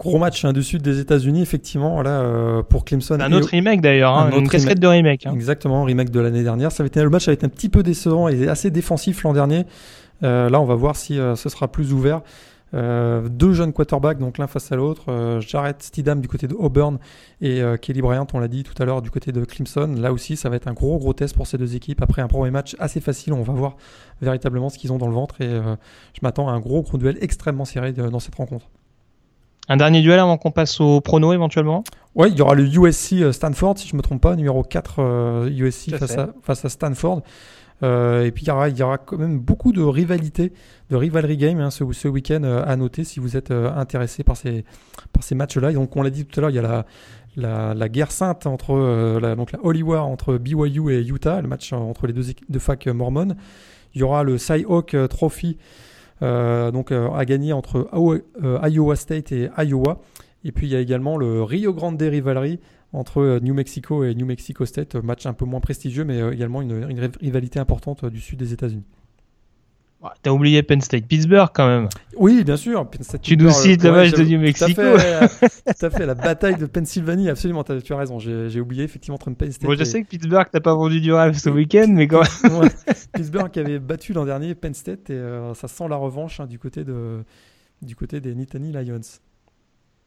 [0.00, 3.20] Gros match hein, du sud des États-Unis, effectivement, là euh, pour Clemson.
[3.20, 5.26] Un autre remake d'ailleurs, hein, une casquette de remake.
[5.26, 5.32] Hein.
[5.34, 6.72] Exactement, remake de l'année dernière.
[6.72, 9.32] Ça avait été, le match avait été un petit peu décevant et assez défensif l'an
[9.32, 9.64] dernier.
[10.24, 12.22] Euh, là, on va voir si ce sera plus ouvert.
[12.74, 15.04] Euh, deux jeunes quarterbacks, donc l'un face à l'autre.
[15.08, 16.98] Euh, Jarrett Stidham du côté de Auburn
[17.40, 19.94] et euh, Kelly Bryant, on l'a dit tout à l'heure, du côté de Clemson.
[19.98, 22.00] Là aussi, ça va être un gros gros test pour ces deux équipes.
[22.02, 23.76] Après un premier match assez facile, on va voir
[24.22, 27.18] véritablement ce qu'ils ont dans le ventre et je m'attends à un gros gros duel
[27.20, 28.66] extrêmement serré dans cette rencontre.
[29.68, 31.84] Un dernier duel avant qu'on passe au prono éventuellement?
[32.14, 35.48] Oui, il y aura le USC Stanford, si je ne me trompe pas, numéro 4
[35.50, 37.22] USC face à, face à, Stanford.
[37.82, 38.48] Euh, et puis il
[38.78, 40.52] y, aura, quand même beaucoup de rivalité,
[40.90, 44.36] de rivalry game hein, ce, week-end euh, à noter si vous êtes euh, intéressé par
[44.36, 44.64] ces,
[45.34, 45.72] matchs-là.
[45.72, 49.34] Donc on l'a dit tout à l'heure, il y a la, guerre sainte entre la,
[49.34, 53.36] donc la Holy War entre BYU et Utah, le match entre les deux, facs mormones.
[53.94, 55.58] Il y aura le Cyhawk Trophy
[56.20, 57.88] donc à gagner entre
[58.62, 60.00] Iowa State et Iowa.
[60.44, 62.60] Et puis il y a également le Rio Grande Rivalry
[62.92, 66.20] entre euh, New Mexico et New Mexico State, euh, match un peu moins prestigieux, mais
[66.20, 66.84] euh, également une,
[67.20, 68.84] rivalité importante du sud des États-Unis.
[70.24, 71.88] T'as oublié Penn State Pittsburgh quand même.
[72.16, 72.90] Oui, bien sûr.
[72.90, 74.72] Penn State, tu nous cites le match de New Mexico.
[74.74, 75.48] Tout à, fait,
[75.78, 77.62] tout à fait, la bataille de Pennsylvanie, absolument.
[77.62, 78.18] tu as raison.
[78.18, 79.64] J'ai oublié effectivement entre Penn State.
[79.64, 82.68] Bon, je sais que Pittsburgh t'as pas vendu du rêve ce week-end, mais quand même.
[83.12, 85.22] Pittsburgh qui avait battu l'an dernier Penn State et
[85.54, 87.22] ça sent la revanche hein, du côté de
[87.80, 89.00] du côté des Nittany Lions.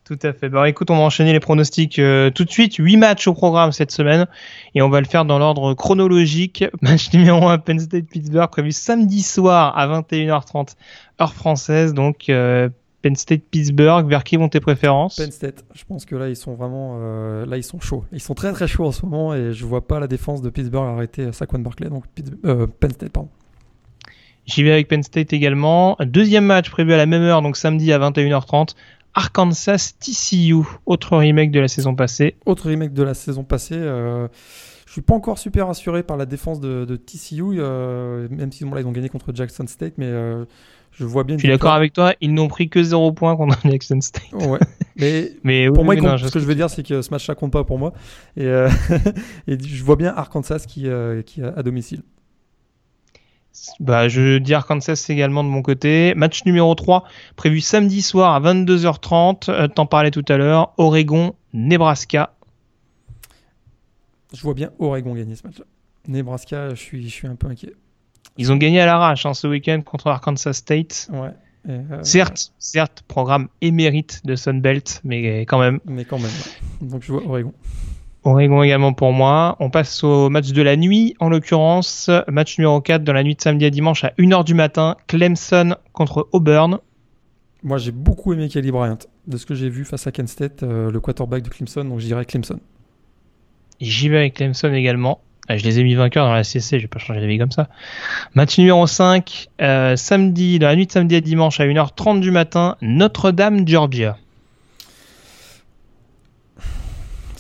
[0.06, 0.50] Tout à fait.
[0.50, 2.76] Bon, écoute, on va enchaîner les pronostics euh, tout de suite.
[2.76, 4.28] 8 matchs au programme cette semaine
[4.76, 6.64] et on va le faire dans l'ordre chronologique.
[6.84, 10.76] Match numéro 1, Penn State-Pittsburgh, prévu samedi soir à 21h30,
[11.20, 11.96] heure française.
[11.96, 12.70] Donc, euh,
[13.02, 15.16] Penn State-Pittsburgh, vers qui vont tes préférences?
[15.16, 15.66] Penn State.
[15.74, 16.98] Je pense que là, ils sont vraiment.
[17.02, 18.04] euh, là, ils sont chauds.
[18.12, 20.52] Ils sont très très chauds en ce moment et je vois pas la défense de
[20.52, 21.90] Pittsburgh arrêter Saquon Barkley.
[21.90, 23.30] Donc, Pittsburgh- Penn State, pardon.
[24.46, 25.98] J'y vais avec Penn State également.
[26.02, 28.76] Deuxième match prévu à la même heure, donc samedi à 21h30.
[29.16, 32.36] Arkansas TCU, autre remake de la saison passée.
[32.46, 33.76] Autre remake de la saison passée.
[33.78, 34.28] euh,
[34.86, 38.64] je suis pas encore super rassuré par la défense de, de TCU, euh, même si
[38.64, 40.46] bon, là, ils ont gagné contre Jackson State, mais euh,
[40.92, 41.36] je vois bien.
[41.36, 44.32] Je suis d'accord avec toi, ils n'ont pris que 0 points contre Jackson State.
[44.34, 44.60] Ouais.
[44.96, 47.36] Mais Mais pour oui, moi, non, ce que je veux dire, c'est que ce match-là
[47.36, 47.94] compte pas pour moi.
[48.38, 48.70] Et, euh,
[49.48, 50.88] et je vois bien Arkansas qui,
[51.26, 52.02] qui est à domicile.
[53.80, 56.14] Bah, je dis Arkansas également de mon côté.
[56.16, 57.04] Match numéro 3,
[57.36, 59.50] prévu samedi soir à 22h30.
[59.50, 60.74] Euh, T'en parlais tout à l'heure.
[60.78, 62.34] Oregon, Nebraska.
[64.34, 65.66] Je vois bien Oregon gagner ce match-là.
[66.08, 67.74] Nebraska, je suis, je suis un peu inquiet.
[68.38, 71.10] Ils ont gagné à l'arrache hein, ce week-end contre Arkansas State.
[71.12, 71.30] Ouais.
[71.70, 75.80] Euh, Certes, certes, programme émérite de Sunbelt, mais quand même.
[75.86, 76.28] Mais quand même.
[76.28, 76.88] ouais.
[76.88, 77.54] Donc je vois Oregon.
[78.26, 79.56] Oregon également pour moi.
[79.60, 82.10] On passe au match de la nuit, en l'occurrence.
[82.28, 84.98] Match numéro 4 dans la nuit de samedi à dimanche à 1h du matin.
[85.08, 86.80] Clemson contre Auburn.
[87.64, 88.98] Moi, j'ai beaucoup aimé Kelly Bryant.
[89.28, 92.00] De ce que j'ai vu face à Kent State, euh, le quarterback de Clemson, donc
[92.00, 92.60] je dirais Clemson.
[93.80, 95.22] J'y vais avec Clemson également.
[95.48, 97.70] Ah, Je les ai mis vainqueurs dans la CC, j'ai pas changé d'avis comme ça.
[98.34, 102.32] Match numéro 5, euh, samedi, dans la nuit de samedi à dimanche à 1h30 du
[102.32, 104.18] matin, Notre-Dame, Georgia.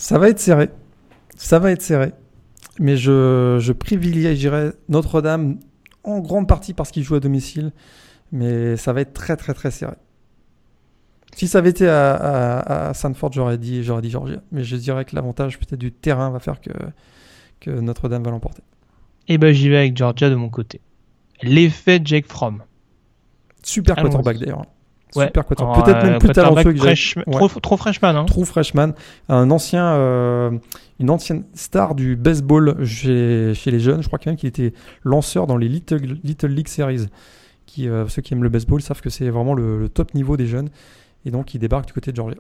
[0.05, 0.69] Ça va être serré.
[1.35, 2.13] Ça va être serré.
[2.79, 5.57] Mais je, je privilégierais Notre-Dame
[6.03, 7.71] en grande partie parce qu'ils jouent à domicile.
[8.31, 9.95] Mais ça va être très très très serré.
[11.35, 14.43] Si ça avait été à, à, à Sanford, j'aurais dit, j'aurais dit Georgia.
[14.51, 16.69] Mais je dirais que l'avantage peut-être du terrain va faire que,
[17.59, 18.61] que Notre-Dame va l'emporter.
[19.27, 20.81] Et ben j'y vais avec Georgia de mon côté.
[21.41, 22.61] L'effet Jake Fromm.
[23.63, 24.67] Super quarterback d'ailleurs.
[25.15, 25.25] Ouais.
[25.27, 25.75] Super quarterback.
[25.77, 27.47] Alors, Peut-être euh, même plus quarterback talentueux que fresh- Ouais.
[27.47, 28.25] trop, trop freshman, hein.
[28.25, 28.91] True freshman,
[29.29, 30.51] un ancien, euh,
[30.99, 34.01] une ancienne star du baseball chez, chez les jeunes.
[34.01, 34.73] Je crois quand même qu'il était
[35.03, 37.07] lanceur dans les Little, Little League Series.
[37.65, 40.37] Qui, euh, ceux qui aiment le baseball savent que c'est vraiment le, le top niveau
[40.37, 40.69] des jeunes.
[41.25, 42.37] Et donc il débarque du côté de Georgia.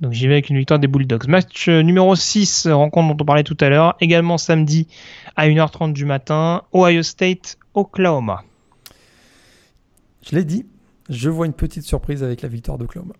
[0.00, 1.28] Donc j'y vais avec une victoire des Bulldogs.
[1.28, 4.88] Match euh, numéro 6, rencontre dont on parlait tout à l'heure, également samedi
[5.36, 8.42] à 1h30 du matin, Ohio State, Oklahoma.
[10.28, 10.66] Je l'ai dit,
[11.08, 13.14] je vois une petite surprise avec la victoire d'Oklahoma.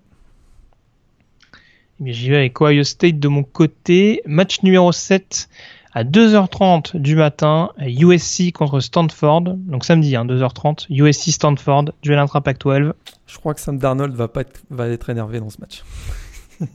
[2.01, 4.23] Eh bien, J'y vais avec Ohio State de mon côté.
[4.27, 5.48] Match numéro 7
[5.93, 9.43] à 2h30 du matin, USC contre Stanford.
[9.43, 12.93] Donc samedi, hein, 2h30, USC Stanford, duel intra-Pac 12.
[13.27, 15.85] Je crois que Sam Darnold va, pas être, va être énervé dans ce match.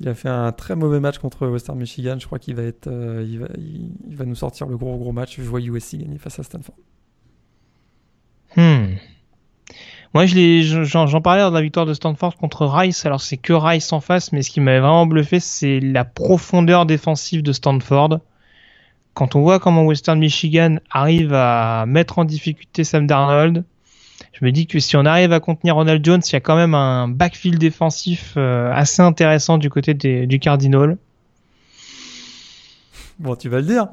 [0.00, 2.16] il a fait un très mauvais match contre Western Michigan.
[2.20, 4.96] Je crois qu'il va, être, euh, il va, il, il va nous sortir le gros
[4.98, 5.36] gros match.
[5.36, 6.76] Je vois USC gagner face à Stanford.
[8.56, 8.94] Hmm.
[10.14, 13.04] Moi, j'en parlais lors de la victoire de Stanford contre Rice.
[13.04, 16.86] Alors, c'est que Rice en face, mais ce qui m'avait vraiment bluffé, c'est la profondeur
[16.86, 18.20] défensive de Stanford.
[19.14, 23.64] Quand on voit comment Western Michigan arrive à mettre en difficulté Sam Darnold,
[24.32, 26.56] je me dis que si on arrive à contenir Ronald Jones, il y a quand
[26.56, 30.96] même un backfield défensif euh, assez intéressant du côté des- du Cardinal.
[33.18, 33.88] Bon, tu vas le dire.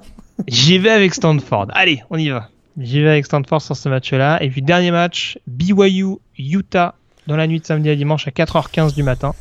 [0.48, 1.68] J'y vais avec Stanford.
[1.74, 2.50] Allez, on y va.
[2.78, 4.42] J'y vais avec Stanford sur ce match-là.
[4.42, 6.96] Et puis dernier match, BYU Utah
[7.28, 9.34] dans la nuit de samedi à dimanche à 4h15 du matin.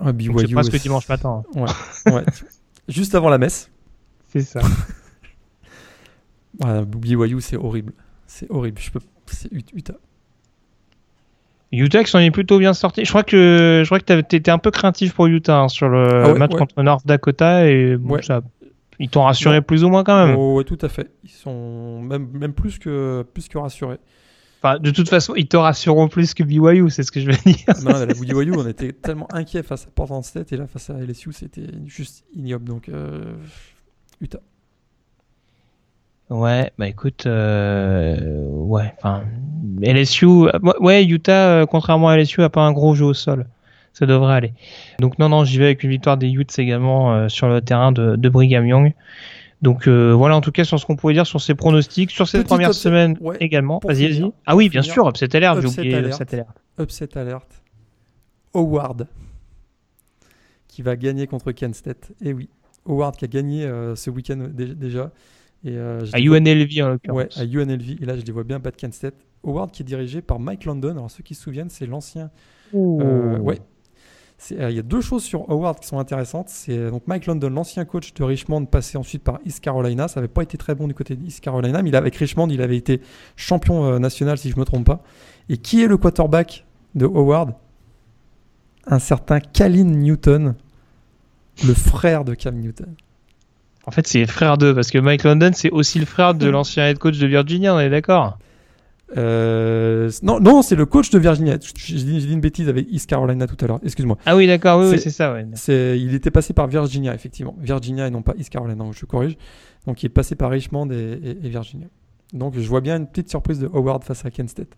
[0.00, 1.44] Ah, BYU, c'est presque dimanche matin.
[1.56, 1.66] hein.
[2.10, 2.22] Ouais.
[2.88, 3.70] Juste avant la messe.
[4.28, 4.60] C'est ça.
[6.60, 7.92] Ouais, BYU, c'est horrible.
[8.26, 8.80] C'est horrible.
[8.80, 9.00] Je peux...
[9.26, 9.94] C'est Ut- Utah.
[11.70, 13.04] Utah qui s'en est plutôt bien sorti.
[13.04, 16.24] Je crois que je crois que t'étais un peu craintif pour Utah hein, sur le
[16.24, 18.40] Ah ouais, match contre North Dakota et bon, ça,
[18.98, 20.36] ils t'ont rassuré plus ou moins quand même.
[20.36, 21.10] Oh, ouais, tout à fait.
[21.24, 23.98] Ils sont même, même plus, que, plus que rassurés.
[24.60, 27.36] Enfin, de toute façon, ils te rassureront plus que BYU, c'est ce que je veux
[27.46, 27.64] dire.
[27.84, 30.94] Non, la BYU, on était tellement inquiets face à Portland State et là face à
[30.94, 32.64] LSU, c'était juste ignoble.
[32.64, 33.36] Donc, euh,
[34.20, 34.40] Utah.
[36.30, 38.18] Ouais, bah écoute, euh,
[38.50, 39.22] ouais, enfin,
[39.80, 43.46] LSU, euh, ouais, Utah, euh, contrairement à LSU, a pas un gros jeu au sol.
[43.98, 44.52] Ça devrait aller.
[45.00, 47.90] Donc non, non, j'y vais avec une victoire des Utes également euh, sur le terrain
[47.92, 48.92] de, de Brigham Young.
[49.60, 52.28] Donc euh, voilà, en tout cas, sur ce qu'on pouvait dire sur ces pronostics, sur
[52.28, 53.80] cette première upset, semaine ouais, également.
[53.82, 54.30] Vas-y, vas-y.
[54.46, 54.94] Ah oui, bien finir.
[54.94, 56.20] sûr, Upset Alert, j'ai Upset oublié alert.
[56.20, 56.48] Upset Alert.
[56.78, 57.62] Upset alert.
[58.54, 59.08] Howard
[60.68, 62.12] qui va gagner contre Kent State.
[62.24, 62.48] Et oui,
[62.86, 65.10] Howard qui a gagné euh, ce week-end dé- déjà.
[65.64, 66.30] Et, euh, À UNLV
[66.82, 67.38] en Ouais, l'occurrence.
[67.38, 67.96] à UNLV.
[68.00, 69.14] Et là, je les vois bien battre Kent State.
[69.44, 70.90] Howard qui est dirigé par Mike London.
[70.92, 72.30] Alors, ceux qui se souviennent, c'est l'ancien.
[72.72, 73.58] ouais.
[74.52, 76.48] Euh, Il y a deux choses sur Howard qui sont intéressantes.
[76.48, 80.08] C'est euh, donc Mike London, l'ancien coach de Richmond, passé ensuite par East Carolina.
[80.08, 82.62] Ça n'avait pas été très bon du côté d'East Carolina, mais il, avec Richmond, il
[82.62, 83.00] avait été
[83.36, 85.02] champion euh, national, si je ne me trompe pas.
[85.48, 87.54] Et qui est le quarterback de Howard?
[88.86, 90.54] Un certain Calin Newton,
[91.66, 92.94] le frère de Cam Newton.
[93.84, 96.86] En fait, c'est frère d'eux, parce que Mike London, c'est aussi le frère de l'ancien
[96.86, 98.38] head coach de Virginia, on est d'accord?
[99.16, 101.56] Euh, non, non, c'est le coach de Virginia.
[101.76, 103.80] J'ai dit, une bêtise avec East Carolina tout à l'heure.
[103.82, 104.18] Excuse-moi.
[104.26, 105.46] Ah oui, d'accord, oui, C'est- ça, ouais.
[105.96, 107.56] Il était passé par Virginia, effectivement.
[107.58, 109.36] Virginia et non pas East Carolina, je corrige.
[109.86, 111.86] Donc il est passé par Richmond et, et- et Virginia.
[112.34, 114.76] Donc je vois bien une petite surprise de Howard face à Kent State.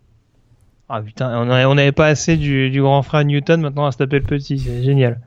[0.87, 3.85] Ah putain, on avait, on avait pas assez du, du grand frère Newton, maintenant on
[3.85, 5.19] va se taper le petit, c'est génial.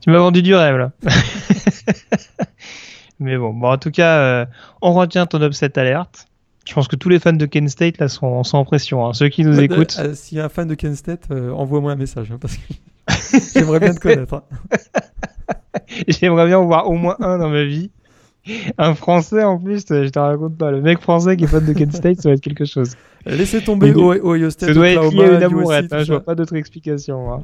[0.00, 0.92] Tu m'as vendu du rêve là.
[3.20, 4.46] Mais bon, bon en tout cas, euh,
[4.80, 6.26] on retient ton upset alerte.
[6.64, 9.06] Je pense que tous les fans de Kent State là sont, sont en pression.
[9.06, 9.12] hein.
[9.14, 11.50] Ceux qui nous Euh, écoutent, euh, S'il y a un fan de Kent State, euh,
[11.52, 12.62] envoie-moi un message hein, parce que
[13.54, 14.34] j'aimerais bien te connaître.
[14.34, 14.42] hein.
[16.08, 17.90] j'aimerais bien en voir au moins un dans ma vie.
[18.76, 20.70] Un français en plus, je te raconte pas.
[20.72, 22.96] Le mec français qui est fan de Kent State, ça va être quelque chose.
[23.24, 26.34] Laissez tomber Ohio State, Ça doit être lié à une amourette, hein, je vois pas
[26.34, 27.32] d'autre explication.
[27.32, 27.42] hein.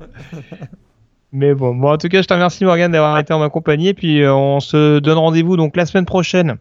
[1.32, 3.89] Mais bon, bon, en tout cas, je te remercie Morgan d'avoir été en ma compagnie.
[3.89, 6.57] Et puis, euh, on se donne rendez-vous donc la semaine prochaine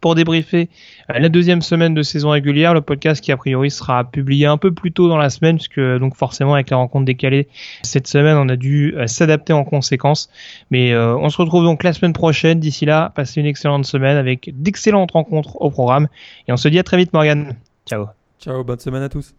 [0.00, 0.68] pour débriefer
[1.10, 2.74] euh, la deuxième semaine de saison régulière.
[2.74, 5.80] Le podcast qui a priori sera publié un peu plus tôt dans la semaine, puisque
[5.80, 7.48] donc forcément avec les rencontres décalées
[7.82, 10.30] cette semaine, on a dû euh, s'adapter en conséquence.
[10.70, 12.60] Mais euh, on se retrouve donc la semaine prochaine.
[12.60, 16.08] D'ici là, passez une excellente semaine avec d'excellentes rencontres au programme.
[16.46, 17.54] Et on se dit à très vite, Morgan.
[17.86, 18.06] Ciao.
[18.40, 19.34] Ciao, bonne semaine à tous.